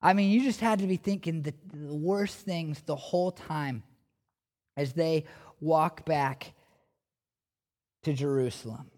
I 0.00 0.14
mean, 0.14 0.30
you 0.30 0.42
just 0.42 0.60
had 0.60 0.80
to 0.80 0.86
be 0.86 0.96
thinking 0.96 1.42
the, 1.42 1.54
the 1.72 1.94
worst 1.94 2.38
things 2.38 2.80
the 2.82 2.96
whole 2.96 3.30
time 3.30 3.82
as 4.76 4.94
they 4.94 5.26
walk 5.60 6.04
back 6.04 6.54
to 8.02 8.12
Jerusalem. 8.12 8.90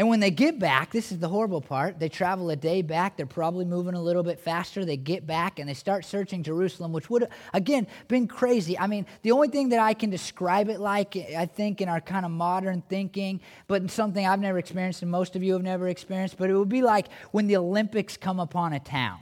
And 0.00 0.08
when 0.08 0.18
they 0.20 0.30
get 0.30 0.58
back, 0.58 0.92
this 0.92 1.12
is 1.12 1.18
the 1.18 1.28
horrible 1.28 1.60
part. 1.60 1.98
They 1.98 2.08
travel 2.08 2.48
a 2.48 2.56
day 2.56 2.80
back. 2.80 3.18
They're 3.18 3.26
probably 3.26 3.66
moving 3.66 3.92
a 3.92 4.00
little 4.00 4.22
bit 4.22 4.40
faster. 4.40 4.82
They 4.82 4.96
get 4.96 5.26
back 5.26 5.58
and 5.58 5.68
they 5.68 5.74
start 5.74 6.06
searching 6.06 6.42
Jerusalem, 6.42 6.94
which 6.94 7.10
would, 7.10 7.28
again, 7.52 7.86
been 8.08 8.26
crazy. 8.26 8.78
I 8.78 8.86
mean, 8.86 9.04
the 9.20 9.32
only 9.32 9.48
thing 9.48 9.68
that 9.68 9.78
I 9.78 9.92
can 9.92 10.08
describe 10.08 10.70
it 10.70 10.80
like, 10.80 11.18
I 11.36 11.44
think, 11.44 11.82
in 11.82 11.90
our 11.90 12.00
kind 12.00 12.24
of 12.24 12.30
modern 12.30 12.82
thinking, 12.88 13.42
but 13.66 13.90
something 13.90 14.26
I've 14.26 14.40
never 14.40 14.56
experienced 14.56 15.02
and 15.02 15.10
most 15.10 15.36
of 15.36 15.42
you 15.42 15.52
have 15.52 15.62
never 15.62 15.86
experienced, 15.86 16.38
but 16.38 16.48
it 16.48 16.54
would 16.56 16.70
be 16.70 16.80
like 16.80 17.08
when 17.32 17.46
the 17.46 17.58
Olympics 17.58 18.16
come 18.16 18.40
upon 18.40 18.72
a 18.72 18.80
town 18.80 19.20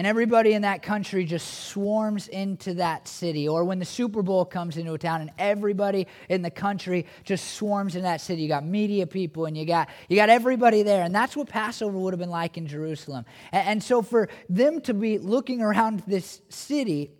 and 0.00 0.06
everybody 0.06 0.54
in 0.54 0.62
that 0.62 0.82
country 0.82 1.26
just 1.26 1.66
swarms 1.68 2.26
into 2.28 2.72
that 2.72 3.06
city. 3.06 3.46
Or 3.46 3.64
when 3.64 3.78
the 3.78 3.84
Super 3.84 4.22
Bowl 4.22 4.46
comes 4.46 4.78
into 4.78 4.94
a 4.94 4.98
town 4.98 5.20
and 5.20 5.30
everybody 5.38 6.06
in 6.30 6.40
the 6.40 6.50
country 6.50 7.04
just 7.22 7.52
swarms 7.52 7.96
in 7.96 8.04
that 8.04 8.22
city. 8.22 8.40
You 8.40 8.48
got 8.48 8.64
media 8.64 9.06
people 9.06 9.44
and 9.44 9.54
you 9.54 9.66
got, 9.66 9.90
you 10.08 10.16
got 10.16 10.30
everybody 10.30 10.82
there. 10.82 11.04
And 11.04 11.14
that's 11.14 11.36
what 11.36 11.50
Passover 11.50 11.98
would 11.98 12.14
have 12.14 12.18
been 12.18 12.30
like 12.30 12.56
in 12.56 12.66
Jerusalem. 12.66 13.26
And, 13.52 13.68
and 13.68 13.82
so 13.82 14.00
for 14.00 14.30
them 14.48 14.80
to 14.80 14.94
be 14.94 15.18
looking 15.18 15.60
around 15.60 16.02
this 16.06 16.40
city 16.48 17.10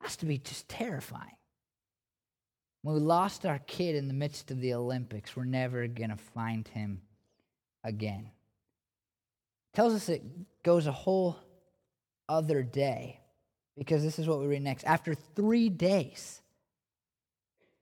has 0.00 0.16
to 0.16 0.26
be 0.26 0.38
just 0.38 0.68
terrifying. 0.68 1.36
When 2.82 2.96
we 2.96 3.00
lost 3.00 3.46
our 3.46 3.60
kid 3.60 3.94
in 3.94 4.08
the 4.08 4.12
midst 4.12 4.50
of 4.50 4.60
the 4.60 4.74
Olympics, 4.74 5.36
we're 5.36 5.44
never 5.44 5.86
going 5.86 6.10
to 6.10 6.16
find 6.16 6.66
him 6.66 7.02
again 7.84 8.32
tells 9.74 9.94
us 9.94 10.08
it 10.08 10.22
goes 10.62 10.86
a 10.86 10.92
whole 10.92 11.36
other 12.28 12.62
day 12.62 13.20
because 13.76 14.02
this 14.02 14.18
is 14.18 14.26
what 14.26 14.40
we 14.40 14.46
read 14.46 14.62
next. 14.62 14.84
After 14.84 15.14
three 15.14 15.68
days, 15.68 16.42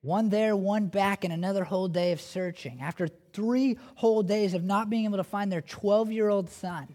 one 0.03 0.29
there, 0.29 0.55
one 0.55 0.87
back, 0.87 1.25
and 1.25 1.33
another 1.33 1.65
whole 1.65 1.89
day 1.89 2.13
of 2.13 2.21
searching, 2.21 2.81
after 2.81 3.09
three 3.33 3.77
whole 3.97 4.23
days 4.23 4.55
of 4.55 4.63
not 4.63 4.89
being 4.89 5.05
able 5.05 5.17
to 5.17 5.25
find 5.25 5.51
their 5.51 5.63
12 5.63 6.13
year 6.13 6.29
old 6.29 6.49
son, 6.49 6.95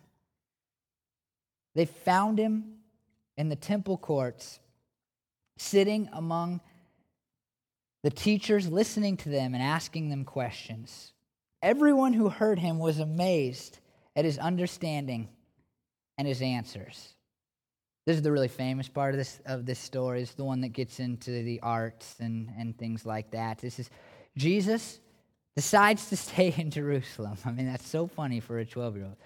they 1.76 1.86
found 1.86 2.38
him 2.38 2.76
in 3.38 3.50
the 3.50 3.56
temple 3.56 3.98
courts, 3.98 4.60
sitting 5.58 6.10
among 6.14 6.62
the 8.04 8.10
teachers, 8.10 8.70
listening 8.70 9.18
to 9.18 9.30
them 9.30 9.54
and 9.54 9.62
asking 9.62 10.10
them 10.10 10.24
questions. 10.24 11.12
Everyone 11.62 12.14
who 12.14 12.30
heard 12.30 12.60
him 12.60 12.80
was 12.80 13.00
amazed 13.00 13.80
at 14.16 14.26
his 14.26 14.38
understanding 14.38 15.30
and 16.18 16.28
his 16.28 16.42
answers. 16.42 17.14
This 18.06 18.16
is 18.16 18.24
the 18.24 18.32
really 18.32 18.48
famous 18.48 18.90
part 18.90 19.14
of 19.14 19.18
this 19.18 19.40
of 19.46 19.66
this 19.66 19.80
story. 19.80 20.22
It's 20.22 20.34
the 20.34 20.44
one 20.44 20.62
that 20.62 20.70
gets 20.70 21.00
into 21.00 21.44
the 21.44 21.60
arts 21.62 22.16
and, 22.20 22.52
and 22.58 22.78
things 22.78 23.06
like 23.06 23.32
that. 23.32 23.60
This 23.60 23.80
is 23.80 23.90
Jesus 24.36 25.00
decides 25.56 26.10
to 26.10 26.16
stay 26.28 26.54
in 26.58 26.72
Jerusalem. 26.72 27.38
I 27.46 27.52
mean, 27.52 27.68
that's 27.68 27.88
so 27.88 28.08
funny 28.08 28.40
for 28.40 28.60
a 28.60 28.66
12 28.66 28.96
year 28.96 29.06
old. 29.06 29.18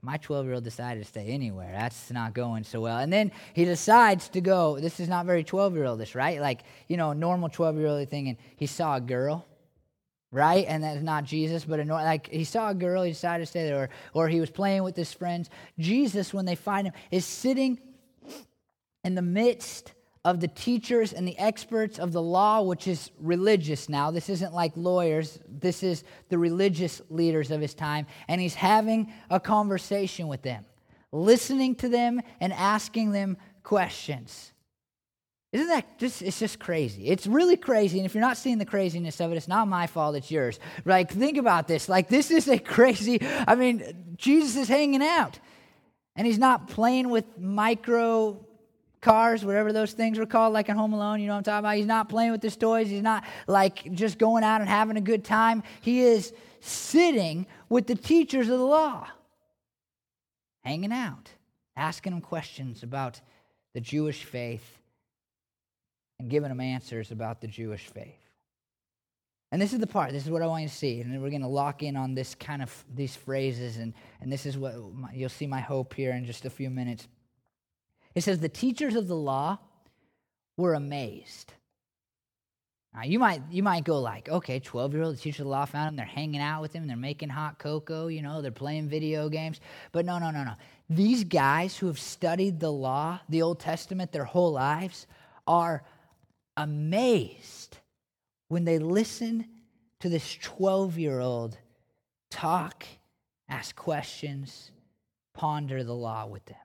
My 0.00 0.16
12 0.18 0.46
year 0.46 0.54
old 0.54 0.64
decided 0.64 1.02
to 1.02 1.08
stay 1.08 1.26
anywhere. 1.26 1.72
That's 1.72 2.10
not 2.10 2.34
going 2.34 2.64
so 2.64 2.80
well. 2.80 2.98
And 2.98 3.12
then 3.12 3.32
he 3.52 3.64
decides 3.64 4.28
to 4.30 4.40
go. 4.40 4.78
This 4.78 5.00
is 5.00 5.08
not 5.08 5.26
very 5.26 5.42
12 5.42 5.74
year 5.74 5.86
oldish, 5.86 6.14
right? 6.14 6.40
Like, 6.40 6.62
you 6.88 6.96
know, 6.96 7.12
normal 7.12 7.48
12 7.48 7.78
year 7.78 7.86
old 7.88 8.08
thing. 8.08 8.28
And 8.28 8.36
he 8.56 8.66
saw 8.66 8.96
a 8.96 9.00
girl 9.00 9.46
right? 10.34 10.66
And 10.66 10.82
that's 10.82 11.00
not 11.00 11.24
Jesus, 11.24 11.64
but 11.64 11.78
a, 11.78 11.84
like 11.84 12.28
he 12.28 12.42
saw 12.42 12.70
a 12.70 12.74
girl, 12.74 13.04
he 13.04 13.12
decided 13.12 13.44
to 13.44 13.46
stay 13.46 13.66
there, 13.66 13.84
or, 13.84 14.24
or 14.24 14.28
he 14.28 14.40
was 14.40 14.50
playing 14.50 14.82
with 14.82 14.96
his 14.96 15.12
friends. 15.12 15.48
Jesus, 15.78 16.34
when 16.34 16.44
they 16.44 16.56
find 16.56 16.88
him, 16.88 16.92
is 17.12 17.24
sitting 17.24 17.78
in 19.04 19.14
the 19.14 19.22
midst 19.22 19.92
of 20.24 20.40
the 20.40 20.48
teachers 20.48 21.12
and 21.12 21.28
the 21.28 21.38
experts 21.38 22.00
of 22.00 22.10
the 22.12 22.20
law, 22.20 22.62
which 22.62 22.88
is 22.88 23.12
religious 23.20 23.88
now. 23.88 24.10
This 24.10 24.28
isn't 24.28 24.52
like 24.52 24.72
lawyers, 24.74 25.38
this 25.46 25.84
is 25.84 26.02
the 26.30 26.38
religious 26.38 27.00
leaders 27.10 27.52
of 27.52 27.60
his 27.60 27.74
time. 27.74 28.06
And 28.26 28.40
he's 28.40 28.54
having 28.54 29.12
a 29.30 29.38
conversation 29.38 30.26
with 30.26 30.42
them, 30.42 30.64
listening 31.12 31.76
to 31.76 31.88
them 31.88 32.20
and 32.40 32.52
asking 32.52 33.12
them 33.12 33.36
questions. 33.62 34.50
Isn't 35.54 35.68
that 35.68 36.00
just, 36.00 36.20
it's 36.20 36.40
just 36.40 36.58
crazy. 36.58 37.06
It's 37.06 37.28
really 37.28 37.56
crazy. 37.56 38.00
And 38.00 38.04
if 38.04 38.12
you're 38.12 38.20
not 38.20 38.36
seeing 38.36 38.58
the 38.58 38.64
craziness 38.64 39.20
of 39.20 39.30
it, 39.30 39.36
it's 39.36 39.46
not 39.46 39.68
my 39.68 39.86
fault, 39.86 40.16
it's 40.16 40.28
yours. 40.28 40.58
Like, 40.84 41.12
think 41.12 41.38
about 41.38 41.68
this. 41.68 41.88
Like, 41.88 42.08
this 42.08 42.32
is 42.32 42.48
a 42.48 42.58
crazy, 42.74 43.20
I 43.22 43.54
mean, 43.54 44.16
Jesus 44.16 44.56
is 44.56 44.66
hanging 44.66 45.00
out. 45.00 45.38
And 46.16 46.26
he's 46.26 46.40
not 46.40 46.66
playing 46.66 47.08
with 47.08 47.38
micro 47.38 48.44
cars, 49.00 49.44
whatever 49.44 49.72
those 49.72 49.92
things 49.92 50.18
were 50.18 50.26
called, 50.26 50.52
like 50.52 50.68
in 50.68 50.76
Home 50.76 50.92
Alone, 50.92 51.20
you 51.20 51.28
know 51.28 51.34
what 51.34 51.38
I'm 51.38 51.44
talking 51.44 51.58
about? 51.60 51.76
He's 51.76 51.86
not 51.86 52.08
playing 52.08 52.32
with 52.32 52.42
his 52.42 52.56
toys. 52.56 52.88
He's 52.88 53.02
not 53.02 53.22
like 53.46 53.92
just 53.92 54.18
going 54.18 54.42
out 54.42 54.60
and 54.60 54.68
having 54.68 54.96
a 54.96 55.00
good 55.00 55.24
time. 55.24 55.62
He 55.82 56.00
is 56.00 56.32
sitting 56.62 57.46
with 57.68 57.86
the 57.86 57.94
teachers 57.94 58.48
of 58.48 58.58
the 58.58 58.64
law, 58.64 59.06
hanging 60.64 60.90
out, 60.90 61.30
asking 61.76 62.12
them 62.12 62.22
questions 62.22 62.82
about 62.82 63.20
the 63.72 63.80
Jewish 63.80 64.24
faith 64.24 64.80
and 66.24 66.30
giving 66.30 66.48
them 66.48 66.60
answers 66.60 67.10
about 67.10 67.42
the 67.42 67.46
Jewish 67.46 67.86
faith. 67.86 68.18
And 69.52 69.60
this 69.60 69.74
is 69.74 69.78
the 69.78 69.86
part, 69.86 70.10
this 70.10 70.24
is 70.24 70.30
what 70.30 70.42
I 70.42 70.46
want 70.46 70.62
you 70.62 70.68
to 70.68 70.74
see. 70.74 71.00
And 71.02 71.22
we're 71.22 71.28
going 71.28 71.42
to 71.42 71.48
lock 71.48 71.82
in 71.82 71.96
on 71.96 72.14
this 72.14 72.34
kind 72.34 72.62
of 72.62 72.84
these 72.92 73.14
phrases, 73.14 73.76
and, 73.76 73.92
and 74.20 74.32
this 74.32 74.46
is 74.46 74.56
what 74.56 74.74
my, 74.94 75.12
you'll 75.12 75.28
see 75.28 75.46
my 75.46 75.60
hope 75.60 75.94
here 75.94 76.12
in 76.12 76.24
just 76.24 76.44
a 76.44 76.50
few 76.50 76.70
minutes. 76.70 77.06
It 78.14 78.24
says, 78.24 78.40
The 78.40 78.48
teachers 78.48 78.96
of 78.96 79.06
the 79.06 79.16
law 79.16 79.58
were 80.56 80.74
amazed. 80.74 81.52
Now, 82.94 83.02
you 83.02 83.18
might, 83.18 83.42
you 83.50 83.62
might 83.62 83.84
go 83.84 84.00
like, 84.00 84.28
okay, 84.28 84.60
12-year-old 84.60 85.20
teacher 85.20 85.42
of 85.42 85.46
the 85.46 85.50
law 85.50 85.66
found 85.66 85.90
him. 85.90 85.96
They're 85.96 86.06
hanging 86.06 86.40
out 86.40 86.62
with 86.62 86.72
him. 86.72 86.86
They're 86.86 86.96
making 86.96 87.28
hot 87.28 87.58
cocoa. 87.58 88.06
You 88.06 88.22
know, 88.22 88.40
they're 88.40 88.52
playing 88.52 88.88
video 88.88 89.28
games. 89.28 89.60
But 89.92 90.04
no, 90.04 90.18
no, 90.18 90.30
no, 90.30 90.44
no. 90.44 90.54
These 90.88 91.24
guys 91.24 91.76
who 91.76 91.88
have 91.88 91.98
studied 91.98 92.60
the 92.60 92.70
law, 92.70 93.20
the 93.28 93.42
Old 93.42 93.58
Testament, 93.58 94.12
their 94.12 94.24
whole 94.24 94.52
lives, 94.52 95.08
are 95.46 95.84
amazed 96.56 97.78
when 98.48 98.64
they 98.64 98.78
listen 98.78 99.46
to 100.00 100.08
this 100.08 100.36
12 100.42 100.98
year 100.98 101.20
old 101.20 101.56
talk, 102.30 102.84
ask 103.48 103.74
questions, 103.74 104.70
ponder 105.32 105.82
the 105.82 105.94
law 105.94 106.26
with 106.26 106.44
them. 106.46 106.56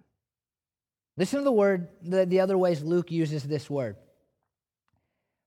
Listen 1.18 1.40
to 1.40 1.44
the 1.44 1.52
word, 1.52 1.88
the, 2.02 2.26
the 2.26 2.40
other 2.40 2.58
ways 2.58 2.82
Luke 2.82 3.12
uses 3.12 3.44
this 3.44 3.70
word. 3.70 3.98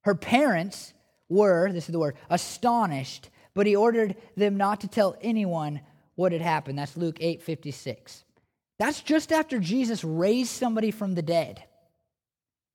Her 0.02 0.14
parents 0.14 0.92
were, 1.28 1.70
this 1.72 1.88
is 1.88 1.92
the 1.92 1.98
word, 1.98 2.16
astonished, 2.28 3.30
but 3.54 3.66
he 3.66 3.76
ordered 3.76 4.16
them 4.36 4.56
not 4.56 4.80
to 4.80 4.88
tell 4.88 5.16
anyone 5.20 5.80
what 6.14 6.32
had 6.32 6.42
happened. 6.42 6.78
That's 6.78 6.96
Luke 6.96 7.18
8 7.20 7.42
56. 7.42 8.24
That's 8.78 9.00
just 9.00 9.32
after 9.32 9.58
Jesus 9.58 10.02
raised 10.02 10.50
somebody 10.50 10.90
from 10.90 11.14
the 11.14 11.22
dead. 11.22 11.64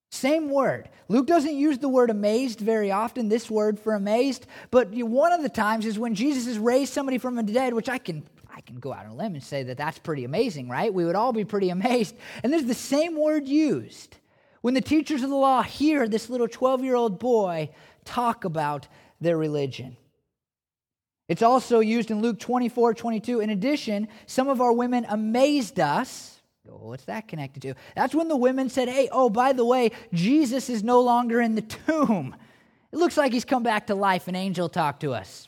Same 0.10 0.50
word. 0.50 0.89
Luke 1.10 1.28
doesn't 1.28 1.56
use 1.56 1.78
the 1.78 1.89
word 1.89 2.10
amazed 2.10 2.60
very 2.60 2.91
often, 2.91 3.30
this 3.30 3.52
word 3.52 3.80
for 3.80 3.93
amazed, 3.93 4.48
but 4.72 4.89
one 4.93 5.34
of 5.34 5.43
the 5.43 5.50
times 5.50 5.86
is 5.86 6.00
when 6.00 6.15
Jesus 6.15 6.46
has 6.46 6.58
raised 6.58 6.93
somebody 6.93 7.17
from 7.17 7.36
the 7.36 7.43
dead, 7.43 7.74
which 7.74 7.89
I 7.89 7.98
can 7.98 8.24
I 8.58 8.62
can 8.62 8.80
go 8.80 8.91
out 8.91 9.06
on 9.06 9.12
a 9.12 9.15
limb 9.15 9.36
and 9.36 9.43
say 9.43 9.62
that 9.63 9.78
that's 9.78 10.00
pretty 10.00 10.24
amazing, 10.24 10.67
right? 10.67 10.91
We 10.91 11.06
would 11.06 11.15
all 11.15 11.32
be 11.32 11.46
pretty 11.46 11.70
amazed. 11.70 12.15
And 12.43 12.52
there's 12.52 12.65
the 12.65 12.74
same 12.74 13.15
word 13.15 13.48
used 13.48 14.17
when 14.62 14.74
the 14.74 14.82
teachers 14.82 15.22
of 15.22 15.30
the 15.30 15.36
law 15.36 15.62
hear 15.62 16.08
this 16.08 16.28
little 16.28 16.48
12 16.48 16.84
year 16.84 16.96
old 16.96 17.20
boy 17.20 17.70
talk 18.04 18.46
about 18.46 18.88
their 19.22 19.38
religion. 19.38 19.96
It's 21.30 21.43
also 21.43 21.82
used 21.82 22.10
in 22.10 22.22
Luke 22.22 22.39
24 22.39 22.96
22. 22.96 23.41
In 23.41 23.52
addition, 23.52 24.08
some 24.26 24.50
of 24.50 24.60
our 24.60 24.74
women 24.74 25.06
amazed 25.08 25.80
us 25.80 26.37
what's 26.75 27.06
that 27.06 27.27
connected 27.27 27.62
to? 27.62 27.73
That's 27.95 28.13
when 28.13 28.27
the 28.27 28.36
women 28.36 28.69
said, 28.69 28.89
Hey, 28.89 29.10
oh, 29.12 29.30
by 29.30 29.53
the 29.53 29.65
way, 29.65 29.91
Jesus 30.13 30.69
is 30.69 30.84
no 30.84 31.01
longer 31.01 31.39
in 31.41 31.56
the 31.56 31.62
tomb. 31.62 32.36
It 32.91 32.97
looks 32.97 33.17
like 33.17 33.34
he's 33.34 33.45
come 33.45 33.63
back 33.63 33.88
to 33.88 33.95
life. 33.95 34.27
An 34.27 34.36
angel 34.36 34.69
talked 34.69 35.01
to 35.01 35.13
us. 35.13 35.47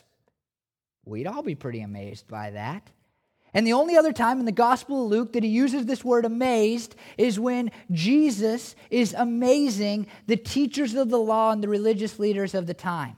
We'd 1.04 1.26
all 1.26 1.42
be 1.42 1.54
pretty 1.54 1.80
amazed 1.80 2.28
by 2.28 2.50
that. 2.50 2.90
And 3.52 3.66
the 3.66 3.72
only 3.72 3.96
other 3.96 4.12
time 4.12 4.38
in 4.38 4.46
the 4.46 4.52
Gospel 4.52 5.04
of 5.04 5.10
Luke 5.10 5.32
that 5.32 5.42
he 5.42 5.48
uses 5.48 5.86
this 5.86 6.04
word 6.04 6.24
amazed 6.24 6.94
is 7.18 7.40
when 7.40 7.72
Jesus 7.90 8.76
is 8.90 9.12
amazing 9.16 10.06
the 10.26 10.36
teachers 10.36 10.94
of 10.94 11.10
the 11.10 11.18
law 11.18 11.50
and 11.50 11.62
the 11.62 11.68
religious 11.68 12.18
leaders 12.18 12.54
of 12.54 12.66
the 12.66 12.74
time. 12.74 13.16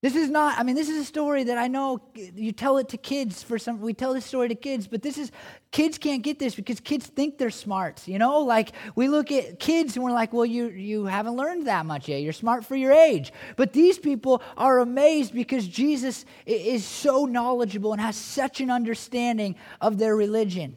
This 0.00 0.14
is 0.14 0.30
not, 0.30 0.56
I 0.56 0.62
mean, 0.62 0.76
this 0.76 0.88
is 0.88 0.96
a 0.96 1.04
story 1.04 1.42
that 1.44 1.58
I 1.58 1.66
know 1.66 2.00
you 2.14 2.52
tell 2.52 2.78
it 2.78 2.90
to 2.90 2.96
kids 2.96 3.42
for 3.42 3.58
some, 3.58 3.80
we 3.80 3.92
tell 3.92 4.14
this 4.14 4.24
story 4.24 4.46
to 4.48 4.54
kids, 4.54 4.86
but 4.86 5.02
this 5.02 5.18
is, 5.18 5.32
kids 5.72 5.98
can't 5.98 6.22
get 6.22 6.38
this 6.38 6.54
because 6.54 6.78
kids 6.78 7.08
think 7.08 7.36
they're 7.36 7.50
smart, 7.50 8.06
you 8.06 8.16
know? 8.16 8.38
Like, 8.38 8.70
we 8.94 9.08
look 9.08 9.32
at 9.32 9.58
kids 9.58 9.96
and 9.96 10.04
we're 10.04 10.12
like, 10.12 10.32
well, 10.32 10.46
you, 10.46 10.68
you 10.68 11.06
haven't 11.06 11.34
learned 11.34 11.66
that 11.66 11.84
much 11.84 12.08
yet. 12.08 12.22
You're 12.22 12.32
smart 12.32 12.64
for 12.64 12.76
your 12.76 12.92
age. 12.92 13.32
But 13.56 13.72
these 13.72 13.98
people 13.98 14.40
are 14.56 14.78
amazed 14.78 15.34
because 15.34 15.66
Jesus 15.66 16.24
is 16.46 16.84
so 16.84 17.24
knowledgeable 17.24 17.92
and 17.92 18.00
has 18.00 18.14
such 18.14 18.60
an 18.60 18.70
understanding 18.70 19.56
of 19.80 19.98
their 19.98 20.14
religion. 20.14 20.76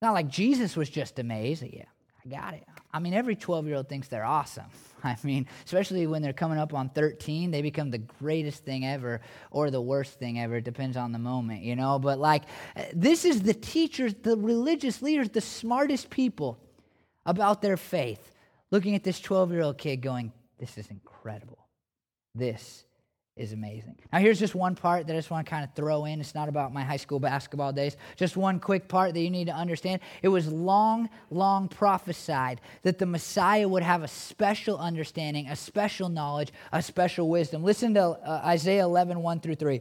Not 0.00 0.14
like 0.14 0.26
Jesus 0.26 0.76
was 0.76 0.90
just 0.90 1.20
amazed. 1.20 1.62
Yeah, 1.62 1.84
I 2.24 2.28
got 2.28 2.54
it. 2.54 2.64
I 2.92 2.98
mean, 2.98 3.14
every 3.14 3.34
12 3.34 3.66
year 3.66 3.76
old 3.76 3.88
thinks 3.88 4.08
they're 4.08 4.24
awesome. 4.24 4.66
I 5.04 5.16
mean, 5.24 5.46
especially 5.64 6.06
when 6.06 6.22
they're 6.22 6.32
coming 6.32 6.58
up 6.58 6.74
on 6.74 6.88
13, 6.90 7.50
they 7.50 7.62
become 7.62 7.90
the 7.90 7.98
greatest 7.98 8.64
thing 8.64 8.86
ever 8.86 9.20
or 9.50 9.70
the 9.70 9.80
worst 9.80 10.18
thing 10.18 10.38
ever. 10.38 10.56
It 10.56 10.64
depends 10.64 10.96
on 10.96 11.12
the 11.12 11.18
moment, 11.18 11.62
you 11.62 11.74
know? 11.74 11.98
But 11.98 12.18
like, 12.18 12.44
this 12.94 13.24
is 13.24 13.42
the 13.42 13.54
teachers, 13.54 14.14
the 14.14 14.36
religious 14.36 15.02
leaders, 15.02 15.30
the 15.30 15.40
smartest 15.40 16.10
people 16.10 16.58
about 17.26 17.62
their 17.62 17.76
faith, 17.76 18.32
looking 18.70 18.94
at 18.94 19.04
this 19.04 19.20
12 19.20 19.52
year 19.52 19.62
old 19.62 19.78
kid 19.78 19.96
going, 19.96 20.32
This 20.58 20.78
is 20.78 20.88
incredible. 20.88 21.66
This 22.34 22.84
is 23.34 23.52
amazing. 23.52 23.96
Now, 24.12 24.18
here's 24.18 24.38
just 24.38 24.54
one 24.54 24.74
part 24.74 25.06
that 25.06 25.14
I 25.14 25.16
just 25.16 25.30
want 25.30 25.46
to 25.46 25.50
kind 25.50 25.64
of 25.64 25.74
throw 25.74 26.04
in. 26.04 26.20
It's 26.20 26.34
not 26.34 26.50
about 26.50 26.74
my 26.74 26.82
high 26.82 26.98
school 26.98 27.18
basketball 27.18 27.72
days. 27.72 27.96
Just 28.16 28.36
one 28.36 28.60
quick 28.60 28.88
part 28.88 29.14
that 29.14 29.20
you 29.20 29.30
need 29.30 29.46
to 29.46 29.54
understand. 29.54 30.02
It 30.20 30.28
was 30.28 30.48
long, 30.48 31.08
long 31.30 31.68
prophesied 31.68 32.60
that 32.82 32.98
the 32.98 33.06
Messiah 33.06 33.66
would 33.66 33.82
have 33.82 34.02
a 34.02 34.08
special 34.08 34.76
understanding, 34.76 35.48
a 35.48 35.56
special 35.56 36.10
knowledge, 36.10 36.52
a 36.72 36.82
special 36.82 37.30
wisdom. 37.30 37.64
Listen 37.64 37.94
to 37.94 38.02
uh, 38.02 38.42
Isaiah 38.44 38.84
11, 38.84 39.22
1 39.22 39.40
through 39.40 39.54
3. 39.54 39.80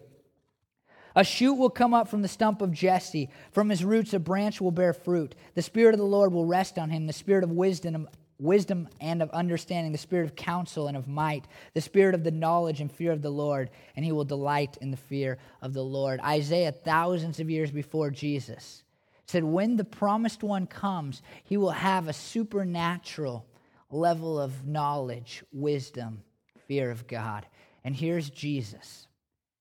A 1.14 1.26
shoot 1.26 1.56
will 1.56 1.70
come 1.70 1.94
up 1.94 2.08
from 2.08 2.22
the 2.22 2.30
stump 2.30 2.62
of 2.62 2.72
Jesse. 2.72 3.30
From 3.52 3.68
his 3.68 3.84
roots, 3.84 4.14
a 4.14 4.20
branch 4.20 4.62
will 4.62 4.72
bear 4.72 4.94
fruit. 4.94 5.36
The 5.56 5.62
Spirit 5.62 5.94
of 5.94 6.00
the 6.00 6.06
Lord 6.06 6.32
will 6.32 6.46
rest 6.46 6.80
on 6.80 6.90
him 6.90 7.06
the 7.06 7.12
Spirit 7.12 7.44
of 7.44 7.52
wisdom 7.52 8.08
wisdom 8.42 8.90
and 9.00 9.22
of 9.22 9.30
understanding, 9.30 9.92
the 9.92 9.98
spirit 9.98 10.26
of 10.26 10.36
counsel 10.36 10.88
and 10.88 10.98
of 10.98 11.08
might, 11.08 11.46
the 11.74 11.82
spirit 11.82 12.16
of 12.16 12.24
the 12.24 12.32
knowledge 12.32 12.82
and 12.82 12.92
fear 12.92 13.12
of 13.12 13.22
the 13.22 13.30
Lord, 13.30 13.70
and 13.96 14.04
he 14.04 14.12
will 14.12 14.26
delight 14.26 14.78
in 14.82 14.92
the 14.92 14.98
fear 14.98 15.38
of 15.62 15.74
the 15.74 15.84
Lord. 15.84 16.20
Isaiah, 16.22 16.72
thousands 16.72 17.40
of 17.40 17.50
years 17.50 17.72
before 17.72 18.10
Jesus, 18.10 18.84
said, 19.28 19.44
When 19.44 19.78
the 19.78 19.84
promised 19.84 20.44
one 20.44 20.66
comes, 20.66 21.22
he 21.44 21.56
will 21.56 21.72
have 21.72 22.08
a 22.08 22.14
supernatural 22.14 23.46
level 23.92 24.40
of 24.40 24.66
knowledge, 24.66 25.44
wisdom, 25.54 26.24
fear 26.68 26.90
of 26.90 27.08
God. 27.08 27.46
And 27.84 27.96
here's 27.96 28.30
Jesus 28.30 29.08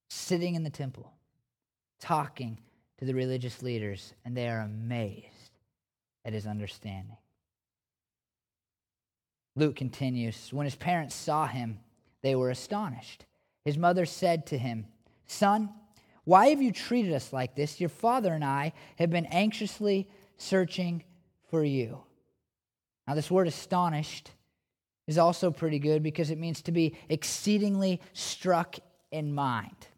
sitting 0.08 0.54
in 0.54 0.64
the 0.64 0.70
temple, 0.70 1.12
talking 2.00 2.58
to 2.98 3.04
the 3.04 3.14
religious 3.14 3.62
leaders, 3.62 4.14
and 4.24 4.36
they 4.36 4.48
are 4.48 4.60
amazed 4.60 5.58
at 6.24 6.32
his 6.32 6.46
understanding. 6.46 7.16
Luke 9.60 9.76
continues 9.76 10.52
When 10.52 10.64
his 10.64 10.74
parents 10.74 11.14
saw 11.14 11.46
him, 11.46 11.78
they 12.22 12.34
were 12.34 12.50
astonished. 12.50 13.26
His 13.64 13.78
mother 13.78 14.06
said 14.06 14.46
to 14.46 14.58
him, 14.58 14.86
Son, 15.26 15.68
why 16.24 16.48
have 16.48 16.62
you 16.62 16.72
treated 16.72 17.12
us 17.12 17.32
like 17.32 17.54
this? 17.54 17.78
Your 17.78 17.90
father 17.90 18.32
and 18.32 18.44
I 18.44 18.72
have 18.96 19.10
been 19.10 19.26
anxiously 19.26 20.08
searching 20.38 21.04
for 21.50 21.62
you. 21.62 22.02
Now, 23.06 23.14
this 23.14 23.30
word 23.30 23.48
astonished 23.48 24.30
is 25.06 25.18
also 25.18 25.50
pretty 25.50 25.78
good 25.78 26.02
because 26.02 26.30
it 26.30 26.38
means 26.38 26.62
to 26.62 26.72
be 26.72 26.96
exceedingly 27.08 28.00
struck 28.12 28.76
in 29.10 29.34
mind 29.34 29.89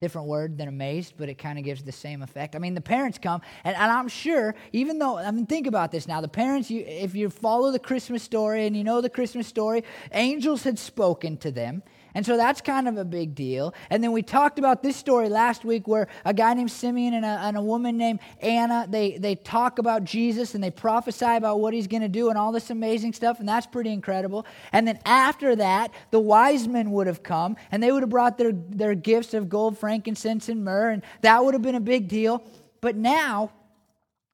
different 0.00 0.28
word 0.28 0.56
than 0.56 0.66
amazed, 0.66 1.12
but 1.18 1.28
it 1.28 1.36
kind 1.36 1.58
of 1.58 1.64
gives 1.66 1.82
the 1.82 1.92
same 1.92 2.22
effect. 2.22 2.56
I 2.56 2.58
mean, 2.58 2.72
the 2.72 2.80
parents 2.80 3.18
come, 3.18 3.42
and, 3.64 3.76
and, 3.76 3.92
I'm 3.92 4.08
sure, 4.08 4.54
even 4.72 4.98
though, 4.98 5.18
I 5.18 5.30
mean, 5.30 5.44
think 5.44 5.66
about 5.66 5.92
this 5.92 6.08
now. 6.08 6.22
The 6.22 6.28
parents, 6.28 6.70
you, 6.70 6.82
if 6.86 7.14
you 7.14 7.28
follow 7.28 7.70
the 7.70 7.78
Christmas 7.78 8.22
story 8.22 8.66
and 8.66 8.74
you 8.74 8.82
know 8.82 9.02
the 9.02 9.10
Christmas 9.10 9.46
story, 9.46 9.84
angels 10.12 10.64
had 10.64 10.78
spoken 10.78 11.36
to 11.36 11.50
them. 11.50 11.82
And 12.14 12.26
so 12.26 12.36
that's 12.36 12.60
kind 12.60 12.88
of 12.88 12.96
a 12.96 13.04
big 13.04 13.34
deal. 13.34 13.74
And 13.88 14.02
then 14.02 14.12
we 14.12 14.22
talked 14.22 14.58
about 14.58 14.82
this 14.82 14.96
story 14.96 15.28
last 15.28 15.64
week 15.64 15.86
where 15.86 16.08
a 16.24 16.34
guy 16.34 16.54
named 16.54 16.70
Simeon 16.70 17.14
and 17.14 17.24
a, 17.24 17.28
and 17.28 17.56
a 17.56 17.62
woman 17.62 17.96
named 17.96 18.20
Anna, 18.40 18.86
they, 18.88 19.18
they 19.18 19.34
talk 19.34 19.78
about 19.78 20.04
Jesus 20.04 20.54
and 20.54 20.62
they 20.62 20.70
prophesy 20.70 21.24
about 21.24 21.60
what 21.60 21.72
he's 21.72 21.86
going 21.86 22.02
to 22.02 22.08
do 22.08 22.28
and 22.28 22.38
all 22.38 22.52
this 22.52 22.70
amazing 22.70 23.12
stuff. 23.12 23.40
And 23.40 23.48
that's 23.48 23.66
pretty 23.66 23.92
incredible. 23.92 24.46
And 24.72 24.86
then 24.86 24.98
after 25.04 25.54
that, 25.56 25.92
the 26.10 26.20
wise 26.20 26.66
men 26.66 26.90
would 26.90 27.06
have 27.06 27.22
come 27.22 27.56
and 27.70 27.82
they 27.82 27.92
would 27.92 28.02
have 28.02 28.10
brought 28.10 28.38
their, 28.38 28.52
their 28.52 28.94
gifts 28.94 29.34
of 29.34 29.48
gold, 29.48 29.78
frankincense, 29.78 30.48
and 30.48 30.64
myrrh. 30.64 30.90
And 30.90 31.02
that 31.22 31.44
would 31.44 31.54
have 31.54 31.62
been 31.62 31.74
a 31.74 31.80
big 31.80 32.08
deal. 32.08 32.42
But 32.80 32.96
now 32.96 33.52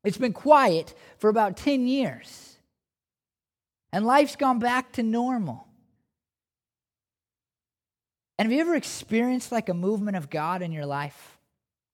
it's 0.04 0.18
been 0.18 0.32
quiet 0.32 0.94
for 1.18 1.28
about 1.28 1.56
10 1.56 1.86
years. 1.86 2.58
And 3.92 4.06
life's 4.06 4.36
gone 4.36 4.58
back 4.58 4.92
to 4.92 5.02
normal. 5.02 5.65
And 8.38 8.46
have 8.46 8.52
you 8.52 8.60
ever 8.60 8.74
experienced 8.74 9.50
like 9.50 9.68
a 9.68 9.74
movement 9.74 10.16
of 10.16 10.30
God 10.30 10.62
in 10.62 10.72
your 10.72 10.86
life? 10.86 11.38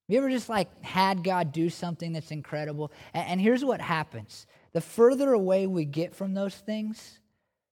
Have 0.08 0.14
you 0.14 0.18
ever 0.18 0.30
just 0.30 0.48
like 0.48 0.82
had 0.82 1.22
God 1.22 1.52
do 1.52 1.70
something 1.70 2.12
that's 2.12 2.30
incredible? 2.30 2.92
And, 3.14 3.28
and 3.28 3.40
here's 3.40 3.64
what 3.64 3.80
happens 3.80 4.46
the 4.72 4.80
further 4.80 5.32
away 5.32 5.66
we 5.66 5.84
get 5.84 6.14
from 6.14 6.34
those 6.34 6.54
things, 6.54 7.20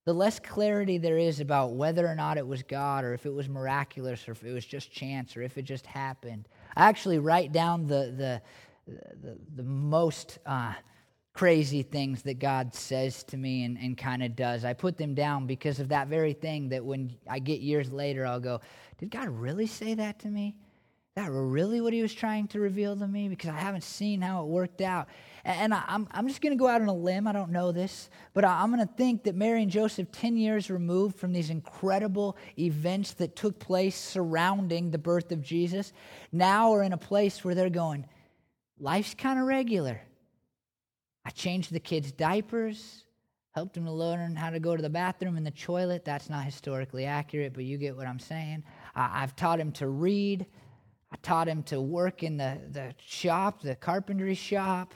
the 0.04 0.12
less 0.12 0.38
clarity 0.38 0.98
there 0.98 1.18
is 1.18 1.40
about 1.40 1.72
whether 1.72 2.06
or 2.06 2.14
not 2.14 2.38
it 2.38 2.46
was 2.46 2.62
God 2.62 3.04
or 3.04 3.14
if 3.14 3.26
it 3.26 3.32
was 3.32 3.48
miraculous 3.48 4.28
or 4.28 4.32
if 4.32 4.44
it 4.44 4.52
was 4.52 4.64
just 4.64 4.92
chance 4.92 5.36
or 5.36 5.42
if 5.42 5.58
it 5.58 5.62
just 5.62 5.86
happened. 5.86 6.48
I 6.76 6.88
actually 6.88 7.18
write 7.18 7.52
down 7.52 7.86
the, 7.86 8.14
the, 8.16 8.42
the, 9.22 9.38
the 9.56 9.62
most 9.62 10.38
uh, 10.46 10.74
crazy 11.40 11.82
things 11.82 12.20
that 12.20 12.38
God 12.38 12.74
says 12.74 13.22
to 13.22 13.34
me 13.38 13.64
and, 13.64 13.78
and 13.78 13.96
kind 13.96 14.22
of 14.22 14.36
does. 14.36 14.62
I 14.62 14.74
put 14.74 14.98
them 14.98 15.14
down 15.14 15.46
because 15.46 15.80
of 15.80 15.88
that 15.88 16.06
very 16.06 16.34
thing 16.34 16.68
that 16.68 16.84
when 16.84 17.16
I 17.26 17.38
get 17.38 17.62
years 17.62 17.90
later, 17.90 18.26
I'll 18.26 18.40
go, 18.40 18.60
Did 18.98 19.10
God 19.10 19.30
really 19.30 19.66
say 19.66 19.94
that 19.94 20.18
to 20.18 20.28
me? 20.28 20.54
That 21.14 21.30
really 21.30 21.80
what 21.80 21.94
he 21.94 22.02
was 22.02 22.12
trying 22.12 22.48
to 22.48 22.60
reveal 22.60 22.94
to 22.94 23.08
me? 23.08 23.30
Because 23.30 23.48
I 23.48 23.56
haven't 23.56 23.84
seen 23.84 24.20
how 24.20 24.42
it 24.42 24.48
worked 24.48 24.82
out. 24.82 25.08
And 25.42 25.72
I, 25.72 25.82
am 25.88 26.08
I'm 26.10 26.28
just 26.28 26.42
going 26.42 26.52
to 26.52 26.58
go 26.62 26.68
out 26.68 26.82
on 26.82 26.88
a 26.88 26.94
limb. 26.94 27.26
I 27.26 27.32
don't 27.32 27.52
know 27.52 27.72
this, 27.72 28.10
but 28.34 28.44
I'm 28.44 28.70
going 28.70 28.86
to 28.86 28.94
think 28.94 29.22
that 29.22 29.34
Mary 29.34 29.62
and 29.62 29.70
Joseph, 29.70 30.12
10 30.12 30.36
years 30.36 30.68
removed 30.68 31.18
from 31.18 31.32
these 31.32 31.48
incredible 31.48 32.36
events 32.58 33.14
that 33.14 33.34
took 33.34 33.58
place 33.58 33.96
surrounding 33.96 34.90
the 34.90 34.98
birth 34.98 35.32
of 35.32 35.40
Jesus, 35.40 35.94
now 36.32 36.74
are 36.74 36.82
in 36.82 36.92
a 36.92 36.98
place 36.98 37.42
where 37.42 37.54
they're 37.54 37.70
going, 37.70 38.04
life's 38.78 39.14
kind 39.14 39.38
of 39.38 39.46
regular. 39.46 40.02
I 41.24 41.30
changed 41.30 41.72
the 41.72 41.80
kids' 41.80 42.12
diapers, 42.12 43.04
helped 43.52 43.74
them 43.74 43.84
to 43.84 43.92
learn 43.92 44.36
how 44.36 44.50
to 44.50 44.60
go 44.60 44.76
to 44.76 44.82
the 44.82 44.90
bathroom 44.90 45.36
and 45.36 45.46
the 45.46 45.50
toilet. 45.50 46.04
That's 46.04 46.30
not 46.30 46.44
historically 46.44 47.04
accurate, 47.04 47.52
but 47.52 47.64
you 47.64 47.78
get 47.78 47.96
what 47.96 48.06
I'm 48.06 48.18
saying. 48.18 48.64
I, 48.94 49.20
have 49.20 49.36
taught 49.36 49.60
him 49.60 49.72
to 49.72 49.88
read. 49.88 50.46
I 51.12 51.16
taught 51.22 51.48
him 51.48 51.62
to 51.64 51.80
work 51.80 52.22
in 52.22 52.36
the, 52.36 52.58
the 52.70 52.94
shop, 53.04 53.62
the 53.62 53.74
carpentry 53.74 54.34
shop. 54.34 54.94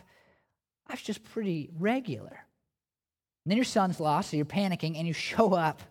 Life's 0.88 1.02
just 1.02 1.24
pretty 1.24 1.70
regular. 1.78 2.46
And 3.44 3.50
then 3.50 3.56
your 3.56 3.64
son's 3.64 4.00
lost, 4.00 4.30
so 4.30 4.36
you're 4.36 4.46
panicking, 4.46 4.96
and 4.96 5.06
you 5.06 5.12
show 5.12 5.52
up, 5.52 5.82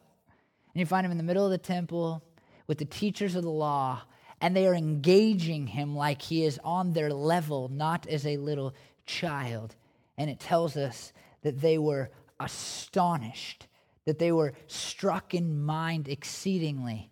and 0.73 0.79
you 0.79 0.85
find 0.85 1.05
him 1.05 1.11
in 1.11 1.17
the 1.17 1.23
middle 1.23 1.45
of 1.45 1.51
the 1.51 1.57
temple 1.57 2.23
with 2.65 2.79
the 2.79 2.85
teachers 2.85 3.35
of 3.35 3.43
the 3.43 3.51
law, 3.51 4.01
and 4.41 4.55
they 4.55 4.67
are 4.67 4.73
engaging 4.73 5.67
him 5.67 5.95
like 5.95 6.21
he 6.21 6.43
is 6.43 6.59
on 6.63 6.93
their 6.93 7.13
level, 7.13 7.69
not 7.69 8.07
as 8.07 8.25
a 8.25 8.37
little 8.37 8.73
child 9.05 9.75
and 10.17 10.29
it 10.29 10.39
tells 10.39 10.77
us 10.77 11.13
that 11.41 11.61
they 11.61 11.77
were 11.77 12.09
astonished, 12.39 13.67
that 14.05 14.19
they 14.19 14.31
were 14.31 14.53
struck 14.67 15.33
in 15.33 15.63
mind 15.63 16.07
exceedingly 16.07 17.11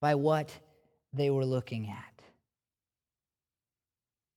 by 0.00 0.14
what 0.14 0.50
they 1.12 1.30
were 1.30 1.44
looking 1.44 1.88
at. 1.88 2.04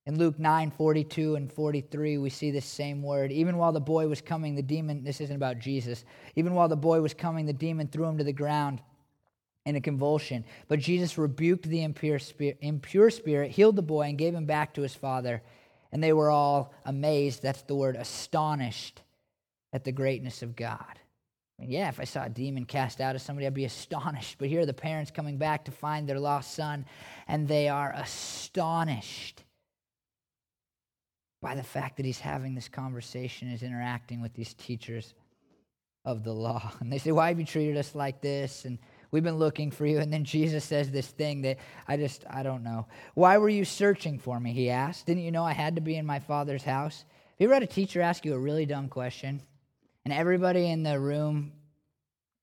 In 0.08 0.18
Luke 0.18 0.40
9 0.40 0.72
42 0.72 1.36
and 1.36 1.52
43, 1.52 2.18
we 2.18 2.30
see 2.30 2.50
this 2.50 2.66
same 2.66 3.04
word. 3.04 3.32
Even 3.32 3.58
while 3.58 3.72
the 3.72 3.80
boy 3.80 4.08
was 4.08 4.20
coming, 4.20 4.56
the 4.56 4.64
demon, 4.64 5.04
this 5.04 5.22
isn't 5.22 5.36
about 5.36 5.60
Jesus, 5.60 6.04
even 6.36 6.56
while 6.56 6.68
the 6.68 6.76
boy 6.76 7.02
was 7.02 7.14
coming, 7.14 7.46
the 7.46 7.54
demon 7.54 7.88
threw 7.88 8.06
him 8.06 8.18
to 8.18 8.24
the 8.24 8.34
ground 8.34 8.82
in 9.66 9.76
a 9.76 9.82
convulsion. 9.82 10.44
But 10.68 10.80
Jesus 10.80 11.20
rebuked 11.20 11.68
the 11.68 11.84
impure 11.84 12.18
spirit, 12.18 12.58
impure 12.62 13.12
spirit, 13.12 13.52
healed 13.52 13.76
the 13.76 13.84
boy, 13.84 14.04
and 14.04 14.18
gave 14.18 14.34
him 14.34 14.46
back 14.46 14.74
to 14.74 14.82
his 14.82 14.96
father 14.96 15.44
and 15.92 16.04
they 16.04 16.14
were 16.14 16.30
all 16.30 16.74
amazed. 16.86 17.42
That's 17.42 17.62
the 17.64 17.76
word 17.76 17.96
astonished 17.96 19.02
at 19.74 19.84
the 19.84 19.92
greatness 19.92 20.42
of 20.42 20.56
God. 20.56 21.00
I 21.58 21.62
mean, 21.62 21.72
yeah, 21.72 21.90
if 21.90 22.00
I 22.00 22.06
saw 22.06 22.26
a 22.26 22.30
demon 22.30 22.66
cast 22.66 23.02
out 23.02 23.16
of 23.16 23.22
somebody, 23.22 23.46
I'd 23.46 23.54
be 23.54 23.66
astonished. 23.66 24.38
But 24.40 24.50
here 24.50 24.62
are 24.62 24.66
the 24.66 24.74
parents 24.74 25.12
coming 25.12 25.38
back 25.38 25.66
to 25.66 25.72
find 25.72 26.08
their 26.08 26.20
lost 26.20 26.54
son, 26.54 26.86
and 27.28 27.48
they 27.48 27.70
are 27.70 27.94
astonished 27.96 29.44
by 31.42 31.56
the 31.56 31.64
fact 31.64 31.98
that 31.98 32.06
he's 32.06 32.20
having 32.20 32.54
this 32.54 32.68
conversation, 32.68 33.50
is 33.50 33.64
interacting 33.64 34.22
with 34.22 34.34
these 34.34 34.54
teachers 34.54 35.14
of 36.06 36.24
the 36.24 36.34
law. 36.34 36.72
And 36.80 36.92
they 36.92 36.98
say, 36.98 37.12
Why 37.12 37.30
have 37.30 37.40
you 37.40 37.46
treated 37.46 37.78
us 37.78 37.96
like 37.96 38.22
this? 38.22 38.66
And 38.66 38.78
We've 39.12 39.24
been 39.24 39.38
looking 39.38 39.72
for 39.72 39.86
you. 39.86 40.00
And 40.00 40.12
then 40.12 40.24
Jesus 40.24 40.64
says 40.64 40.90
this 40.90 41.08
thing 41.08 41.42
that 41.42 41.58
I 41.88 41.98
just, 41.98 42.24
I 42.30 42.44
don't 42.44 42.64
know. 42.64 42.88
Why 43.14 43.38
were 43.38 43.50
you 43.50 43.66
searching 43.66 44.20
for 44.20 44.40
me? 44.40 44.54
He 44.54 44.70
asked. 44.70 45.06
Didn't 45.06 45.24
you 45.24 45.32
know 45.32 45.44
I 45.44 45.54
had 45.54 45.76
to 45.76 45.82
be 45.82 45.96
in 45.96 46.06
my 46.06 46.20
Father's 46.20 46.64
house? 46.64 47.04
Have 47.04 47.36
you 47.40 47.48
ever 47.48 47.56
had 47.56 47.64
a 47.64 47.68
teacher 47.68 48.02
ask 48.02 48.26
you 48.26 48.34
a 48.34 48.40
really 48.40 48.66
dumb 48.66 48.88
question? 48.88 49.42
And 50.06 50.14
everybody 50.14 50.70
in 50.70 50.84
the 50.84 51.00
room 51.00 51.52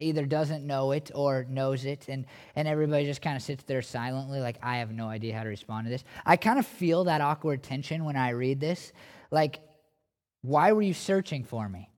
either 0.01 0.27
doesn't 0.27 0.67
know 0.67 0.93
it 0.93 1.11
or 1.15 1.45
knows 1.49 1.85
it 1.85 2.07
and, 2.09 2.25
and 2.55 2.69
everybody 2.69 3.05
just 3.05 3.23
kind 3.23 3.37
of 3.37 3.43
sits 3.43 3.65
there 3.65 3.83
silently 3.83 4.39
like 4.39 4.57
i 4.63 4.77
have 4.77 4.93
no 4.93 5.09
idea 5.09 5.37
how 5.37 5.43
to 5.43 5.49
respond 5.49 5.87
to 5.87 5.91
this 5.91 6.05
i 6.25 6.37
kind 6.37 6.59
of 6.59 6.67
feel 6.67 7.05
that 7.05 7.21
awkward 7.21 7.63
tension 7.63 8.05
when 8.05 8.17
i 8.17 8.31
read 8.31 8.61
this 8.61 8.93
like 9.31 9.59
why 10.43 10.73
were 10.73 10.83
you 10.83 10.95
searching 10.95 11.43
for 11.43 11.69
me 11.69 11.91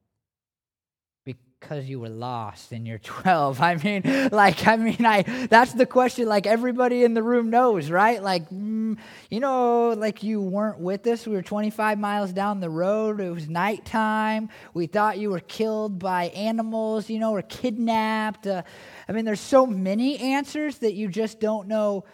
because 1.61 1.89
you 1.89 2.01
were 2.01 2.09
lost 2.09 2.73
and 2.73 2.87
you're 2.87 2.99
12 3.05 3.61
i 3.61 3.75
mean 3.77 4.03
like 4.33 4.67
i 4.67 4.77
mean 4.77 5.05
i 5.05 5.23
that's 5.49 5.75
the 5.75 5.87
question 5.87 6.27
like 6.27 6.47
everybody 6.47 7.05
in 7.05 7.15
the 7.15 7.23
room 7.23 7.51
knows 7.51 7.91
right? 7.91 8.23
Like 8.23 8.49
mm, 8.51 8.97
you 9.29 9.41
know 9.41 9.91
like 9.91 10.23
you 10.23 10.41
weren't 10.41 10.79
with 10.79 11.07
us. 11.07 11.27
We 11.27 11.35
were 11.35 11.43
25 11.43 11.99
miles 11.99 12.33
down 12.33 12.61
the 12.61 12.71
road. 12.71 13.21
It 13.21 13.31
was 13.31 13.49
nighttime. 13.49 14.49
We 14.75 14.87
thought 14.87 15.19
you 15.19 15.31
were 15.31 15.41
killed 15.41 15.99
by 15.99 16.25
animals 16.29 17.11
you 17.11 17.19
know 17.19 17.33
or 17.33 17.43
kidnapped. 17.43 18.47
Uh, 18.47 18.63
i 19.09 19.13
mean 19.13 19.25
there's 19.25 19.41
so 19.41 19.67
many 19.67 20.19
answers 20.19 20.79
that 20.79 20.95
you 20.95 21.09
just 21.09 21.41
don't 21.41 21.69
know. 21.69 22.05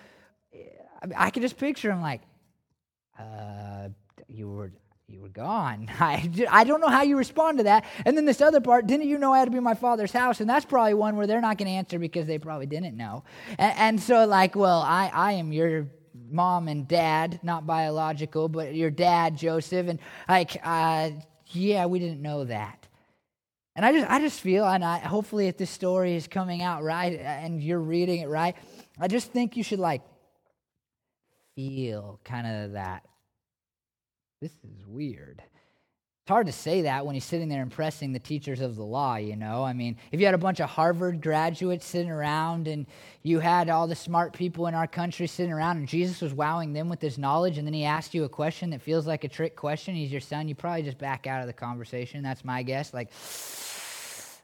I, 1.02 1.06
mean, 1.06 1.16
I 1.18 1.30
can 1.30 1.42
just 1.42 1.58
picture 1.58 1.90
him 1.90 2.00
like 2.00 2.22
uh, 3.18 3.88
you 4.28 4.48
were 4.48 4.72
you 5.08 5.20
were 5.20 5.28
gone. 5.28 5.88
I, 6.00 6.28
I 6.50 6.64
don't 6.64 6.80
know 6.80 6.88
how 6.88 7.02
you 7.02 7.16
respond 7.16 7.58
to 7.58 7.64
that. 7.64 7.84
And 8.04 8.16
then 8.16 8.24
this 8.24 8.40
other 8.40 8.60
part, 8.60 8.86
didn't 8.86 9.08
you 9.08 9.18
know 9.18 9.32
I 9.32 9.38
had 9.38 9.44
to 9.46 9.50
be 9.50 9.60
my 9.60 9.74
father's 9.74 10.12
house? 10.12 10.40
And 10.40 10.50
that's 10.50 10.64
probably 10.64 10.94
one 10.94 11.16
where 11.16 11.26
they're 11.26 11.40
not 11.40 11.58
going 11.58 11.68
to 11.68 11.74
answer 11.74 11.98
because 11.98 12.26
they 12.26 12.38
probably 12.38 12.66
didn't 12.66 12.96
know. 12.96 13.24
And, 13.58 13.78
and 13.78 14.00
so, 14.00 14.26
like, 14.26 14.56
well, 14.56 14.80
I, 14.80 15.10
I 15.12 15.32
am 15.32 15.52
your 15.52 15.86
mom 16.28 16.68
and 16.68 16.88
dad, 16.88 17.38
not 17.42 17.66
biological, 17.66 18.48
but 18.48 18.74
your 18.74 18.90
dad, 18.90 19.36
Joseph. 19.36 19.86
And, 19.86 20.00
like, 20.28 20.60
uh, 20.64 21.10
yeah, 21.48 21.86
we 21.86 21.98
didn't 21.98 22.22
know 22.22 22.44
that. 22.44 22.88
And 23.76 23.84
I 23.84 23.92
just, 23.92 24.10
I 24.10 24.18
just 24.20 24.40
feel, 24.40 24.64
and 24.64 24.82
I, 24.82 24.98
hopefully, 24.98 25.48
if 25.48 25.58
this 25.58 25.70
story 25.70 26.14
is 26.16 26.26
coming 26.26 26.62
out 26.62 26.82
right 26.82 27.12
and 27.20 27.62
you're 27.62 27.78
reading 27.78 28.20
it 28.20 28.28
right, 28.28 28.56
I 28.98 29.06
just 29.06 29.32
think 29.32 29.56
you 29.56 29.62
should, 29.62 29.78
like, 29.78 30.02
feel 31.54 32.18
kind 32.24 32.46
of 32.46 32.72
that 32.72 33.04
this 34.46 34.70
is 34.70 34.86
weird. 34.86 35.42
It's 36.22 36.30
hard 36.30 36.46
to 36.46 36.52
say 36.52 36.82
that 36.82 37.04
when 37.04 37.14
he's 37.14 37.24
sitting 37.24 37.48
there 37.48 37.62
impressing 37.62 38.12
the 38.12 38.20
teachers 38.20 38.60
of 38.60 38.76
the 38.76 38.84
law, 38.84 39.16
you 39.16 39.34
know? 39.34 39.64
I 39.64 39.72
mean, 39.72 39.96
if 40.12 40.20
you 40.20 40.26
had 40.26 40.36
a 40.36 40.38
bunch 40.38 40.60
of 40.60 40.70
Harvard 40.70 41.20
graduates 41.20 41.84
sitting 41.84 42.10
around 42.10 42.68
and 42.68 42.86
you 43.24 43.40
had 43.40 43.68
all 43.68 43.88
the 43.88 43.96
smart 43.96 44.32
people 44.32 44.68
in 44.68 44.74
our 44.74 44.86
country 44.86 45.26
sitting 45.26 45.52
around 45.52 45.78
and 45.78 45.88
Jesus 45.88 46.20
was 46.20 46.32
wowing 46.32 46.72
them 46.72 46.88
with 46.88 47.00
his 47.00 47.18
knowledge 47.18 47.58
and 47.58 47.66
then 47.66 47.74
he 47.74 47.84
asked 47.84 48.14
you 48.14 48.22
a 48.22 48.28
question 48.28 48.70
that 48.70 48.82
feels 48.82 49.04
like 49.04 49.24
a 49.24 49.28
trick 49.28 49.56
question, 49.56 49.96
he's 49.96 50.12
your 50.12 50.20
son, 50.20 50.46
you 50.46 50.54
probably 50.54 50.82
just 50.82 50.98
back 50.98 51.26
out 51.26 51.40
of 51.40 51.48
the 51.48 51.52
conversation. 51.52 52.22
That's 52.22 52.44
my 52.44 52.62
guess. 52.62 52.94
Like, 52.94 53.10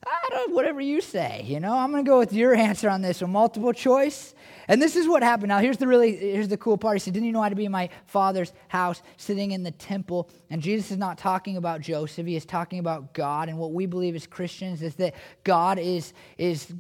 I 0.05 0.29
don't, 0.31 0.53
whatever 0.53 0.81
you 0.81 1.01
say, 1.01 1.43
you 1.45 1.61
know, 1.61 1.73
I'm 1.73 1.93
going 1.93 2.05
to 2.05 2.09
go 2.09 2.19
with 2.19 2.33
your 2.33 2.55
answer 2.55 2.91
on 2.91 3.03
this. 3.03 3.23
A 3.23 3.27
multiple 3.27 3.73
choice. 3.73 4.35
And 4.69 4.81
this 4.81 4.97
is 4.97 5.07
what 5.07 5.23
happened. 5.23 5.49
Now, 5.49 5.59
here's 5.59 5.77
the 5.77 5.87
really, 5.87 6.17
here's 6.17 6.49
the 6.49 6.57
cool 6.57 6.77
part. 6.77 6.97
He 6.97 7.01
said, 7.01 7.13
didn't 7.13 7.27
you 7.27 7.33
know 7.33 7.43
had 7.43 7.51
to 7.51 7.57
be 7.57 7.65
in 7.65 7.73
my 7.73 7.89
father's 8.07 8.53
house 8.69 9.03
sitting 9.17 9.53
in 9.53 9.63
the 9.63 9.71
temple? 9.71 10.29
And 10.51 10.61
Jesus 10.63 10.91
is 10.91 10.97
not 10.97 11.19
talking 11.19 11.57
about 11.57 11.81
Joseph. 11.81 12.27
He 12.27 12.37
is 12.37 12.45
talking 12.45 12.79
about 12.79 13.13
God. 13.13 13.49
And 13.49 13.59
what 13.59 13.73
we 13.73 13.87
believe 13.87 14.15
as 14.15 14.27
Christians 14.27 14.83
is 14.83 14.97
that 14.97 15.15
God 15.45 15.79
is, 15.79 16.13
is 16.39 16.73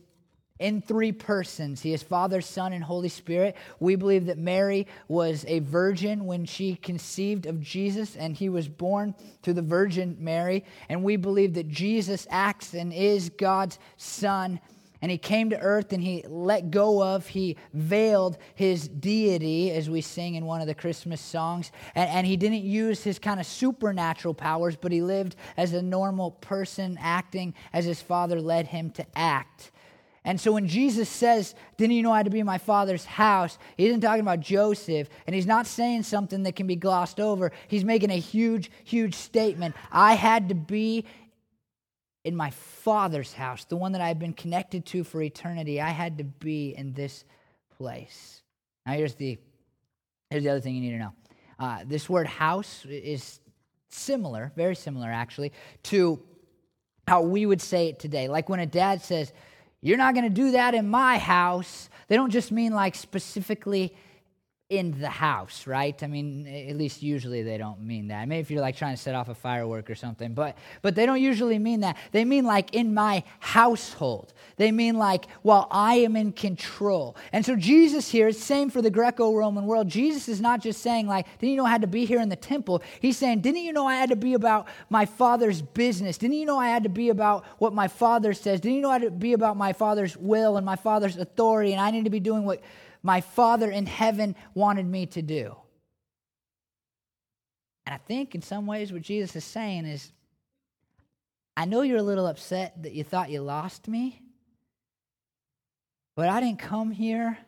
in 0.63 0.81
three 0.81 1.11
persons. 1.11 1.83
He 1.83 1.93
is 1.93 2.03
Father, 2.03 2.41
Son, 2.41 2.73
and 2.73 2.85
Holy 2.85 3.09
Spirit. 3.09 3.57
We 3.81 3.97
believe 3.97 4.27
that 4.27 4.39
Mary 4.39 4.87
was 5.09 5.45
a 5.49 5.59
virgin 5.59 6.25
when 6.25 6.45
she 6.45 6.77
conceived 6.77 7.47
of 7.47 7.61
Jesus, 7.61 8.17
and 8.17 8.37
he 8.37 8.49
was 8.49 8.69
born 8.69 9.15
to 9.43 9.53
the 9.53 9.61
Virgin 9.61 10.17
Mary. 10.21 10.65
And 10.89 11.03
we 11.03 11.17
believe 11.17 11.55
that 11.55 11.69
Jesus 11.69 12.29
acts 12.31 12.75
and 12.75 12.93
is 12.93 13.29
God's 13.29 13.79
Son. 13.97 14.61
And 15.01 15.11
he 15.11 15.19
came 15.19 15.51
to 15.51 15.59
earth 15.59 15.93
and 15.93 16.01
he 16.01 16.25
let 16.29 16.71
go 16.71 17.03
of, 17.03 17.27
he 17.27 17.57
veiled 17.75 18.39
his 18.55 18.87
deity, 18.87 19.73
as 19.73 19.91
we 19.91 20.01
sing 20.01 20.37
in 20.37 20.47
one 20.47 20.61
of 20.61 20.69
the 20.69 20.77
Christmas 20.77 21.21
songs. 21.21 21.73
And, 21.97 22.09
and 22.09 22.25
he 22.25 22.37
didn't 22.37 22.63
use 22.63 23.03
his 23.03 23.19
kind 23.19 23.41
of 23.41 23.47
supernatural 23.47 24.35
powers, 24.35 24.77
but 24.77 24.93
he 24.93 25.03
lived 25.03 25.35
as 25.57 25.73
a 25.73 25.83
normal 25.83 26.31
person, 26.31 26.97
acting 27.01 27.53
as 27.73 27.85
his 27.85 28.01
father 28.01 28.41
led 28.41 28.69
him 28.69 28.91
to 28.93 29.05
act. 29.17 29.73
And 30.25 30.41
so 30.41 30.53
when 30.53 30.69
Jesus 30.69 31.09
says, 31.09 31.55
Didn't 31.77 31.97
you 31.97 32.03
know 32.03 32.13
I 32.13 32.19
had 32.19 32.27
to 32.27 32.31
be 32.31 32.39
in 32.39 32.47
my 32.47 32.59
father's 32.59 33.05
house? 33.05 33.59
He 33.77 33.87
isn't 33.87 34.01
talking 34.01 34.21
about 34.21 34.41
Joseph, 34.41 35.09
and 35.27 35.35
he's 35.35 35.47
not 35.47 35.67
saying 35.67 36.05
something 36.05 36.45
that 36.45 36.55
can 36.55 36.67
be 36.67 36.77
glossed 36.77 37.19
over. 37.19 37.51
He's 37.67 37.85
making 37.85 38.11
a 38.11 38.19
huge, 38.19 38.71
huge 38.85 39.15
statement. 39.15 39.75
I 39.91 40.15
had 40.15 40.49
to 40.51 40.55
be 40.55 41.07
in 42.25 42.37
my 42.37 42.51
father's 42.51 43.33
house, 43.33 43.65
the 43.65 43.77
one 43.77 43.93
that 43.93 44.01
I've 44.01 44.21
been 44.21 44.33
connected 44.33 44.87
to 44.87 45.03
for 45.03 45.21
eternity. 45.21 45.81
I 45.81 45.91
had 45.91 46.19
to 46.19 46.25
be 46.25 46.75
in 46.77 46.93
this 46.93 47.25
place. 47.77 48.43
Now, 48.87 48.93
here's 48.93 49.15
the, 49.15 49.39
here's 50.31 50.45
the 50.45 50.51
other 50.51 50.61
thing 50.61 50.77
you 50.77 50.83
need 50.83 50.93
to 50.93 50.99
know. 50.99 51.13
Uh, 51.59 51.81
this 51.85 52.09
word 52.09 52.29
house 52.29 52.85
is 52.89 53.41
similar, 53.89 54.53
very 54.57 54.77
similar 54.77 55.09
actually, 55.09 55.53
to 55.85 56.21
how 57.09 57.23
we 57.23 57.45
would 57.45 57.61
say 57.61 57.89
it 57.89 57.99
today. 57.99 58.29
Like 58.29 58.49
when 58.49 58.61
a 58.61 58.67
dad 58.67 59.03
says, 59.03 59.33
you're 59.83 59.99
not 59.99 60.15
going 60.15 60.25
to 60.25 60.31
do 60.31 60.53
that 60.53 60.75
in 60.75 60.89
my 60.89 61.19
house. 61.19 61.91
They 62.09 62.17
don't 62.17 62.31
just 62.31 62.53
mean 62.53 62.73
like 62.73 62.95
specifically 62.95 63.95
in 64.73 64.99
the 64.99 65.11
house, 65.11 65.67
right? 65.67 66.03
I 66.03 66.07
mean, 66.07 66.47
at 66.47 66.77
least 66.77 67.03
usually 67.03 67.43
they 67.43 67.59
don't 67.59 67.83
mean 67.83 68.09
that. 68.09 68.27
Maybe 68.27 68.41
if 68.41 68.51
you're 68.51 68.63
like 68.63 68.75
trying 68.75 68.97
to 68.97 69.01
set 69.01 69.15
off 69.15 69.29
a 69.29 69.35
firework 69.35 69.91
or 69.91 69.95
something, 69.95 70.33
but 70.33 70.57
but 70.81 70.95
they 70.95 71.05
don't 71.05 71.21
usually 71.21 71.59
mean 71.59 71.81
that. 71.81 71.99
They 72.11 72.25
mean 72.25 72.47
like 72.47 72.75
in 72.75 72.95
my 72.95 73.23
household. 73.41 74.33
They 74.57 74.73
mean 74.73 74.97
like 74.97 75.27
while 75.43 75.69
I 75.71 75.97
am 75.97 76.17
in 76.17 76.33
control. 76.33 77.17
And 77.33 77.45
so 77.45 77.55
Jesus 77.55 78.09
here 78.09 78.33
same 78.33 78.71
for 78.71 78.81
the 78.81 78.91
Greco-Roman 78.91 79.67
world. 79.67 79.89
Jesus 79.89 80.27
is 80.27 80.41
not 80.41 80.63
just 80.63 80.81
saying 80.81 81.07
like, 81.07 81.27
didn't 81.39 81.51
you 81.51 81.57
know 81.59 81.67
I 81.67 81.71
had 81.71 81.83
to 81.83 81.87
be 81.87 82.07
here 82.07 82.21
in 82.21 82.31
the 82.31 82.37
temple? 82.37 82.83
He's 83.01 83.19
saying, 83.19 83.43
didn't 83.43 83.61
you 83.61 83.75
know 83.75 83.87
I 83.87 83.97
had 83.97 84.09
to 84.09 84.17
be 84.17 84.33
about 84.33 84.69
my 84.89 85.05
father's 85.05 85.61
business? 85.61 86.17
Didn't 86.17 86.37
you 86.37 86.47
know 86.47 86.59
I 86.59 86.69
had 86.69 86.85
to 86.85 86.89
be 86.89 87.11
about 87.11 87.45
what 87.59 87.75
my 87.75 87.89
father 87.89 88.33
says? 88.33 88.59
Didn't 88.61 88.77
you 88.77 88.83
know 88.83 88.91
I 88.91 89.01
had 89.01 89.03
to 89.03 89.11
be 89.11 89.35
about 89.35 89.59
my 89.59 89.75
father's 89.75 90.17
will 90.17 90.57
and 90.57 90.65
my 90.65 90.77
father's 90.77 91.19
authority 91.19 91.73
and 91.73 91.81
I 91.81 91.91
need 91.91 92.05
to 92.05 92.11
be 92.11 92.21
doing 92.21 92.45
what 92.45 92.63
my 93.03 93.21
Father 93.21 93.71
in 93.71 93.87
heaven 93.87 94.37
wanted 94.55 94.87
me 94.87 95.07
to 95.07 95.23
do. 95.23 95.57
And 97.87 97.95
I 97.95 97.99
think 97.99 98.35
in 98.35 98.43
some 98.43 98.67
ways 98.67 98.93
what 98.93 99.03
Jesus 99.03 99.35
is 99.37 99.45
saying 99.45 99.87
is 99.87 100.13
I 101.57 101.65
know 101.65 101.83
you're 101.83 101.99
a 101.99 102.03
little 102.03 102.27
upset 102.27 102.83
that 102.83 102.93
you 102.93 103.05
thought 103.05 103.31
you 103.31 103.43
lost 103.43 103.89
me, 103.89 104.23
but 106.15 106.29
I 106.29 106.41
didn't 106.41 106.61
come 106.61 106.91
here 106.91 107.39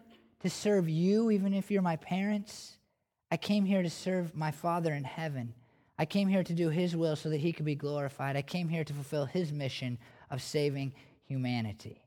to 0.41 0.51
serve 0.51 0.89
you, 0.89 1.31
even 1.31 1.55
if 1.55 1.71
you're 1.71 1.83
my 1.83 1.97
parents. 1.97 2.77
I 3.31 3.39
came 3.39 3.65
here 3.65 3.83
to 3.83 3.91
serve 3.91 4.37
my 4.37 4.51
Father 4.51 4.93
in 4.93 5.05
heaven. 5.05 5.55
I 5.99 6.05
came 6.05 6.29
here 6.29 6.45
to 6.45 6.53
do 6.53 6.69
His 6.69 6.95
will 6.95 7.17
so 7.17 7.31
that 7.31 7.41
He 7.41 7.53
could 7.53 7.65
be 7.65 7.75
glorified. 7.75 8.37
I 8.37 8.43
came 8.43 8.69
here 8.69 8.85
to 8.85 8.93
fulfill 8.93 9.25
His 9.25 9.53
mission 9.53 9.99
of 10.31 10.43
saving 10.43 10.93
humanity. 11.25 12.04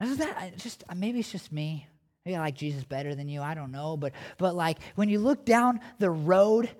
Is 0.00 0.16
that 0.18 0.56
just 0.56 0.84
uh, 0.88 0.94
maybe 0.94 1.20
it's 1.20 1.30
just 1.30 1.52
me? 1.52 1.86
Maybe 2.24 2.36
I 2.36 2.40
like 2.40 2.54
Jesus 2.54 2.84
better 2.84 3.14
than 3.14 3.28
you. 3.28 3.42
I 3.42 3.54
don't 3.54 3.72
know, 3.72 3.96
but 3.96 4.12
but 4.38 4.54
like 4.54 4.78
when 4.94 5.08
you 5.08 5.18
look 5.18 5.44
down 5.44 5.80
the 5.98 6.10
road. 6.10 6.70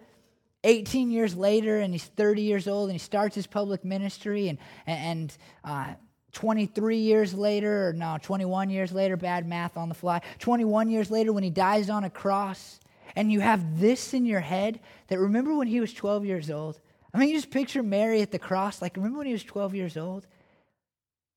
18 0.62 1.10
years 1.10 1.34
later, 1.34 1.80
and 1.80 1.94
he's 1.94 2.04
30 2.04 2.42
years 2.42 2.68
old, 2.68 2.90
and 2.90 2.92
he 2.92 2.98
starts 2.98 3.34
his 3.34 3.46
public 3.46 3.82
ministry, 3.82 4.48
and, 4.48 4.58
and 4.86 5.34
uh, 5.64 5.94
23 6.32 6.98
years 6.98 7.34
later, 7.34 7.88
or 7.88 7.92
no, 7.92 8.18
21 8.20 8.70
years 8.70 8.92
later, 8.92 9.16
bad 9.16 9.48
math 9.48 9.76
on 9.76 9.88
the 9.88 9.94
fly, 9.94 10.20
21 10.38 10.90
years 10.90 11.10
later, 11.10 11.32
when 11.32 11.42
he 11.42 11.50
dies 11.50 11.90
on 11.90 12.04
a 12.04 12.10
cross, 12.10 12.78
and 13.16 13.32
you 13.32 13.40
have 13.40 13.80
this 13.80 14.14
in 14.14 14.24
your 14.24 14.40
head 14.40 14.80
that 15.08 15.18
remember 15.18 15.54
when 15.54 15.66
he 15.66 15.80
was 15.80 15.92
12 15.92 16.24
years 16.24 16.50
old? 16.50 16.78
I 17.12 17.18
mean, 17.18 17.30
you 17.30 17.34
just 17.34 17.50
picture 17.50 17.82
Mary 17.82 18.22
at 18.22 18.30
the 18.30 18.38
cross, 18.38 18.80
like, 18.80 18.96
remember 18.96 19.18
when 19.18 19.26
he 19.26 19.32
was 19.32 19.42
12 19.42 19.74
years 19.74 19.96
old? 19.96 20.26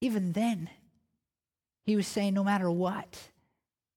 Even 0.02 0.34
then, 0.34 0.70
he 1.86 1.96
was 1.96 2.08
saying, 2.08 2.34
no 2.34 2.44
matter 2.44 2.70
what, 2.70 3.20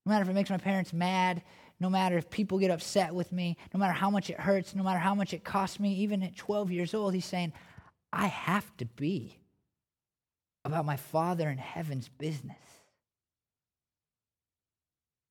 no 0.05 0.11
matter 0.11 0.23
if 0.23 0.29
it 0.29 0.35
makes 0.35 0.51
my 0.51 0.59
parents 0.59 0.93
mad, 0.93 1.43
no 1.79 1.91
matter 1.91 2.17
if 2.17 2.31
people 2.31 2.59
get 2.59 2.71
upset 2.71 3.15
with 3.15 3.33
me, 3.33 3.57
no 3.75 3.79
matter 3.79 3.93
how 3.93 4.11
much 4.11 4.31
it 4.31 4.41
hurts, 4.41 4.75
no 4.75 4.83
matter 4.83 4.99
how 4.99 5.15
much 5.15 5.35
it 5.35 5.45
costs 5.45 5.79
me, 5.79 5.95
even 5.95 6.23
at 6.23 6.37
12 6.37 6.71
years 6.71 6.95
old, 6.95 7.15
he's 7.15 7.25
saying, 7.25 7.53
I 8.13 8.27
have 8.27 8.77
to 8.79 8.87
be 8.87 9.39
about 10.65 10.87
my 10.87 10.97
Father 10.97 11.49
in 11.49 11.59
heaven's 11.59 12.09
business. 12.09 12.57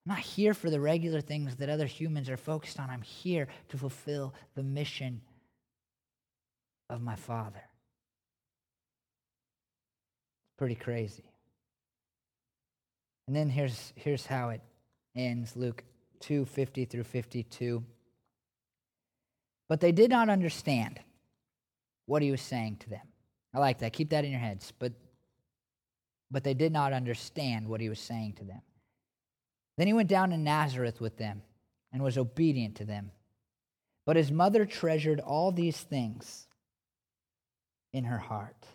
I'm 0.05 0.15
not 0.15 0.19
here 0.19 0.53
for 0.53 0.69
the 0.69 0.79
regular 0.79 1.19
things 1.19 1.55
that 1.55 1.69
other 1.69 1.87
humans 1.87 2.29
are 2.29 2.37
focused 2.37 2.79
on. 2.79 2.89
I'm 2.89 3.01
here 3.01 3.47
to 3.69 3.77
fulfill 3.77 4.35
the 4.53 4.63
mission 4.63 5.21
of 6.89 7.01
my 7.01 7.15
Father. 7.15 7.63
Pretty 10.57 10.75
crazy. 10.75 11.23
And 13.27 13.35
then 13.35 13.49
here's, 13.49 13.93
here's 13.95 14.25
how 14.25 14.49
it 14.49 14.61
ends 15.15 15.55
Luke 15.55 15.83
2 16.19 16.45
50 16.45 16.85
through 16.85 17.03
52. 17.03 17.83
But 19.67 19.79
they 19.79 19.91
did 19.91 20.11
not 20.11 20.29
understand 20.29 20.99
what 22.05 22.21
he 22.21 22.31
was 22.31 22.41
saying 22.41 22.77
to 22.81 22.89
them. 22.89 23.07
I 23.53 23.59
like 23.59 23.79
that. 23.79 23.93
Keep 23.93 24.09
that 24.11 24.25
in 24.25 24.31
your 24.31 24.39
heads. 24.39 24.71
But, 24.77 24.93
but 26.29 26.43
they 26.43 26.53
did 26.53 26.71
not 26.71 26.93
understand 26.93 27.67
what 27.67 27.81
he 27.81 27.89
was 27.89 27.99
saying 27.99 28.33
to 28.33 28.43
them. 28.43 28.61
Then 29.77 29.87
he 29.87 29.93
went 29.93 30.09
down 30.09 30.29
to 30.29 30.37
Nazareth 30.37 31.01
with 31.01 31.17
them 31.17 31.41
and 31.91 32.03
was 32.03 32.17
obedient 32.17 32.75
to 32.75 32.85
them. 32.85 33.11
But 34.05 34.17
his 34.17 34.31
mother 34.31 34.65
treasured 34.65 35.19
all 35.19 35.51
these 35.51 35.77
things 35.77 36.47
in 37.91 38.03
her 38.03 38.19
heart. 38.19 38.67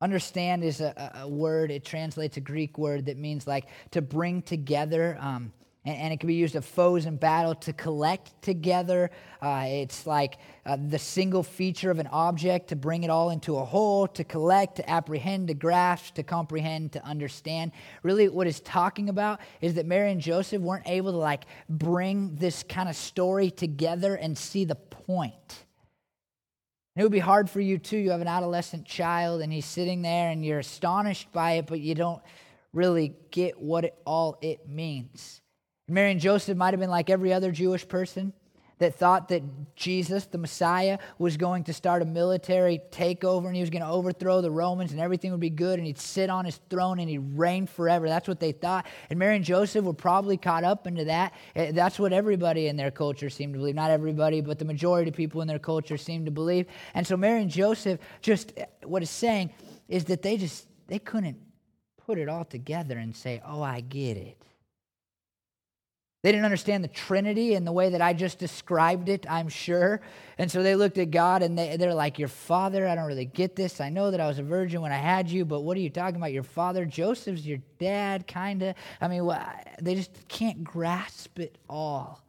Understand 0.00 0.64
is 0.64 0.80
a, 0.80 1.12
a, 1.22 1.28
word, 1.28 1.70
it 1.70 1.84
translates 1.84 2.38
a 2.38 2.40
Greek 2.40 2.78
word 2.78 3.06
that 3.06 3.18
means 3.18 3.46
like 3.46 3.66
to 3.90 4.00
bring 4.00 4.40
together. 4.40 5.18
Um, 5.20 5.52
and, 5.84 5.96
and, 5.96 6.12
it 6.12 6.20
can 6.20 6.26
be 6.26 6.34
used 6.34 6.56
of 6.56 6.64
foes 6.64 7.06
in 7.06 7.16
battle 7.16 7.54
to 7.56 7.72
collect 7.74 8.40
together. 8.42 9.10
Uh, 9.42 9.64
it's 9.66 10.06
like 10.06 10.38
uh, 10.64 10.76
the 10.88 10.98
single 10.98 11.42
feature 11.42 11.90
of 11.90 11.98
an 11.98 12.06
object 12.06 12.68
to 12.68 12.76
bring 12.76 13.02
it 13.02 13.10
all 13.10 13.30
into 13.30 13.56
a 13.56 13.64
whole, 13.64 14.06
to 14.08 14.24
collect, 14.24 14.76
to 14.76 14.90
apprehend, 14.90 15.48
to 15.48 15.54
grasp, 15.54 16.14
to 16.14 16.22
comprehend, 16.22 16.92
to 16.92 17.04
understand. 17.04 17.72
Really, 18.02 18.28
what 18.28 18.46
it's 18.46 18.60
talking 18.60 19.10
about 19.10 19.40
is 19.60 19.74
that 19.74 19.86
Mary 19.86 20.12
and 20.12 20.20
Joseph 20.20 20.62
weren't 20.62 20.86
able 20.86 21.12
to 21.12 21.18
like 21.18 21.44
bring 21.68 22.34
this 22.36 22.62
kind 22.62 22.88
of 22.88 22.96
story 22.96 23.50
together 23.50 24.14
and 24.14 24.36
see 24.36 24.64
the 24.64 24.76
point. 24.76 25.64
It 26.96 27.02
would 27.02 27.12
be 27.12 27.18
hard 27.18 27.48
for 27.48 27.60
you 27.60 27.78
too. 27.78 27.96
You 27.96 28.10
have 28.10 28.20
an 28.20 28.26
adolescent 28.28 28.84
child 28.84 29.40
and 29.42 29.52
he's 29.52 29.66
sitting 29.66 30.02
there 30.02 30.30
and 30.30 30.44
you're 30.44 30.58
astonished 30.58 31.30
by 31.32 31.52
it, 31.52 31.66
but 31.66 31.80
you 31.80 31.94
don't 31.94 32.20
really 32.72 33.14
get 33.30 33.60
what 33.60 33.84
it, 33.84 33.94
all 34.04 34.38
it 34.40 34.68
means. 34.68 35.40
Mary 35.88 36.12
and 36.12 36.20
Joseph 36.20 36.56
might 36.56 36.72
have 36.72 36.80
been 36.80 36.90
like 36.90 37.10
every 37.10 37.32
other 37.32 37.52
Jewish 37.52 37.86
person 37.86 38.32
that 38.80 38.94
thought 38.94 39.28
that 39.28 39.42
Jesus, 39.76 40.24
the 40.24 40.38
Messiah, 40.38 40.98
was 41.18 41.36
going 41.36 41.64
to 41.64 41.72
start 41.72 42.00
a 42.00 42.06
military 42.06 42.80
takeover 42.90 43.46
and 43.46 43.54
he 43.54 43.60
was 43.60 43.70
going 43.70 43.82
to 43.82 43.88
overthrow 43.88 44.40
the 44.40 44.50
Romans 44.50 44.90
and 44.90 45.00
everything 45.00 45.30
would 45.30 45.40
be 45.40 45.50
good 45.50 45.78
and 45.78 45.86
he'd 45.86 45.98
sit 45.98 46.30
on 46.30 46.46
his 46.46 46.58
throne 46.70 46.98
and 46.98 47.08
he'd 47.08 47.18
reign 47.18 47.66
forever. 47.66 48.08
That's 48.08 48.26
what 48.26 48.40
they 48.40 48.52
thought. 48.52 48.86
And 49.10 49.18
Mary 49.18 49.36
and 49.36 49.44
Joseph 49.44 49.84
were 49.84 49.92
probably 49.92 50.38
caught 50.38 50.64
up 50.64 50.86
into 50.86 51.04
that. 51.04 51.34
Eh, 51.54 51.72
that's 51.72 51.98
what 51.98 52.14
everybody 52.14 52.68
in 52.68 52.76
their 52.76 52.90
culture 52.90 53.28
seemed 53.28 53.52
to 53.52 53.58
believe. 53.58 53.74
Not 53.74 53.90
everybody, 53.90 54.40
but 54.40 54.58
the 54.58 54.64
majority 54.64 55.10
of 55.10 55.16
people 55.16 55.42
in 55.42 55.48
their 55.48 55.58
culture 55.58 55.98
seemed 55.98 56.24
to 56.24 56.32
believe. 56.32 56.66
And 56.94 57.06
so 57.06 57.18
Mary 57.18 57.42
and 57.42 57.50
Joseph 57.50 58.00
just, 58.22 58.54
eh, 58.56 58.64
what 58.84 59.02
it's 59.02 59.10
saying 59.10 59.50
is 59.88 60.06
that 60.06 60.22
they 60.22 60.38
just, 60.38 60.66
they 60.86 60.98
couldn't 60.98 61.36
put 62.06 62.18
it 62.18 62.30
all 62.30 62.46
together 62.46 62.96
and 62.96 63.14
say, 63.14 63.42
oh, 63.46 63.62
I 63.62 63.82
get 63.82 64.16
it. 64.16 64.42
They 66.22 66.32
didn't 66.32 66.44
understand 66.44 66.84
the 66.84 66.88
Trinity 66.88 67.54
in 67.54 67.64
the 67.64 67.72
way 67.72 67.90
that 67.90 68.02
I 68.02 68.12
just 68.12 68.38
described 68.38 69.08
it, 69.08 69.24
I'm 69.28 69.48
sure. 69.48 70.02
And 70.36 70.50
so 70.50 70.62
they 70.62 70.76
looked 70.76 70.98
at 70.98 71.10
God 71.10 71.42
and 71.42 71.58
they, 71.58 71.78
they're 71.78 71.94
like, 71.94 72.18
Your 72.18 72.28
father, 72.28 72.86
I 72.86 72.94
don't 72.94 73.06
really 73.06 73.24
get 73.24 73.56
this. 73.56 73.80
I 73.80 73.88
know 73.88 74.10
that 74.10 74.20
I 74.20 74.26
was 74.26 74.38
a 74.38 74.42
virgin 74.42 74.82
when 74.82 74.92
I 74.92 74.98
had 74.98 75.30
you, 75.30 75.46
but 75.46 75.62
what 75.62 75.78
are 75.78 75.80
you 75.80 75.88
talking 75.88 76.16
about? 76.16 76.32
Your 76.32 76.42
father? 76.42 76.84
Joseph's 76.84 77.46
your 77.46 77.60
dad, 77.78 78.26
kind 78.26 78.62
of. 78.62 78.74
I 79.00 79.08
mean, 79.08 79.30
they 79.80 79.94
just 79.94 80.28
can't 80.28 80.62
grasp 80.62 81.38
it 81.38 81.56
all. 81.70 82.22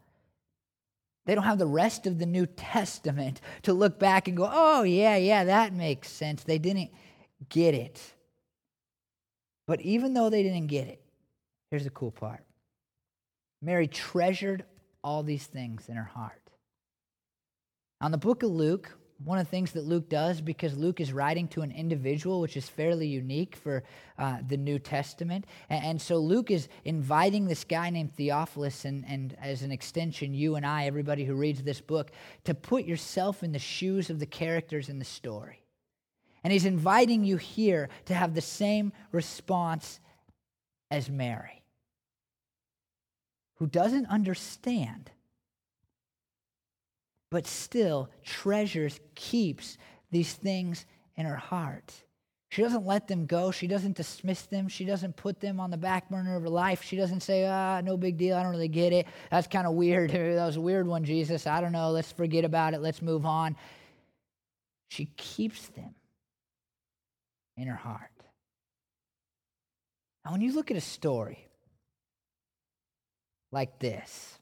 They 1.26 1.36
don't 1.36 1.44
have 1.44 1.60
the 1.60 1.68
rest 1.68 2.08
of 2.08 2.18
the 2.18 2.26
New 2.26 2.46
Testament 2.46 3.42
to 3.64 3.74
look 3.74 4.00
back 4.00 4.30
and 4.30 4.38
go, 4.38 4.50
Oh, 4.50 4.84
yeah, 4.84 5.18
yeah, 5.18 5.44
that 5.44 5.74
makes 5.74 6.10
sense. 6.10 6.44
They 6.44 6.60
didn't 6.60 6.92
get 7.50 7.76
it. 7.76 8.02
But 9.68 9.82
even 9.82 10.14
though 10.14 10.30
they 10.30 10.44
didn't 10.44 10.68
get 10.68 10.88
it, 10.88 11.02
here's 11.70 11.84
the 11.84 11.90
cool 11.90 12.12
part 12.12 12.46
Mary 13.62 13.88
treasured 13.88 14.66
all 15.04 15.24
these 15.24 15.46
things 15.46 15.90
in 15.90 15.96
her 15.96 16.04
heart. 16.04 16.42
On 18.00 18.12
the 18.12 18.18
book 18.18 18.44
of 18.44 18.50
Luke, 18.50 18.98
one 19.24 19.38
of 19.38 19.46
the 19.46 19.52
things 19.52 19.74
that 19.74 19.86
Luke 19.86 20.10
does, 20.10 20.42
because 20.42 20.76
Luke 20.76 21.00
is 21.00 21.14
writing 21.14 21.48
to 21.50 21.62
an 21.62 21.72
individual, 21.72 22.42
which 22.42 22.58
is 22.58 22.68
fairly 22.68 23.08
unique 23.08 23.56
for 23.56 23.84
uh, 24.18 24.38
the 24.48 24.58
New 24.58 24.80
Testament. 24.80 25.46
And, 25.70 25.86
and, 25.86 26.02
so 26.02 26.18
Luke 26.18 26.50
is 26.50 26.68
inviting 26.86 27.46
this 27.46 27.64
guy 27.64 27.92
named 27.92 28.16
Theophilus, 28.16 28.86
and, 28.86 29.06
and 29.08 29.38
as 29.40 29.62
an 29.62 29.72
extension, 29.72 30.34
you 30.34 30.56
and 30.56 30.66
I, 30.66 30.86
everybody 30.86 31.24
who 31.24 31.36
reads 31.36 31.62
this 31.62 31.82
book, 31.82 32.12
to 32.46 32.56
put 32.56 32.86
yourself 32.86 33.44
in 33.44 33.52
the 33.52 33.60
shoes 33.60 34.10
of 34.10 34.18
the 34.18 34.26
characters 34.26 34.90
in 34.90 34.98
the 34.98 35.06
story. 35.06 35.64
And 36.44 36.52
he's 36.52 36.66
inviting 36.66 37.24
you 37.24 37.38
here 37.38 37.90
to 38.06 38.16
have 38.16 38.34
the 38.34 38.42
same 38.42 38.92
response 39.12 40.00
as 40.90 41.10
Mary 41.10 41.61
who 43.62 43.68
doesn't 43.68 44.08
understand, 44.08 45.12
but 47.30 47.46
still 47.46 48.10
treasures, 48.26 49.00
keeps 49.14 49.78
these 50.10 50.34
things 50.34 50.88
in 51.16 51.28
her 51.28 51.36
heart. 51.36 51.94
She 52.50 52.64
doesn't 52.64 52.88
let 52.88 53.08
them 53.08 53.28
go. 53.28 53.52
She 53.52 53.68
doesn't 53.68 53.96
dismiss 53.96 54.42
them. 54.48 54.68
She 54.68 54.84
doesn't 54.84 55.16
put 55.16 55.40
them 55.40 55.60
on 55.60 55.70
the 55.70 55.78
back 55.78 56.10
burner 56.10 56.36
of 56.36 56.42
her 56.42 56.50
life. 56.50 56.82
She 56.82 56.96
doesn't 56.96 57.20
say, 57.20 57.46
ah, 57.46 57.82
no 57.82 57.98
big 57.98 58.18
deal. 58.18 58.36
I 58.36 58.42
don't 58.42 58.52
really 58.52 58.68
get 58.68 58.94
it. 58.94 59.06
That's 59.30 59.46
kind 59.46 59.68
of 59.68 59.74
weird. 59.74 60.10
That 60.12 60.48
was 60.48 60.56
a 60.56 60.62
weird 60.62 60.88
one, 60.88 61.04
Jesus. 61.04 61.46
I 61.46 61.62
don't 61.62 61.72
know. 61.72 61.92
Let's 61.92 62.12
forget 62.12 62.44
about 62.44 62.74
it. 62.74 62.82
Let's 62.82 63.04
move 63.04 63.28
on. 63.28 63.56
She 64.90 65.06
keeps 65.18 65.68
them 65.68 65.94
in 67.58 67.68
her 67.68 67.76
heart. 67.76 68.10
Now, 70.26 70.32
when 70.32 70.42
you 70.42 70.52
look 70.52 70.72
at 70.72 70.78
a 70.78 70.82
story, 70.82 71.51
like 73.52 73.80
this 73.80 74.38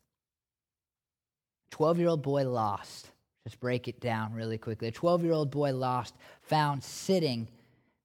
12 1.71 1.99
year 1.99 2.07
old 2.09 2.21
boy 2.21 2.47
lost. 2.47 3.11
Just 3.45 3.59
break 3.59 3.87
it 3.87 3.99
down 3.99 4.33
really 4.33 4.57
quickly. 4.57 4.89
A 4.89 4.91
12 4.91 5.23
year 5.23 5.33
old 5.33 5.49
boy 5.49 5.73
lost, 5.73 6.13
found 6.41 6.83
sitting, 6.83 7.47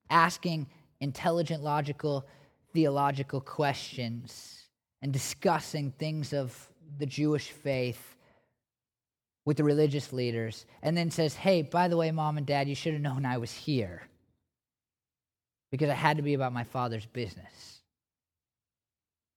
asking 0.08 0.66
intelligent, 1.00 1.62
logical, 1.62 2.24
theological 2.72 3.40
questions 3.40 4.68
and 5.02 5.12
discussing 5.12 5.90
things 5.92 6.32
of 6.32 6.68
the 6.98 7.06
Jewish 7.06 7.50
faith 7.50 8.16
with 9.44 9.58
the 9.58 9.64
religious 9.64 10.12
leaders, 10.12 10.64
and 10.82 10.96
then 10.96 11.10
says, 11.10 11.34
Hey, 11.34 11.60
by 11.60 11.88
the 11.88 11.96
way, 11.96 12.10
mom 12.10 12.38
and 12.38 12.46
dad, 12.46 12.68
you 12.68 12.74
should 12.74 12.94
have 12.94 13.02
known 13.02 13.26
I 13.26 13.36
was 13.36 13.52
here 13.52 14.02
because 15.70 15.90
I 15.90 15.94
had 15.94 16.16
to 16.16 16.22
be 16.22 16.32
about 16.32 16.54
my 16.54 16.64
father's 16.64 17.04
business. 17.04 17.82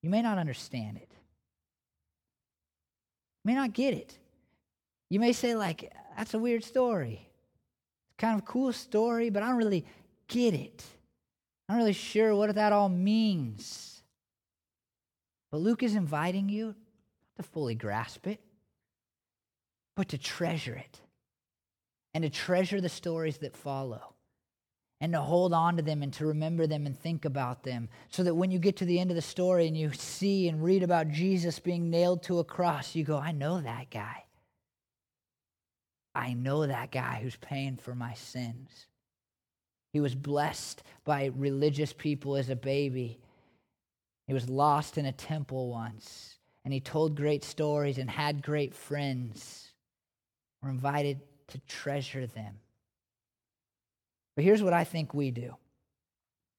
You 0.01 0.09
may 0.09 0.21
not 0.21 0.37
understand 0.37 0.97
it 0.97 1.09
may 3.47 3.55
not 3.55 3.71
get 3.71 3.93
it. 3.93 4.17
You 5.09 5.21
may 5.21 5.31
say, 5.31 5.55
like, 5.55 5.93
that's 6.17 6.33
a 6.33 6.39
weird 6.39 6.65
story. 6.65 7.29
It's 8.09 8.17
kind 8.17 8.37
of 8.37 8.45
cool 8.45 8.73
story, 8.73 9.29
but 9.29 9.41
I 9.41 9.47
don't 9.47 9.55
really 9.55 9.85
get 10.27 10.53
it. 10.53 10.83
I'm 11.67 11.77
not 11.77 11.81
really 11.81 11.93
sure 11.93 12.35
what 12.35 12.53
that 12.53 12.73
all 12.73 12.89
means. 12.89 14.01
But 15.49 15.61
Luke 15.61 15.81
is 15.81 15.95
inviting 15.95 16.49
you 16.49 16.75
to 17.37 17.43
fully 17.43 17.73
grasp 17.73 18.27
it, 18.27 18.41
but 19.95 20.09
to 20.09 20.17
treasure 20.17 20.75
it 20.75 20.99
and 22.13 22.25
to 22.25 22.29
treasure 22.29 22.81
the 22.81 22.89
stories 22.89 23.37
that 23.37 23.55
follow 23.55 24.13
and 24.99 25.13
to 25.13 25.21
hold 25.21 25.53
on 25.53 25.77
to 25.77 25.83
them 25.83 26.01
and 26.01 26.11
to 26.13 26.25
remember 26.25 26.65
them 26.65 26.85
and 26.85 26.97
think 26.97 27.25
about 27.25 27.63
them 27.63 27.89
so 28.09 28.23
that 28.23 28.35
when 28.35 28.49
you 28.49 28.57
get 28.57 28.77
to 28.77 28.85
the 28.85 28.99
end 28.99 29.11
of 29.11 29.15
the 29.15 29.21
story 29.21 29.67
and 29.67 29.77
you 29.77 29.91
see 29.93 30.47
and 30.47 30.63
read 30.63 30.81
about 30.81 31.09
Jesus 31.09 31.59
being 31.59 31.89
nailed 31.89 32.23
to 32.23 32.39
a 32.39 32.43
cross, 32.43 32.95
you 32.95 33.03
go, 33.03 33.17
I 33.17 33.31
know 33.31 33.61
that 33.61 33.89
guy. 33.91 34.23
I 36.15 36.33
know 36.33 36.65
that 36.65 36.91
guy 36.91 37.19
who's 37.21 37.35
paying 37.35 37.77
for 37.77 37.93
my 37.93 38.15
sins. 38.15 38.87
He 39.93 39.99
was 39.99 40.15
blessed 40.15 40.81
by 41.05 41.31
religious 41.35 41.93
people 41.93 42.35
as 42.35 42.49
a 42.49 42.55
baby. 42.55 43.19
He 44.25 44.33
was 44.33 44.49
lost 44.49 44.97
in 44.97 45.05
a 45.05 45.11
temple 45.11 45.69
once, 45.69 46.37
and 46.65 46.73
he 46.73 46.79
told 46.79 47.15
great 47.15 47.43
stories 47.43 47.99
and 47.99 48.09
had 48.09 48.41
great 48.41 48.73
friends. 48.73 49.71
We're 50.61 50.71
invited 50.71 51.21
to 51.49 51.59
treasure 51.67 52.25
them. 52.25 52.59
But 54.37 54.43
here's 54.43 54.61
what 54.61 54.71
I 54.71 54.83
think 54.83 55.15
we 55.15 55.31
do 55.31 55.55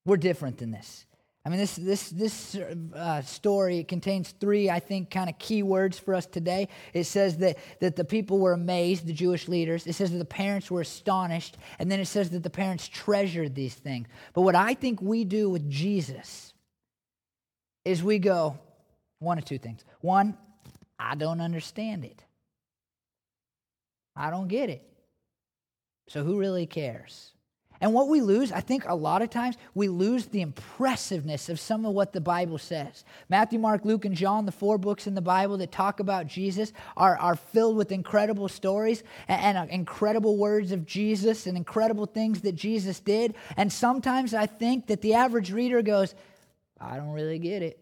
we're 0.04 0.16
different 0.16 0.58
than 0.58 0.72
this. 0.72 1.06
I 1.44 1.48
mean, 1.48 1.60
this, 1.60 1.76
this, 1.76 2.10
this 2.10 2.56
uh, 2.94 3.22
story 3.22 3.84
contains 3.84 4.32
three, 4.32 4.68
I 4.68 4.80
think, 4.80 5.10
kind 5.10 5.30
of 5.30 5.38
key 5.38 5.62
words 5.62 5.98
for 5.98 6.14
us 6.14 6.26
today. 6.26 6.68
It 6.92 7.04
says 7.04 7.38
that, 7.38 7.56
that 7.80 7.94
the 7.94 8.04
people 8.04 8.38
were 8.38 8.52
amazed, 8.52 9.06
the 9.06 9.12
Jewish 9.12 9.48
leaders. 9.48 9.86
It 9.86 9.94
says 9.94 10.10
that 10.10 10.18
the 10.18 10.24
parents 10.24 10.70
were 10.70 10.80
astonished. 10.80 11.56
And 11.78 11.90
then 11.90 12.00
it 12.00 12.06
says 12.06 12.30
that 12.30 12.42
the 12.42 12.50
parents 12.50 12.88
treasured 12.88 13.54
these 13.54 13.74
things. 13.74 14.08
But 14.34 14.42
what 14.42 14.56
I 14.56 14.74
think 14.74 15.00
we 15.00 15.24
do 15.24 15.48
with 15.48 15.70
Jesus 15.70 16.52
is 17.84 18.02
we 18.02 18.18
go 18.18 18.58
one 19.20 19.38
of 19.38 19.44
two 19.44 19.58
things. 19.58 19.84
One, 20.00 20.36
I 20.98 21.14
don't 21.14 21.40
understand 21.40 22.04
it, 22.04 22.22
I 24.16 24.30
don't 24.30 24.48
get 24.48 24.68
it. 24.68 24.82
So 26.08 26.24
who 26.24 26.38
really 26.38 26.66
cares? 26.66 27.32
And 27.80 27.94
what 27.94 28.08
we 28.08 28.20
lose, 28.20 28.50
I 28.50 28.60
think 28.60 28.84
a 28.86 28.94
lot 28.94 29.22
of 29.22 29.30
times, 29.30 29.56
we 29.72 29.88
lose 29.88 30.26
the 30.26 30.40
impressiveness 30.40 31.48
of 31.48 31.60
some 31.60 31.84
of 31.84 31.94
what 31.94 32.12
the 32.12 32.20
Bible 32.20 32.58
says. 32.58 33.04
Matthew, 33.28 33.60
Mark, 33.60 33.84
Luke, 33.84 34.04
and 34.04 34.16
John, 34.16 34.46
the 34.46 34.52
four 34.52 34.78
books 34.78 35.06
in 35.06 35.14
the 35.14 35.20
Bible 35.20 35.58
that 35.58 35.70
talk 35.70 36.00
about 36.00 36.26
Jesus, 36.26 36.72
are, 36.96 37.16
are 37.16 37.36
filled 37.36 37.76
with 37.76 37.92
incredible 37.92 38.48
stories 38.48 39.04
and, 39.28 39.56
and 39.56 39.70
uh, 39.70 39.72
incredible 39.72 40.36
words 40.36 40.72
of 40.72 40.86
Jesus 40.86 41.46
and 41.46 41.56
incredible 41.56 42.06
things 42.06 42.40
that 42.40 42.56
Jesus 42.56 42.98
did. 42.98 43.36
And 43.56 43.72
sometimes 43.72 44.34
I 44.34 44.46
think 44.46 44.88
that 44.88 45.00
the 45.00 45.14
average 45.14 45.52
reader 45.52 45.80
goes, 45.82 46.16
I 46.80 46.96
don't 46.96 47.12
really 47.12 47.38
get 47.38 47.62
it. 47.62 47.78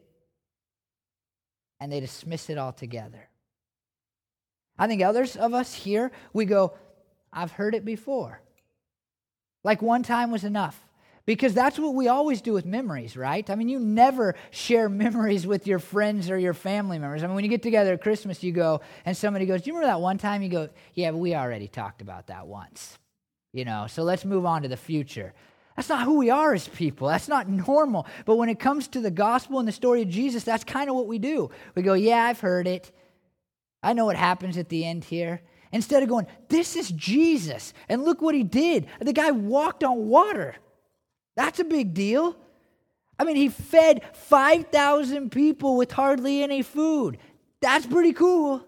And 1.80 1.90
they 1.90 2.00
dismiss 2.00 2.50
it 2.50 2.58
altogether. 2.58 3.28
I 4.78 4.88
think 4.88 5.02
others 5.02 5.36
of 5.36 5.54
us 5.54 5.72
here, 5.72 6.12
we 6.34 6.44
go, 6.44 6.74
I've 7.32 7.52
heard 7.52 7.74
it 7.74 7.84
before. 7.84 8.42
Like 9.66 9.82
one 9.82 10.04
time 10.04 10.30
was 10.30 10.44
enough. 10.44 10.80
Because 11.26 11.52
that's 11.52 11.76
what 11.76 11.94
we 11.94 12.06
always 12.06 12.40
do 12.40 12.52
with 12.52 12.64
memories, 12.64 13.16
right? 13.16 13.50
I 13.50 13.56
mean, 13.56 13.68
you 13.68 13.80
never 13.80 14.36
share 14.52 14.88
memories 15.04 15.44
with 15.44 15.66
your 15.66 15.80
friends 15.80 16.30
or 16.30 16.38
your 16.38 16.54
family 16.54 17.00
members. 17.00 17.24
I 17.24 17.26
mean, 17.26 17.34
when 17.34 17.42
you 17.42 17.50
get 17.50 17.64
together 17.64 17.94
at 17.94 18.00
Christmas, 18.00 18.44
you 18.44 18.52
go, 18.52 18.80
and 19.04 19.16
somebody 19.16 19.44
goes, 19.44 19.62
Do 19.62 19.70
you 19.70 19.74
remember 19.74 19.92
that 19.92 20.00
one 20.00 20.18
time? 20.18 20.40
You 20.42 20.50
go, 20.50 20.68
Yeah, 20.94 21.10
but 21.10 21.16
we 21.16 21.34
already 21.34 21.66
talked 21.66 22.00
about 22.00 22.28
that 22.28 22.46
once. 22.46 22.96
You 23.52 23.64
know, 23.64 23.88
so 23.88 24.04
let's 24.04 24.24
move 24.24 24.46
on 24.46 24.62
to 24.62 24.68
the 24.68 24.76
future. 24.76 25.34
That's 25.74 25.88
not 25.88 26.04
who 26.04 26.16
we 26.16 26.30
are 26.30 26.54
as 26.54 26.68
people. 26.68 27.08
That's 27.08 27.26
not 27.26 27.48
normal. 27.48 28.06
But 28.24 28.36
when 28.36 28.48
it 28.48 28.60
comes 28.60 28.86
to 28.88 29.00
the 29.00 29.10
gospel 29.10 29.58
and 29.58 29.66
the 29.66 29.72
story 29.72 30.02
of 30.02 30.08
Jesus, 30.08 30.44
that's 30.44 30.62
kind 30.62 30.88
of 30.88 30.94
what 30.94 31.08
we 31.08 31.18
do. 31.18 31.50
We 31.74 31.82
go, 31.82 31.94
Yeah, 31.94 32.22
I've 32.22 32.38
heard 32.38 32.68
it. 32.68 32.92
I 33.82 33.94
know 33.94 34.04
what 34.04 34.16
happens 34.16 34.58
at 34.58 34.68
the 34.68 34.84
end 34.84 35.02
here. 35.02 35.42
Instead 35.72 36.02
of 36.02 36.08
going, 36.08 36.26
this 36.48 36.76
is 36.76 36.90
Jesus, 36.90 37.74
and 37.88 38.04
look 38.04 38.22
what 38.22 38.34
he 38.34 38.42
did. 38.42 38.86
The 39.00 39.12
guy 39.12 39.30
walked 39.30 39.84
on 39.84 40.08
water. 40.08 40.56
That's 41.34 41.58
a 41.60 41.64
big 41.64 41.92
deal. 41.92 42.36
I 43.18 43.24
mean, 43.24 43.36
he 43.36 43.48
fed 43.48 44.02
5,000 44.14 45.30
people 45.30 45.76
with 45.76 45.92
hardly 45.92 46.42
any 46.42 46.62
food. 46.62 47.18
That's 47.60 47.86
pretty 47.86 48.12
cool. 48.12 48.64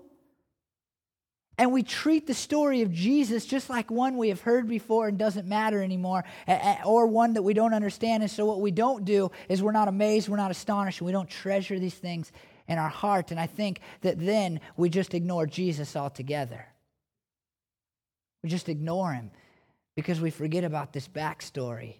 And 1.58 1.72
we 1.72 1.82
treat 1.82 2.26
the 2.26 2.34
story 2.34 2.82
of 2.82 2.92
Jesus 2.92 3.44
just 3.44 3.68
like 3.68 3.90
one 3.90 4.16
we 4.16 4.28
have 4.28 4.40
heard 4.40 4.68
before 4.68 5.08
and 5.08 5.18
doesn't 5.18 5.46
matter 5.46 5.82
anymore, 5.82 6.24
or 6.84 7.08
one 7.08 7.34
that 7.34 7.42
we 7.42 7.52
don't 7.52 7.74
understand. 7.74 8.22
And 8.22 8.30
so, 8.30 8.46
what 8.46 8.60
we 8.60 8.70
don't 8.70 9.04
do 9.04 9.32
is 9.48 9.60
we're 9.60 9.72
not 9.72 9.88
amazed, 9.88 10.28
we're 10.28 10.36
not 10.36 10.52
astonished, 10.52 11.02
we 11.02 11.10
don't 11.10 11.28
treasure 11.28 11.80
these 11.80 11.96
things 11.96 12.30
in 12.68 12.78
our 12.78 12.88
heart. 12.88 13.32
And 13.32 13.40
I 13.40 13.46
think 13.46 13.80
that 14.02 14.24
then 14.24 14.60
we 14.76 14.88
just 14.88 15.14
ignore 15.14 15.46
Jesus 15.46 15.96
altogether. 15.96 16.64
We 18.42 18.50
just 18.50 18.68
ignore 18.68 19.12
him 19.12 19.30
because 19.96 20.20
we 20.20 20.30
forget 20.30 20.64
about 20.64 20.92
this 20.92 21.08
backstory. 21.08 21.96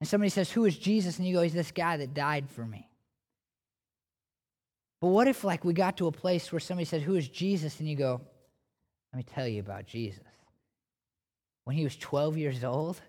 And 0.00 0.08
somebody 0.08 0.30
says, 0.30 0.50
Who 0.50 0.64
is 0.64 0.76
Jesus? 0.76 1.18
And 1.18 1.26
you 1.26 1.34
go, 1.34 1.42
He's 1.42 1.52
this 1.52 1.70
guy 1.70 1.96
that 1.98 2.14
died 2.14 2.50
for 2.50 2.64
me. 2.64 2.88
But 5.00 5.08
what 5.08 5.28
if, 5.28 5.44
like, 5.44 5.64
we 5.64 5.74
got 5.74 5.96
to 5.98 6.06
a 6.06 6.12
place 6.12 6.50
where 6.50 6.60
somebody 6.60 6.84
said, 6.84 7.02
Who 7.02 7.14
is 7.14 7.28
Jesus? 7.28 7.78
And 7.78 7.88
you 7.88 7.96
go, 7.96 8.20
Let 9.12 9.16
me 9.16 9.22
tell 9.22 9.46
you 9.46 9.60
about 9.60 9.86
Jesus. 9.86 10.24
When 11.64 11.76
he 11.76 11.84
was 11.84 11.96
12 11.96 12.36
years 12.36 12.64
old, 12.64 13.00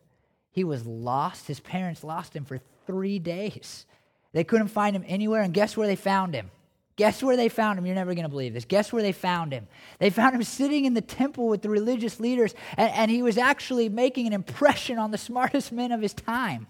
he 0.52 0.64
was 0.64 0.86
lost. 0.86 1.48
His 1.48 1.60
parents 1.60 2.04
lost 2.04 2.36
him 2.36 2.46
for 2.46 2.60
three 2.86 3.18
days. 3.18 3.86
They 4.34 4.44
couldn't 4.44 4.68
find 4.68 4.96
him 4.96 5.04
anywhere, 5.08 5.42
and 5.42 5.54
guess 5.54 5.78
where 5.78 5.88
they 5.88 5.96
found 5.96 6.36
him? 6.36 6.52
Guess 6.96 7.24
where 7.24 7.36
they 7.36 7.50
found 7.50 7.80
him? 7.80 7.86
You're 7.86 7.96
never 7.96 8.14
going 8.14 8.24
to 8.24 8.30
believe 8.30 8.54
this. 8.54 8.66
Guess 8.66 8.94
where 8.94 9.02
they 9.02 9.12
found 9.12 9.52
him? 9.52 9.68
They 10.00 10.12
found 10.12 10.36
him 10.36 10.44
sitting 10.44 10.86
in 10.86 10.94
the 10.94 11.02
temple 11.02 11.48
with 11.48 11.64
the 11.64 11.70
religious 11.70 12.20
leaders, 12.20 12.54
and, 12.78 12.92
and, 12.94 13.12
he 13.12 13.24
was 13.24 13.38
actually 13.38 13.90
making 13.90 14.28
an 14.28 14.34
impression 14.34 15.00
on 15.00 15.12
the 15.12 15.18
smartest 15.18 15.72
men 15.72 15.92
of 15.92 16.02
his 16.02 16.14
time. 16.14 16.68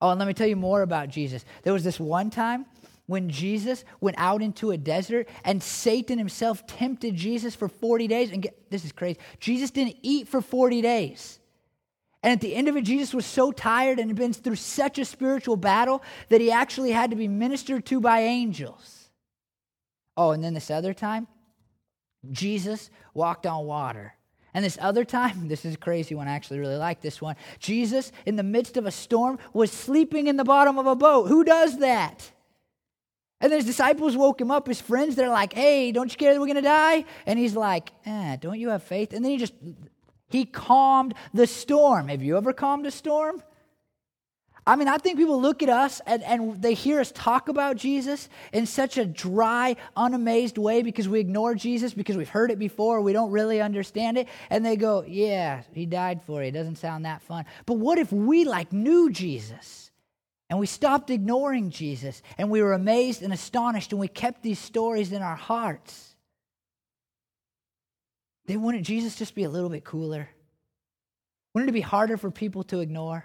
Oh, 0.00 0.10
and 0.10 0.18
let 0.18 0.26
me 0.26 0.34
tell 0.34 0.46
you 0.46 0.56
more 0.56 0.82
about 0.82 1.10
Jesus. 1.10 1.44
There 1.62 1.72
was 1.72 1.84
this 1.84 2.00
one 2.00 2.30
time 2.30 2.66
when 3.10 3.28
Jesus 3.28 3.84
went 4.00 4.16
out 4.20 4.40
into 4.40 4.70
a 4.70 4.76
desert, 4.76 5.28
and 5.44 5.60
Satan 5.60 6.16
himself 6.16 6.64
tempted 6.68 7.16
Jesus 7.16 7.56
for 7.56 7.68
40 7.68 8.06
days. 8.06 8.30
And 8.30 8.40
get, 8.40 8.70
this 8.70 8.84
is 8.84 8.92
crazy. 8.92 9.18
Jesus 9.40 9.72
didn't 9.72 9.96
eat 10.02 10.28
for 10.28 10.40
40 10.40 10.80
days. 10.80 11.39
And 12.22 12.32
at 12.32 12.40
the 12.40 12.54
end 12.54 12.68
of 12.68 12.76
it, 12.76 12.84
Jesus 12.84 13.14
was 13.14 13.24
so 13.24 13.50
tired 13.50 13.98
and 13.98 14.10
had 14.10 14.16
been 14.16 14.32
through 14.32 14.56
such 14.56 14.98
a 14.98 15.04
spiritual 15.04 15.56
battle 15.56 16.02
that 16.28 16.40
he 16.40 16.50
actually 16.50 16.90
had 16.90 17.10
to 17.10 17.16
be 17.16 17.28
ministered 17.28 17.86
to 17.86 18.00
by 18.00 18.20
angels. 18.20 19.08
Oh, 20.16 20.32
and 20.32 20.44
then 20.44 20.52
this 20.52 20.70
other 20.70 20.92
time, 20.92 21.26
Jesus 22.30 22.90
walked 23.14 23.46
on 23.46 23.64
water. 23.64 24.14
And 24.52 24.64
this 24.64 24.76
other 24.80 25.04
time, 25.04 25.48
this 25.48 25.64
is 25.64 25.74
a 25.74 25.78
crazy 25.78 26.14
one. 26.14 26.28
I 26.28 26.32
actually 26.32 26.58
really 26.58 26.76
like 26.76 27.00
this 27.00 27.22
one. 27.22 27.36
Jesus, 27.58 28.12
in 28.26 28.36
the 28.36 28.42
midst 28.42 28.76
of 28.76 28.84
a 28.84 28.90
storm, 28.90 29.38
was 29.54 29.72
sleeping 29.72 30.26
in 30.26 30.36
the 30.36 30.44
bottom 30.44 30.78
of 30.78 30.86
a 30.86 30.96
boat. 30.96 31.28
Who 31.28 31.42
does 31.42 31.78
that? 31.78 32.30
And 33.40 33.50
then 33.50 33.58
his 33.58 33.66
disciples 33.66 34.18
woke 34.18 34.38
him 34.38 34.50
up, 34.50 34.66
his 34.66 34.82
friends, 34.82 35.16
they're 35.16 35.30
like, 35.30 35.54
hey, 35.54 35.92
don't 35.92 36.10
you 36.10 36.16
care 36.18 36.34
that 36.34 36.40
we're 36.40 36.46
going 36.46 36.56
to 36.56 36.62
die? 36.62 37.06
And 37.24 37.38
he's 37.38 37.56
like, 37.56 37.90
eh, 38.04 38.36
don't 38.36 38.60
you 38.60 38.68
have 38.68 38.82
faith? 38.82 39.14
And 39.14 39.24
then 39.24 39.32
he 39.32 39.38
just 39.38 39.54
he 40.30 40.46
calmed 40.46 41.14
the 41.34 41.46
storm. 41.46 42.08
Have 42.08 42.22
you 42.22 42.36
ever 42.36 42.52
calmed 42.52 42.86
a 42.86 42.90
storm? 42.90 43.42
I 44.66 44.76
mean, 44.76 44.88
I 44.88 44.98
think 44.98 45.18
people 45.18 45.40
look 45.40 45.62
at 45.62 45.68
us 45.68 46.00
and, 46.06 46.22
and 46.22 46.60
they 46.62 46.74
hear 46.74 47.00
us 47.00 47.10
talk 47.12 47.48
about 47.48 47.76
Jesus 47.76 48.28
in 48.52 48.66
such 48.66 48.98
a 48.98 49.06
dry, 49.06 49.76
unamazed 49.96 50.58
way 50.58 50.82
because 50.82 51.08
we 51.08 51.18
ignore 51.18 51.54
Jesus, 51.54 51.94
because 51.94 52.16
we've 52.16 52.28
heard 52.28 52.50
it 52.50 52.58
before, 52.58 53.00
we 53.00 53.12
don't 53.12 53.30
really 53.30 53.60
understand 53.60 54.18
it, 54.18 54.28
and 54.50 54.64
they 54.64 54.76
go, 54.76 55.04
Yeah, 55.06 55.62
he 55.72 55.86
died 55.86 56.22
for 56.22 56.42
you. 56.42 56.48
It 56.48 56.52
doesn't 56.52 56.76
sound 56.76 57.04
that 57.04 57.22
fun. 57.22 57.46
But 57.66 57.78
what 57.78 57.98
if 57.98 58.12
we 58.12 58.44
like 58.44 58.72
knew 58.72 59.10
Jesus 59.10 59.90
and 60.48 60.58
we 60.58 60.66
stopped 60.66 61.10
ignoring 61.10 61.70
Jesus 61.70 62.22
and 62.36 62.50
we 62.50 62.62
were 62.62 62.74
amazed 62.74 63.22
and 63.22 63.32
astonished 63.32 63.92
and 63.92 64.00
we 64.00 64.08
kept 64.08 64.42
these 64.42 64.58
stories 64.58 65.10
in 65.12 65.22
our 65.22 65.36
hearts? 65.36 66.09
Then 68.50 68.62
wouldn't 68.62 68.84
Jesus 68.84 69.16
just 69.16 69.34
be 69.34 69.44
a 69.44 69.50
little 69.50 69.68
bit 69.68 69.84
cooler? 69.84 70.28
Wouldn't 71.54 71.68
it 71.68 71.72
be 71.72 71.80
harder 71.80 72.16
for 72.16 72.30
people 72.30 72.64
to 72.64 72.80
ignore? 72.80 73.24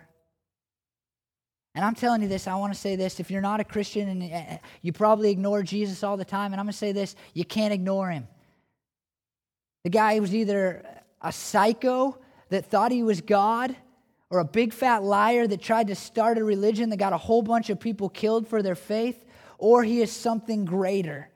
And 1.74 1.84
I'm 1.84 1.96
telling 1.96 2.22
you 2.22 2.28
this, 2.28 2.48
I 2.48 2.56
want 2.56 2.74
to 2.74 2.80
say 2.80 2.96
this. 2.96 3.20
If 3.20 3.30
you're 3.30 3.42
not 3.42 3.60
a 3.60 3.64
Christian 3.64 4.08
and 4.08 4.24
uh, 4.24 4.36
uh, 4.36 4.58
you 4.82 4.94
probably 4.94 5.30
ignore 5.32 5.62
Jesus 5.62 6.04
all 6.04 6.16
the 6.16 6.26
time, 6.26 6.54
and 6.54 6.60
I'm 6.60 6.66
going 6.66 6.72
to 6.72 6.78
say 6.78 6.94
this, 6.94 7.16
you 7.34 7.44
can't 7.44 7.74
ignore 7.74 8.10
him. 8.10 8.28
The 9.84 9.90
guy 9.90 10.20
was 10.20 10.34
either 10.34 10.86
a 11.22 11.32
psycho 11.32 12.18
that 12.50 12.66
thought 12.66 12.92
he 12.92 13.04
was 13.04 13.22
God 13.22 13.76
or 14.30 14.40
a 14.40 14.46
big 14.46 14.74
fat 14.74 15.04
liar 15.04 15.48
that 15.48 15.62
tried 15.62 15.88
to 15.88 15.96
start 15.96 16.38
a 16.38 16.44
religion 16.44 16.90
that 16.92 16.98
got 16.98 17.14
a 17.14 17.18
whole 17.18 17.42
bunch 17.42 17.70
of 17.70 17.80
people 17.80 18.10
killed 18.10 18.48
for 18.48 18.62
their 18.64 18.76
faith, 18.76 19.24
or 19.58 19.84
he 19.84 20.02
is 20.02 20.12
something 20.12 20.66
greater. 20.66 21.30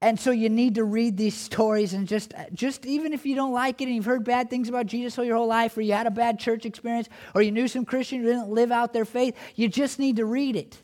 And 0.00 0.18
so 0.18 0.30
you 0.30 0.48
need 0.48 0.76
to 0.76 0.84
read 0.84 1.16
these 1.16 1.36
stories 1.36 1.92
and 1.92 2.06
just, 2.06 2.32
just 2.54 2.86
even 2.86 3.12
if 3.12 3.26
you 3.26 3.34
don't 3.34 3.52
like 3.52 3.80
it 3.80 3.86
and 3.86 3.94
you've 3.94 4.04
heard 4.04 4.24
bad 4.24 4.48
things 4.48 4.68
about 4.68 4.86
Jesus 4.86 5.18
all 5.18 5.24
your 5.24 5.36
whole 5.36 5.48
life, 5.48 5.76
or 5.76 5.80
you 5.80 5.92
had 5.92 6.06
a 6.06 6.10
bad 6.10 6.38
church 6.38 6.64
experience, 6.64 7.08
or 7.34 7.42
you 7.42 7.50
knew 7.50 7.66
some 7.66 7.84
Christians 7.84 8.22
who 8.22 8.28
didn't 8.28 8.48
live 8.48 8.70
out 8.70 8.92
their 8.92 9.04
faith, 9.04 9.36
you 9.56 9.68
just 9.68 9.98
need 9.98 10.16
to 10.16 10.24
read 10.24 10.54
it. 10.54 10.80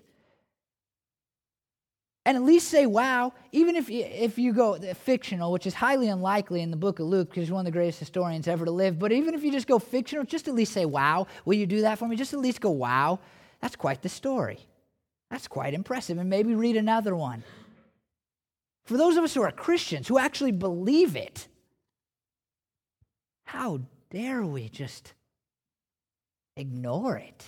And 2.26 2.36
at 2.36 2.42
least 2.42 2.68
say, 2.68 2.86
wow, 2.86 3.34
even 3.52 3.76
if 3.76 3.88
you, 3.88 4.02
if 4.04 4.38
you 4.38 4.52
go 4.52 4.78
fictional, 4.94 5.52
which 5.52 5.66
is 5.66 5.74
highly 5.74 6.08
unlikely 6.08 6.62
in 6.62 6.70
the 6.70 6.76
book 6.76 6.98
of 6.98 7.06
Luke 7.06 7.28
because 7.28 7.42
he's 7.42 7.52
one 7.52 7.60
of 7.60 7.66
the 7.66 7.78
greatest 7.78 8.00
historians 8.00 8.48
ever 8.48 8.64
to 8.64 8.70
live, 8.70 8.98
but 8.98 9.12
even 9.12 9.34
if 9.34 9.44
you 9.44 9.52
just 9.52 9.66
go 9.68 9.78
fictional, 9.78 10.24
just 10.24 10.48
at 10.48 10.54
least 10.54 10.72
say, 10.72 10.86
wow, 10.86 11.26
will 11.44 11.54
you 11.54 11.66
do 11.66 11.82
that 11.82 11.98
for 11.98 12.08
me? 12.08 12.16
Just 12.16 12.32
at 12.32 12.40
least 12.40 12.60
go, 12.60 12.70
wow, 12.70 13.20
that's 13.60 13.76
quite 13.76 14.02
the 14.02 14.08
story. 14.08 14.58
That's 15.30 15.46
quite 15.46 15.74
impressive. 15.74 16.18
And 16.18 16.30
maybe 16.30 16.54
read 16.54 16.76
another 16.76 17.14
one. 17.14 17.44
For 18.84 18.96
those 18.96 19.16
of 19.16 19.24
us 19.24 19.34
who 19.34 19.42
are 19.42 19.50
Christians, 19.50 20.08
who 20.08 20.18
actually 20.18 20.52
believe 20.52 21.16
it, 21.16 21.48
how 23.44 23.80
dare 24.10 24.44
we 24.44 24.68
just 24.68 25.14
ignore 26.56 27.16
it? 27.16 27.44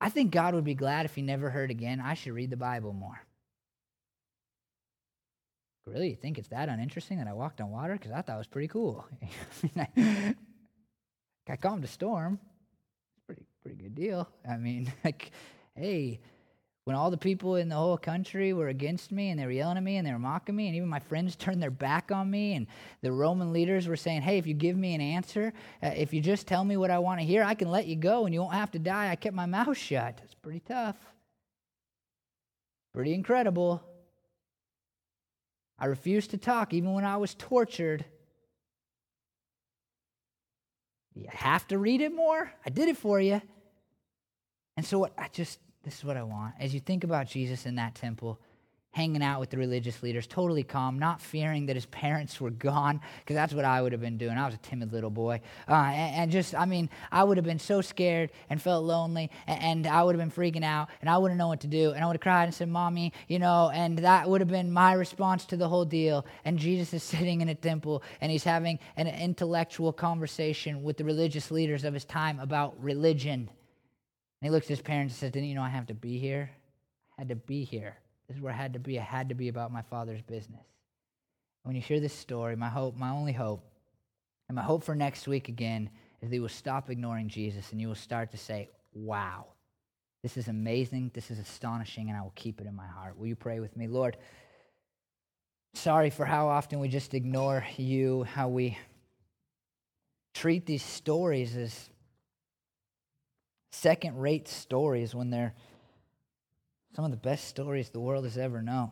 I 0.00 0.10
think 0.10 0.30
God 0.30 0.54
would 0.54 0.64
be 0.64 0.74
glad 0.74 1.04
if 1.04 1.16
he 1.16 1.22
never 1.22 1.50
heard 1.50 1.70
again, 1.70 2.00
I 2.00 2.14
should 2.14 2.32
read 2.32 2.50
the 2.50 2.56
Bible 2.56 2.92
more. 2.92 3.20
Really, 5.86 6.10
you 6.10 6.16
think 6.16 6.38
it's 6.38 6.48
that 6.48 6.68
uninteresting 6.68 7.18
that 7.18 7.26
I 7.26 7.32
walked 7.32 7.60
on 7.60 7.70
water? 7.70 7.94
Because 7.94 8.12
I 8.12 8.20
thought 8.20 8.34
it 8.34 8.38
was 8.38 8.46
pretty 8.46 8.68
cool. 8.68 9.06
I 11.48 11.56
calmed 11.56 11.82
a 11.82 11.88
storm. 11.88 12.38
Pretty, 13.26 13.46
pretty 13.62 13.82
good 13.82 13.94
deal. 13.94 14.28
I 14.48 14.58
mean, 14.58 14.92
like, 15.04 15.32
hey, 15.74 16.20
when 16.88 16.96
all 16.96 17.10
the 17.10 17.18
people 17.18 17.56
in 17.56 17.68
the 17.68 17.74
whole 17.74 17.98
country 17.98 18.54
were 18.54 18.68
against 18.68 19.12
me 19.12 19.28
and 19.28 19.38
they 19.38 19.44
were 19.44 19.52
yelling 19.52 19.76
at 19.76 19.82
me 19.82 19.98
and 19.98 20.06
they 20.06 20.10
were 20.10 20.18
mocking 20.18 20.56
me, 20.56 20.68
and 20.68 20.74
even 20.74 20.88
my 20.88 20.98
friends 20.98 21.36
turned 21.36 21.62
their 21.62 21.70
back 21.70 22.10
on 22.10 22.30
me, 22.30 22.54
and 22.54 22.66
the 23.02 23.12
Roman 23.12 23.52
leaders 23.52 23.86
were 23.86 23.94
saying, 23.94 24.22
Hey, 24.22 24.38
if 24.38 24.46
you 24.46 24.54
give 24.54 24.74
me 24.74 24.94
an 24.94 25.02
answer, 25.02 25.52
uh, 25.82 25.90
if 25.94 26.14
you 26.14 26.22
just 26.22 26.46
tell 26.46 26.64
me 26.64 26.78
what 26.78 26.90
I 26.90 26.98
want 26.98 27.20
to 27.20 27.26
hear, 27.26 27.44
I 27.44 27.52
can 27.52 27.70
let 27.70 27.88
you 27.88 27.94
go 27.94 28.24
and 28.24 28.32
you 28.32 28.40
won't 28.40 28.54
have 28.54 28.70
to 28.70 28.78
die. 28.78 29.10
I 29.10 29.16
kept 29.16 29.36
my 29.36 29.44
mouth 29.44 29.76
shut. 29.76 30.18
It's 30.24 30.32
pretty 30.32 30.60
tough, 30.60 30.96
pretty 32.94 33.12
incredible. 33.12 33.82
I 35.78 35.84
refused 35.88 36.30
to 36.30 36.38
talk 36.38 36.72
even 36.72 36.94
when 36.94 37.04
I 37.04 37.18
was 37.18 37.34
tortured. 37.34 38.06
you 41.14 41.26
have 41.28 41.68
to 41.68 41.76
read 41.76 42.00
it 42.00 42.14
more? 42.14 42.50
I 42.64 42.70
did 42.70 42.88
it 42.88 42.96
for 42.96 43.20
you. 43.20 43.42
And 44.78 44.86
so, 44.86 45.00
what 45.00 45.12
I 45.18 45.28
just, 45.30 45.58
this 45.88 46.00
is 46.00 46.04
what 46.04 46.18
I 46.18 46.22
want. 46.22 46.54
As 46.60 46.74
you 46.74 46.80
think 46.80 47.02
about 47.02 47.26
Jesus 47.26 47.64
in 47.64 47.76
that 47.76 47.94
temple, 47.94 48.38
hanging 48.90 49.22
out 49.22 49.40
with 49.40 49.48
the 49.48 49.56
religious 49.56 50.02
leaders, 50.02 50.26
totally 50.26 50.62
calm, 50.62 50.98
not 50.98 51.18
fearing 51.18 51.64
that 51.64 51.76
his 51.76 51.86
parents 51.86 52.38
were 52.42 52.50
gone, 52.50 53.00
because 53.20 53.34
that's 53.34 53.54
what 53.54 53.64
I 53.64 53.80
would 53.80 53.92
have 53.92 54.00
been 54.02 54.18
doing. 54.18 54.36
I 54.36 54.44
was 54.44 54.54
a 54.54 54.58
timid 54.58 54.92
little 54.92 55.08
boy. 55.08 55.40
Uh, 55.66 55.72
and, 55.72 56.14
and, 56.16 56.30
just, 56.30 56.54
I 56.54 56.66
mean, 56.66 56.90
I 57.10 57.24
would 57.24 57.38
have 57.38 57.46
been 57.46 57.58
so 57.58 57.80
scared 57.80 58.32
and 58.50 58.60
felt 58.60 58.84
lonely, 58.84 59.30
and, 59.46 59.62
and 59.62 59.86
I 59.86 60.02
would 60.02 60.14
have 60.14 60.20
been 60.20 60.30
freaking 60.30 60.62
out, 60.64 60.88
and 61.00 61.08
I 61.08 61.16
wouldn't 61.16 61.38
know 61.38 61.48
what 61.48 61.60
to 61.60 61.68
do, 61.68 61.92
and 61.92 62.04
I 62.04 62.06
would 62.06 62.16
have 62.16 62.20
cried 62.20 62.44
and 62.44 62.54
said, 62.54 62.68
Mommy, 62.68 63.14
you 63.28 63.38
know, 63.38 63.70
and 63.72 63.98
that 64.00 64.28
would 64.28 64.42
have 64.42 64.50
been 64.50 64.70
my 64.70 64.92
response 64.92 65.46
to 65.46 65.56
the 65.56 65.68
whole 65.68 65.86
deal. 65.86 66.26
And 66.44 66.58
Jesus 66.58 66.92
is 66.92 67.02
sitting 67.14 67.40
in 67.40 67.48
a 67.48 67.54
temple, 67.54 68.02
and 68.20 68.30
he's 68.30 68.44
having 68.44 68.78
an 68.98 69.06
intellectual 69.06 69.90
conversation 69.90 70.82
with 70.82 70.98
the 70.98 71.04
religious 71.04 71.50
leaders 71.50 71.84
of 71.84 71.94
his 71.94 72.04
time 72.04 72.40
about 72.40 72.74
religion. 72.82 73.48
And 74.40 74.48
he 74.48 74.50
looks 74.50 74.66
at 74.66 74.70
his 74.70 74.82
parents 74.82 75.14
and 75.14 75.18
says, 75.18 75.32
Didn't 75.32 75.48
you 75.48 75.54
know 75.54 75.62
I 75.62 75.68
have 75.68 75.86
to 75.86 75.94
be 75.94 76.18
here? 76.18 76.50
I 77.16 77.22
had 77.22 77.28
to 77.30 77.36
be 77.36 77.64
here. 77.64 77.96
This 78.28 78.36
is 78.36 78.42
where 78.42 78.52
I 78.52 78.56
had 78.56 78.74
to 78.74 78.78
be. 78.78 78.98
I 78.98 79.02
had 79.02 79.30
to 79.30 79.34
be 79.34 79.48
about 79.48 79.72
my 79.72 79.82
father's 79.82 80.22
business. 80.22 80.64
When 81.64 81.74
you 81.74 81.82
hear 81.82 82.00
this 82.00 82.14
story, 82.14 82.54
my 82.56 82.68
hope, 82.68 82.96
my 82.96 83.10
only 83.10 83.32
hope, 83.32 83.64
and 84.48 84.56
my 84.56 84.62
hope 84.62 84.84
for 84.84 84.94
next 84.94 85.26
week 85.26 85.48
again 85.48 85.90
is 86.22 86.30
that 86.30 86.36
you 86.36 86.42
will 86.42 86.48
stop 86.48 86.88
ignoring 86.88 87.28
Jesus 87.28 87.72
and 87.72 87.80
you 87.80 87.88
will 87.88 87.94
start 87.94 88.30
to 88.30 88.36
say, 88.36 88.68
Wow, 88.94 89.46
this 90.22 90.36
is 90.36 90.48
amazing, 90.48 91.10
this 91.14 91.30
is 91.30 91.38
astonishing, 91.38 92.08
and 92.08 92.16
I 92.16 92.22
will 92.22 92.32
keep 92.34 92.60
it 92.60 92.66
in 92.66 92.74
my 92.74 92.86
heart. 92.86 93.18
Will 93.18 93.26
you 93.26 93.36
pray 93.36 93.60
with 93.60 93.76
me? 93.76 93.88
Lord, 93.88 94.16
sorry 95.74 96.10
for 96.10 96.24
how 96.24 96.48
often 96.48 96.80
we 96.80 96.88
just 96.88 97.14
ignore 97.14 97.64
you, 97.76 98.24
how 98.24 98.48
we 98.48 98.78
treat 100.34 100.66
these 100.66 100.82
stories 100.82 101.56
as 101.56 101.90
second 103.70 104.18
rate 104.18 104.48
stories 104.48 105.14
when 105.14 105.30
they're 105.30 105.54
some 106.94 107.04
of 107.04 107.10
the 107.10 107.16
best 107.16 107.44
stories 107.44 107.90
the 107.90 108.00
world 108.00 108.24
has 108.24 108.38
ever 108.38 108.62
known. 108.62 108.90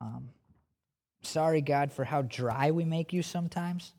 Um, 0.00 0.30
sorry, 1.22 1.60
God, 1.60 1.92
for 1.92 2.04
how 2.04 2.22
dry 2.22 2.70
we 2.70 2.84
make 2.84 3.12
you 3.12 3.22
sometimes. 3.22 3.92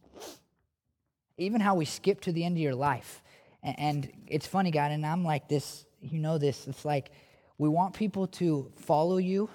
Even 1.37 1.61
how 1.61 1.75
we 1.75 1.85
skip 1.85 2.21
to 2.21 2.31
the 2.31 2.43
end 2.43 2.57
of 2.57 2.61
your 2.61 2.75
life. 2.75 3.21
And, 3.63 3.79
and 3.79 4.11
it's 4.27 4.47
funny, 4.47 4.71
God, 4.71 4.91
and 4.91 5.05
I'm 5.05 5.23
like 5.23 5.47
this, 5.47 5.85
you 6.01 6.19
know 6.19 6.37
this. 6.37 6.67
It's 6.67 6.83
like 6.83 7.11
we 7.57 7.69
want 7.69 7.93
people 7.93 8.27
to 8.27 8.71
follow 8.75 9.17
you 9.17 9.49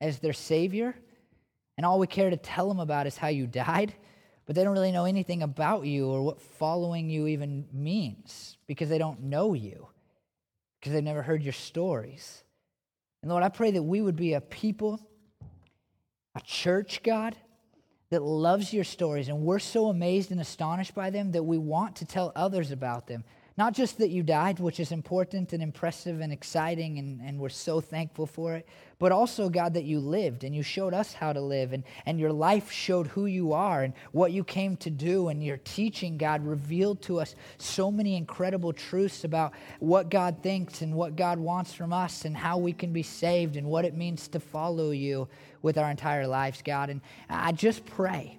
as 0.00 0.18
their 0.18 0.32
Savior, 0.32 0.94
and 1.76 1.84
all 1.84 1.98
we 1.98 2.06
care 2.06 2.30
to 2.30 2.36
tell 2.36 2.68
them 2.68 2.78
about 2.78 3.06
is 3.06 3.16
how 3.16 3.28
you 3.28 3.46
died, 3.46 3.94
but 4.46 4.54
they 4.54 4.64
don't 4.64 4.74
really 4.74 4.92
know 4.92 5.04
anything 5.04 5.42
about 5.42 5.86
you 5.86 6.08
or 6.08 6.22
what 6.22 6.40
following 6.40 7.08
you 7.08 7.26
even 7.26 7.66
means 7.72 8.56
because 8.66 8.88
they 8.88 8.98
don't 8.98 9.22
know 9.22 9.54
you 9.54 9.88
because 10.78 10.92
they've 10.92 11.02
never 11.02 11.22
heard 11.22 11.42
your 11.42 11.52
stories. 11.52 12.42
And 13.22 13.30
Lord, 13.30 13.42
I 13.42 13.48
pray 13.48 13.70
that 13.70 13.82
we 13.82 14.02
would 14.02 14.16
be 14.16 14.34
a 14.34 14.40
people, 14.42 15.00
a 16.34 16.40
church, 16.42 17.02
God, 17.02 17.34
that 18.10 18.22
loves 18.22 18.72
your 18.72 18.84
stories. 18.84 19.28
And 19.28 19.40
we're 19.40 19.60
so 19.60 19.86
amazed 19.86 20.30
and 20.30 20.40
astonished 20.42 20.94
by 20.94 21.08
them 21.08 21.32
that 21.32 21.42
we 21.42 21.56
want 21.56 21.96
to 21.96 22.04
tell 22.04 22.32
others 22.36 22.70
about 22.70 23.06
them. 23.06 23.24
Not 23.56 23.72
just 23.72 23.98
that 23.98 24.10
you 24.10 24.24
died, 24.24 24.58
which 24.58 24.80
is 24.80 24.90
important 24.90 25.52
and 25.52 25.62
impressive 25.62 26.20
and 26.20 26.32
exciting, 26.32 26.98
and, 26.98 27.20
and 27.20 27.38
we're 27.38 27.48
so 27.48 27.80
thankful 27.80 28.26
for 28.26 28.54
it, 28.56 28.68
but 28.98 29.12
also, 29.12 29.48
God, 29.48 29.74
that 29.74 29.84
you 29.84 30.00
lived 30.00 30.42
and 30.42 30.54
you 30.54 30.64
showed 30.64 30.92
us 30.92 31.12
how 31.12 31.32
to 31.32 31.40
live, 31.40 31.72
and, 31.72 31.84
and 32.04 32.18
your 32.18 32.32
life 32.32 32.72
showed 32.72 33.06
who 33.06 33.26
you 33.26 33.52
are 33.52 33.84
and 33.84 33.94
what 34.10 34.32
you 34.32 34.42
came 34.42 34.76
to 34.78 34.90
do, 34.90 35.28
and 35.28 35.42
your 35.42 35.58
teaching, 35.58 36.18
God, 36.18 36.44
revealed 36.44 37.00
to 37.02 37.20
us 37.20 37.36
so 37.58 37.92
many 37.92 38.16
incredible 38.16 38.72
truths 38.72 39.22
about 39.22 39.52
what 39.78 40.10
God 40.10 40.42
thinks 40.42 40.82
and 40.82 40.92
what 40.92 41.14
God 41.14 41.38
wants 41.38 41.72
from 41.72 41.92
us, 41.92 42.24
and 42.24 42.36
how 42.36 42.58
we 42.58 42.72
can 42.72 42.92
be 42.92 43.04
saved, 43.04 43.56
and 43.56 43.68
what 43.68 43.84
it 43.84 43.94
means 43.94 44.26
to 44.28 44.40
follow 44.40 44.90
you 44.90 45.28
with 45.62 45.78
our 45.78 45.90
entire 45.90 46.26
lives, 46.26 46.60
God. 46.60 46.90
And 46.90 47.00
I 47.30 47.52
just 47.52 47.86
pray 47.86 48.38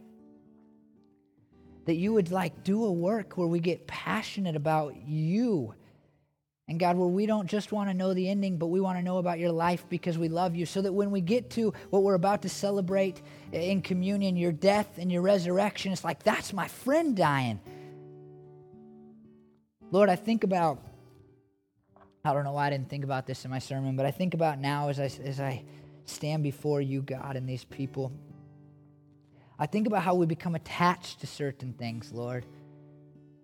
that 1.86 1.96
you 1.96 2.14
would 2.14 2.32
like 2.32 2.64
do 2.64 2.86
a 2.86 2.92
work 2.92 3.38
where 3.38 3.48
we 3.48 3.60
get 3.60 3.88
passionate 3.88 4.56
about 4.56 4.96
you. 5.08 5.74
And 6.68 6.80
God, 6.80 6.98
where 6.98 7.08
we 7.08 7.28
don't 7.28 7.48
just 7.48 7.72
want 7.72 7.90
to 7.90 7.94
know 7.94 8.16
the 8.16 8.28
ending, 8.28 8.58
but 8.58 8.68
we 8.68 8.82
want 8.82 8.98
to 8.98 9.04
know 9.04 9.20
about 9.20 9.38
your 9.38 9.52
life 9.52 9.86
because 9.88 10.18
we 10.18 10.30
love 10.30 10.56
you. 10.56 10.66
So 10.66 10.82
that 10.82 10.92
when 10.92 11.12
we 11.12 11.22
get 11.22 11.52
to 11.52 11.74
what 11.92 12.02
we're 12.02 12.16
about 12.16 12.42
to 12.42 12.50
celebrate 12.50 13.22
in 13.52 13.84
communion, 13.84 14.36
your 14.36 14.52
death 14.52 14.98
and 14.98 15.12
your 15.12 15.22
resurrection, 15.22 15.92
it's 15.92 16.04
like, 16.04 16.24
that's 16.24 16.54
my 16.54 16.68
friend 16.68 17.16
dying. 17.16 17.60
Lord, 19.92 20.10
I 20.10 20.16
think 20.16 20.44
about, 20.44 20.82
I 22.24 22.34
don't 22.34 22.44
know 22.44 22.54
why 22.54 22.66
I 22.66 22.70
didn't 22.72 22.90
think 22.90 23.04
about 23.04 23.28
this 23.28 23.46
in 23.46 23.52
my 23.52 23.60
sermon, 23.60 23.96
but 23.96 24.08
I 24.08 24.12
think 24.12 24.34
about 24.34 24.60
now 24.60 24.90
as 24.90 25.00
I, 25.00 25.12
as 25.24 25.40
I 25.40 25.64
stand 26.06 26.42
before 26.42 26.82
you, 26.82 27.04
God, 27.04 27.36
and 27.36 27.48
these 27.48 27.64
people. 27.64 28.12
I 29.58 29.66
think 29.68 29.88
about 29.88 30.03
how 30.03 30.16
we 30.16 30.26
become 30.26 30.56
attached 30.56 31.22
to 31.22 31.28
certain 31.28 31.74
things, 31.74 32.12
Lord. 32.12 32.45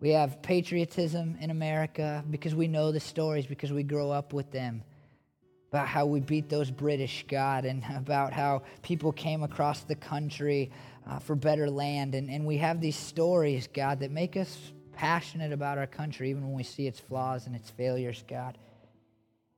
We 0.01 0.09
have 0.09 0.41
patriotism 0.41 1.37
in 1.39 1.51
America 1.51 2.23
because 2.29 2.53
we 2.53 2.67
know 2.67 2.91
the 2.91 2.99
stories, 2.99 3.45
because 3.45 3.71
we 3.71 3.83
grow 3.83 4.11
up 4.11 4.33
with 4.33 4.51
them. 4.51 4.83
About 5.69 5.87
how 5.87 6.05
we 6.05 6.19
beat 6.19 6.49
those 6.49 6.69
British, 6.69 7.23
God, 7.29 7.63
and 7.63 7.83
about 7.95 8.33
how 8.33 8.63
people 8.81 9.13
came 9.13 9.43
across 9.43 9.83
the 9.83 9.95
country 9.95 10.71
uh, 11.07 11.19
for 11.19 11.35
better 11.35 11.69
land. 11.69 12.13
And, 12.13 12.29
and 12.29 12.45
we 12.45 12.57
have 12.57 12.81
these 12.81 12.97
stories, 12.97 13.67
God, 13.67 14.01
that 14.01 14.11
make 14.11 14.35
us 14.35 14.73
passionate 14.93 15.53
about 15.53 15.77
our 15.77 15.87
country, 15.87 16.29
even 16.29 16.43
when 16.43 16.53
we 16.53 16.63
see 16.63 16.87
its 16.87 16.99
flaws 16.99 17.47
and 17.47 17.55
its 17.55 17.69
failures, 17.69 18.23
God. 18.27 18.57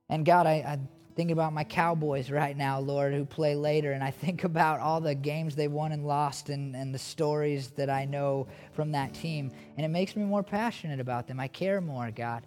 And 0.07 0.23
God, 0.23 0.45
I, 0.45 0.53
I 0.53 0.79
think 1.15 1.31
about 1.31 1.53
my 1.53 1.63
Cowboys 1.63 2.31
right 2.31 2.55
now, 2.57 2.79
Lord, 2.79 3.13
who 3.13 3.25
play 3.25 3.55
later, 3.55 3.91
and 3.91 4.03
I 4.03 4.11
think 4.11 4.43
about 4.43 4.79
all 4.79 4.99
the 4.99 5.15
games 5.15 5.55
they 5.55 5.67
won 5.67 5.91
and 5.91 6.05
lost 6.05 6.49
and, 6.49 6.75
and 6.75 6.93
the 6.93 6.99
stories 6.99 7.69
that 7.71 7.89
I 7.89 8.05
know 8.05 8.47
from 8.73 8.91
that 8.93 9.13
team. 9.13 9.51
And 9.77 9.85
it 9.85 9.89
makes 9.89 10.15
me 10.15 10.23
more 10.23 10.43
passionate 10.43 10.99
about 10.99 11.27
them. 11.27 11.39
I 11.39 11.47
care 11.47 11.81
more, 11.81 12.09
God. 12.11 12.43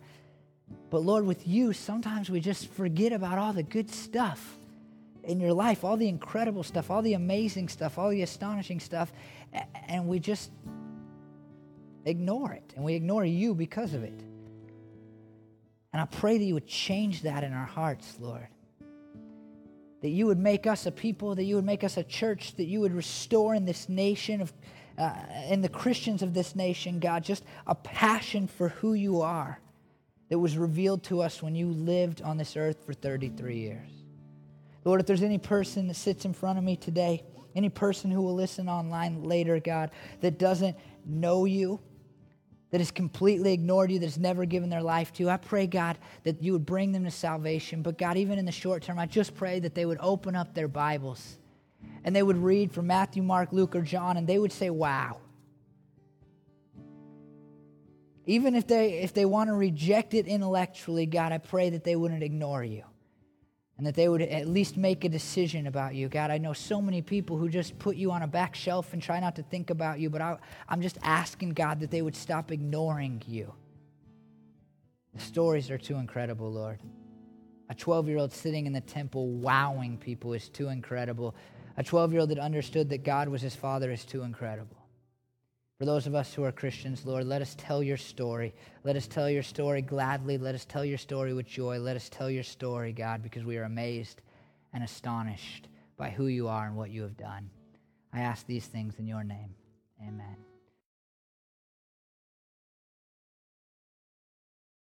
But 0.91 1.03
Lord, 1.03 1.25
with 1.25 1.47
you, 1.47 1.73
sometimes 1.73 2.29
we 2.29 2.41
just 2.41 2.69
forget 2.69 3.13
about 3.13 3.39
all 3.39 3.53
the 3.53 3.63
good 3.63 3.91
stuff 3.91 4.57
in 5.23 5.39
your 5.41 5.53
life, 5.53 5.85
all 5.85 5.97
the 5.97 6.09
incredible 6.09 6.63
stuff, 6.63 6.91
all 6.91 7.03
the 7.03 7.15
amazing 7.15 7.69
stuff, 7.69 7.99
all 7.99 8.11
the 8.11 8.23
astonishing 8.23 8.81
stuff, 8.81 9.13
and 9.89 10.09
we 10.09 10.19
just 10.19 10.51
ignore 12.05 12.53
it. 12.53 12.73
And 12.75 12.85
we 12.85 12.95
ignore 12.95 13.25
you 13.25 13.55
because 13.55 13.95
of 13.95 14.03
it. 14.03 14.21
And 15.93 16.03
I 16.03 16.05
pray 16.05 16.37
that 16.37 16.45
you 16.45 16.55
would 16.55 16.67
change 16.67 17.23
that 17.23 17.43
in 17.45 17.53
our 17.53 17.65
hearts, 17.65 18.17
Lord 18.21 18.49
that 20.07 20.13
you 20.13 20.25
would 20.27 20.39
make 20.39 20.69
us 20.69 20.87
a 20.87 20.93
people, 20.93 21.35
that 21.35 21.43
you 21.43 21.57
would 21.57 21.65
make 21.65 21.83
us 21.83 21.97
a 21.97 22.05
church, 22.05 22.55
that 22.55 22.67
you 22.67 22.79
would 22.79 22.95
restore 22.95 23.57
in 23.57 23.65
this 23.65 23.89
nation 23.89 24.41
of 24.41 24.53
uh, 24.97 25.13
in 25.49 25.63
the 25.63 25.69
Christians 25.69 26.23
of 26.23 26.33
this 26.33 26.55
nation, 26.55 27.01
God, 27.01 27.25
just 27.25 27.43
a 27.67 27.75
passion 27.75 28.47
for 28.47 28.69
who 28.69 28.95
you 28.95 29.21
are 29.23 29.59
that 30.29 30.39
was 30.39 30.57
revealed 30.57 31.03
to 31.03 31.23
us 31.23 31.43
when 31.43 31.57
you 31.57 31.67
lived 31.67 32.23
on 32.23 32.37
this 32.37 32.57
earth 32.57 32.85
for 32.87 32.95
33 32.95 33.57
years. 33.57 33.91
Lord, 34.85 35.01
if 35.01 35.07
there's 35.09 35.25
any 35.25 35.39
person 35.39 35.89
that 35.89 35.95
sits 35.95 36.25
in 36.25 36.33
front 36.33 36.57
of 36.57 36.63
me 36.63 36.77
today, 36.77 37.25
any 37.57 37.69
person 37.69 38.09
who 38.09 38.23
will 38.23 38.37
listen 38.37 38.69
online 38.69 39.25
later, 39.25 39.59
God, 39.59 39.91
that 40.21 40.39
doesn't 40.39 40.77
know 41.05 41.47
you, 41.47 41.81
that 42.71 42.81
has 42.81 42.91
completely 42.91 43.53
ignored 43.53 43.91
you, 43.91 43.99
that 43.99 44.07
has 44.07 44.19
never 44.19 44.45
given 44.45 44.71
their 44.71 44.83
life 44.83 45.13
to 45.15 45.23
you. 45.23 45.31
I 45.31 45.37
pray, 45.37 45.67
God, 45.67 45.99
that 46.25 46.43
you 46.43 46.53
would 46.53 46.67
bring 46.67 46.93
them 46.93 47.05
to 47.05 47.11
salvation. 47.11 47.83
But, 47.83 47.99
God, 47.99 48.17
even 48.17 48.39
in 48.39 48.45
the 48.45 48.53
short 48.53 48.83
term, 48.83 48.99
I 48.99 49.07
just 49.07 49.35
pray 49.35 49.61
that 49.61 49.75
they 49.75 49.87
would 49.87 49.99
open 50.01 50.35
up 50.35 50.55
their 50.55 50.69
Bibles 50.69 51.39
and 52.05 52.15
they 52.15 52.23
would 52.23 52.39
read 52.39 52.73
from 52.73 52.87
Matthew, 52.87 53.23
Mark, 53.23 53.53
Luke, 53.53 53.77
or 53.77 53.83
John, 53.83 54.17
and 54.17 54.27
they 54.27 54.39
would 54.39 54.53
say, 54.53 54.71
Wow. 54.71 55.19
Even 58.29 58.57
if 58.57 58.67
they, 58.67 58.95
if 58.95 59.15
they 59.15 59.25
want 59.25 59.51
to 59.51 59.55
reject 59.55 60.13
it 60.13 60.27
intellectually, 60.27 61.07
God, 61.07 61.31
I 61.31 61.39
pray 61.39 61.71
that 61.71 61.85
they 61.85 61.95
wouldn't 61.95 62.25
ignore 62.25 62.65
you 62.65 62.83
and 63.77 63.87
that 63.87 63.95
they 63.95 64.09
would 64.09 64.23
at 64.23 64.49
least 64.49 64.77
make 64.77 65.05
a 65.05 65.09
decision 65.09 65.67
about 65.67 65.95
you. 65.95 66.09
God, 66.09 66.31
I 66.31 66.39
know 66.39 66.55
so 66.55 66.81
many 66.81 67.03
people 67.03 67.37
who 67.37 67.49
just 67.49 67.79
put 67.79 67.97
you 67.97 68.11
on 68.11 68.23
a 68.23 68.27
back 68.27 68.55
shelf 68.55 68.93
and 68.93 69.03
try 69.03 69.21
not 69.21 69.37
to 69.37 69.43
think 69.43 69.69
about 69.69 70.01
you, 70.01 70.09
but 70.09 70.23
I, 70.23 70.39
am 70.71 70.81
just 70.81 70.99
asking, 71.03 71.51
God, 71.51 71.81
that 71.81 71.91
they 71.91 72.01
would 72.01 72.17
stop 72.17 72.51
ignoring 72.51 73.23
you. 73.27 73.53
The 75.15 75.21
stories 75.21 75.71
are 75.71 75.79
too 75.79 75.97
incredible, 75.97 76.51
Lord. 76.51 76.79
A 77.69 77.75
12 77.75 78.09
year 78.09 78.19
old 78.19 78.33
sitting 78.33 78.67
in 78.67 78.73
the 78.73 78.81
temple 78.81 79.29
wowing 79.29 79.99
people 79.99 80.33
is 80.33 80.49
too 80.49 80.69
incredible. 80.69 81.35
A 81.77 81.83
12 81.83 82.13
year 82.13 82.21
old 82.21 82.31
that 82.31 82.39
understood 82.39 82.89
that 82.91 83.05
God 83.05 83.29
was 83.29 83.43
his 83.43 83.57
father 83.57 83.91
is 83.91 84.05
too 84.05 84.23
incredible. 84.23 84.86
For 85.79 85.85
those 85.85 86.07
of 86.07 86.15
us 86.15 86.33
who 86.33 86.43
are 86.43 86.53
Christians, 86.53 87.05
Lord, 87.05 87.27
let 87.27 87.43
us 87.43 87.55
tell 87.59 87.83
your 87.83 87.99
story. 87.99 88.55
Let 88.83 88.97
us 88.97 89.07
tell 89.07 89.29
your 89.29 89.43
story 89.43 89.83
gladly. 89.83 90.39
Let 90.39 90.55
us 90.55 90.65
tell 90.65 90.85
your 90.85 90.97
story 90.97 91.35
with 91.35 91.47
joy. 91.47 91.79
Let 91.79 91.97
us 91.97 92.09
tell 92.09 92.31
your 92.31 92.45
story, 92.45 92.93
God, 92.93 93.23
because 93.23 93.45
we 93.45 93.59
are 93.59 93.65
amazed 93.65 94.23
and 94.73 94.83
astonished 94.83 95.69
by 95.99 96.09
who 96.09 96.29
you 96.29 96.49
are 96.49 96.67
and 96.67 96.77
what 96.77 96.91
you 96.91 97.03
have 97.03 97.19
done. 97.19 97.51
I 98.13 98.21
ask 98.21 98.47
these 98.47 98.67
things 98.67 98.95
in 98.99 99.07
your 99.07 99.23
name. 99.23 99.55
Amen. 100.01 100.46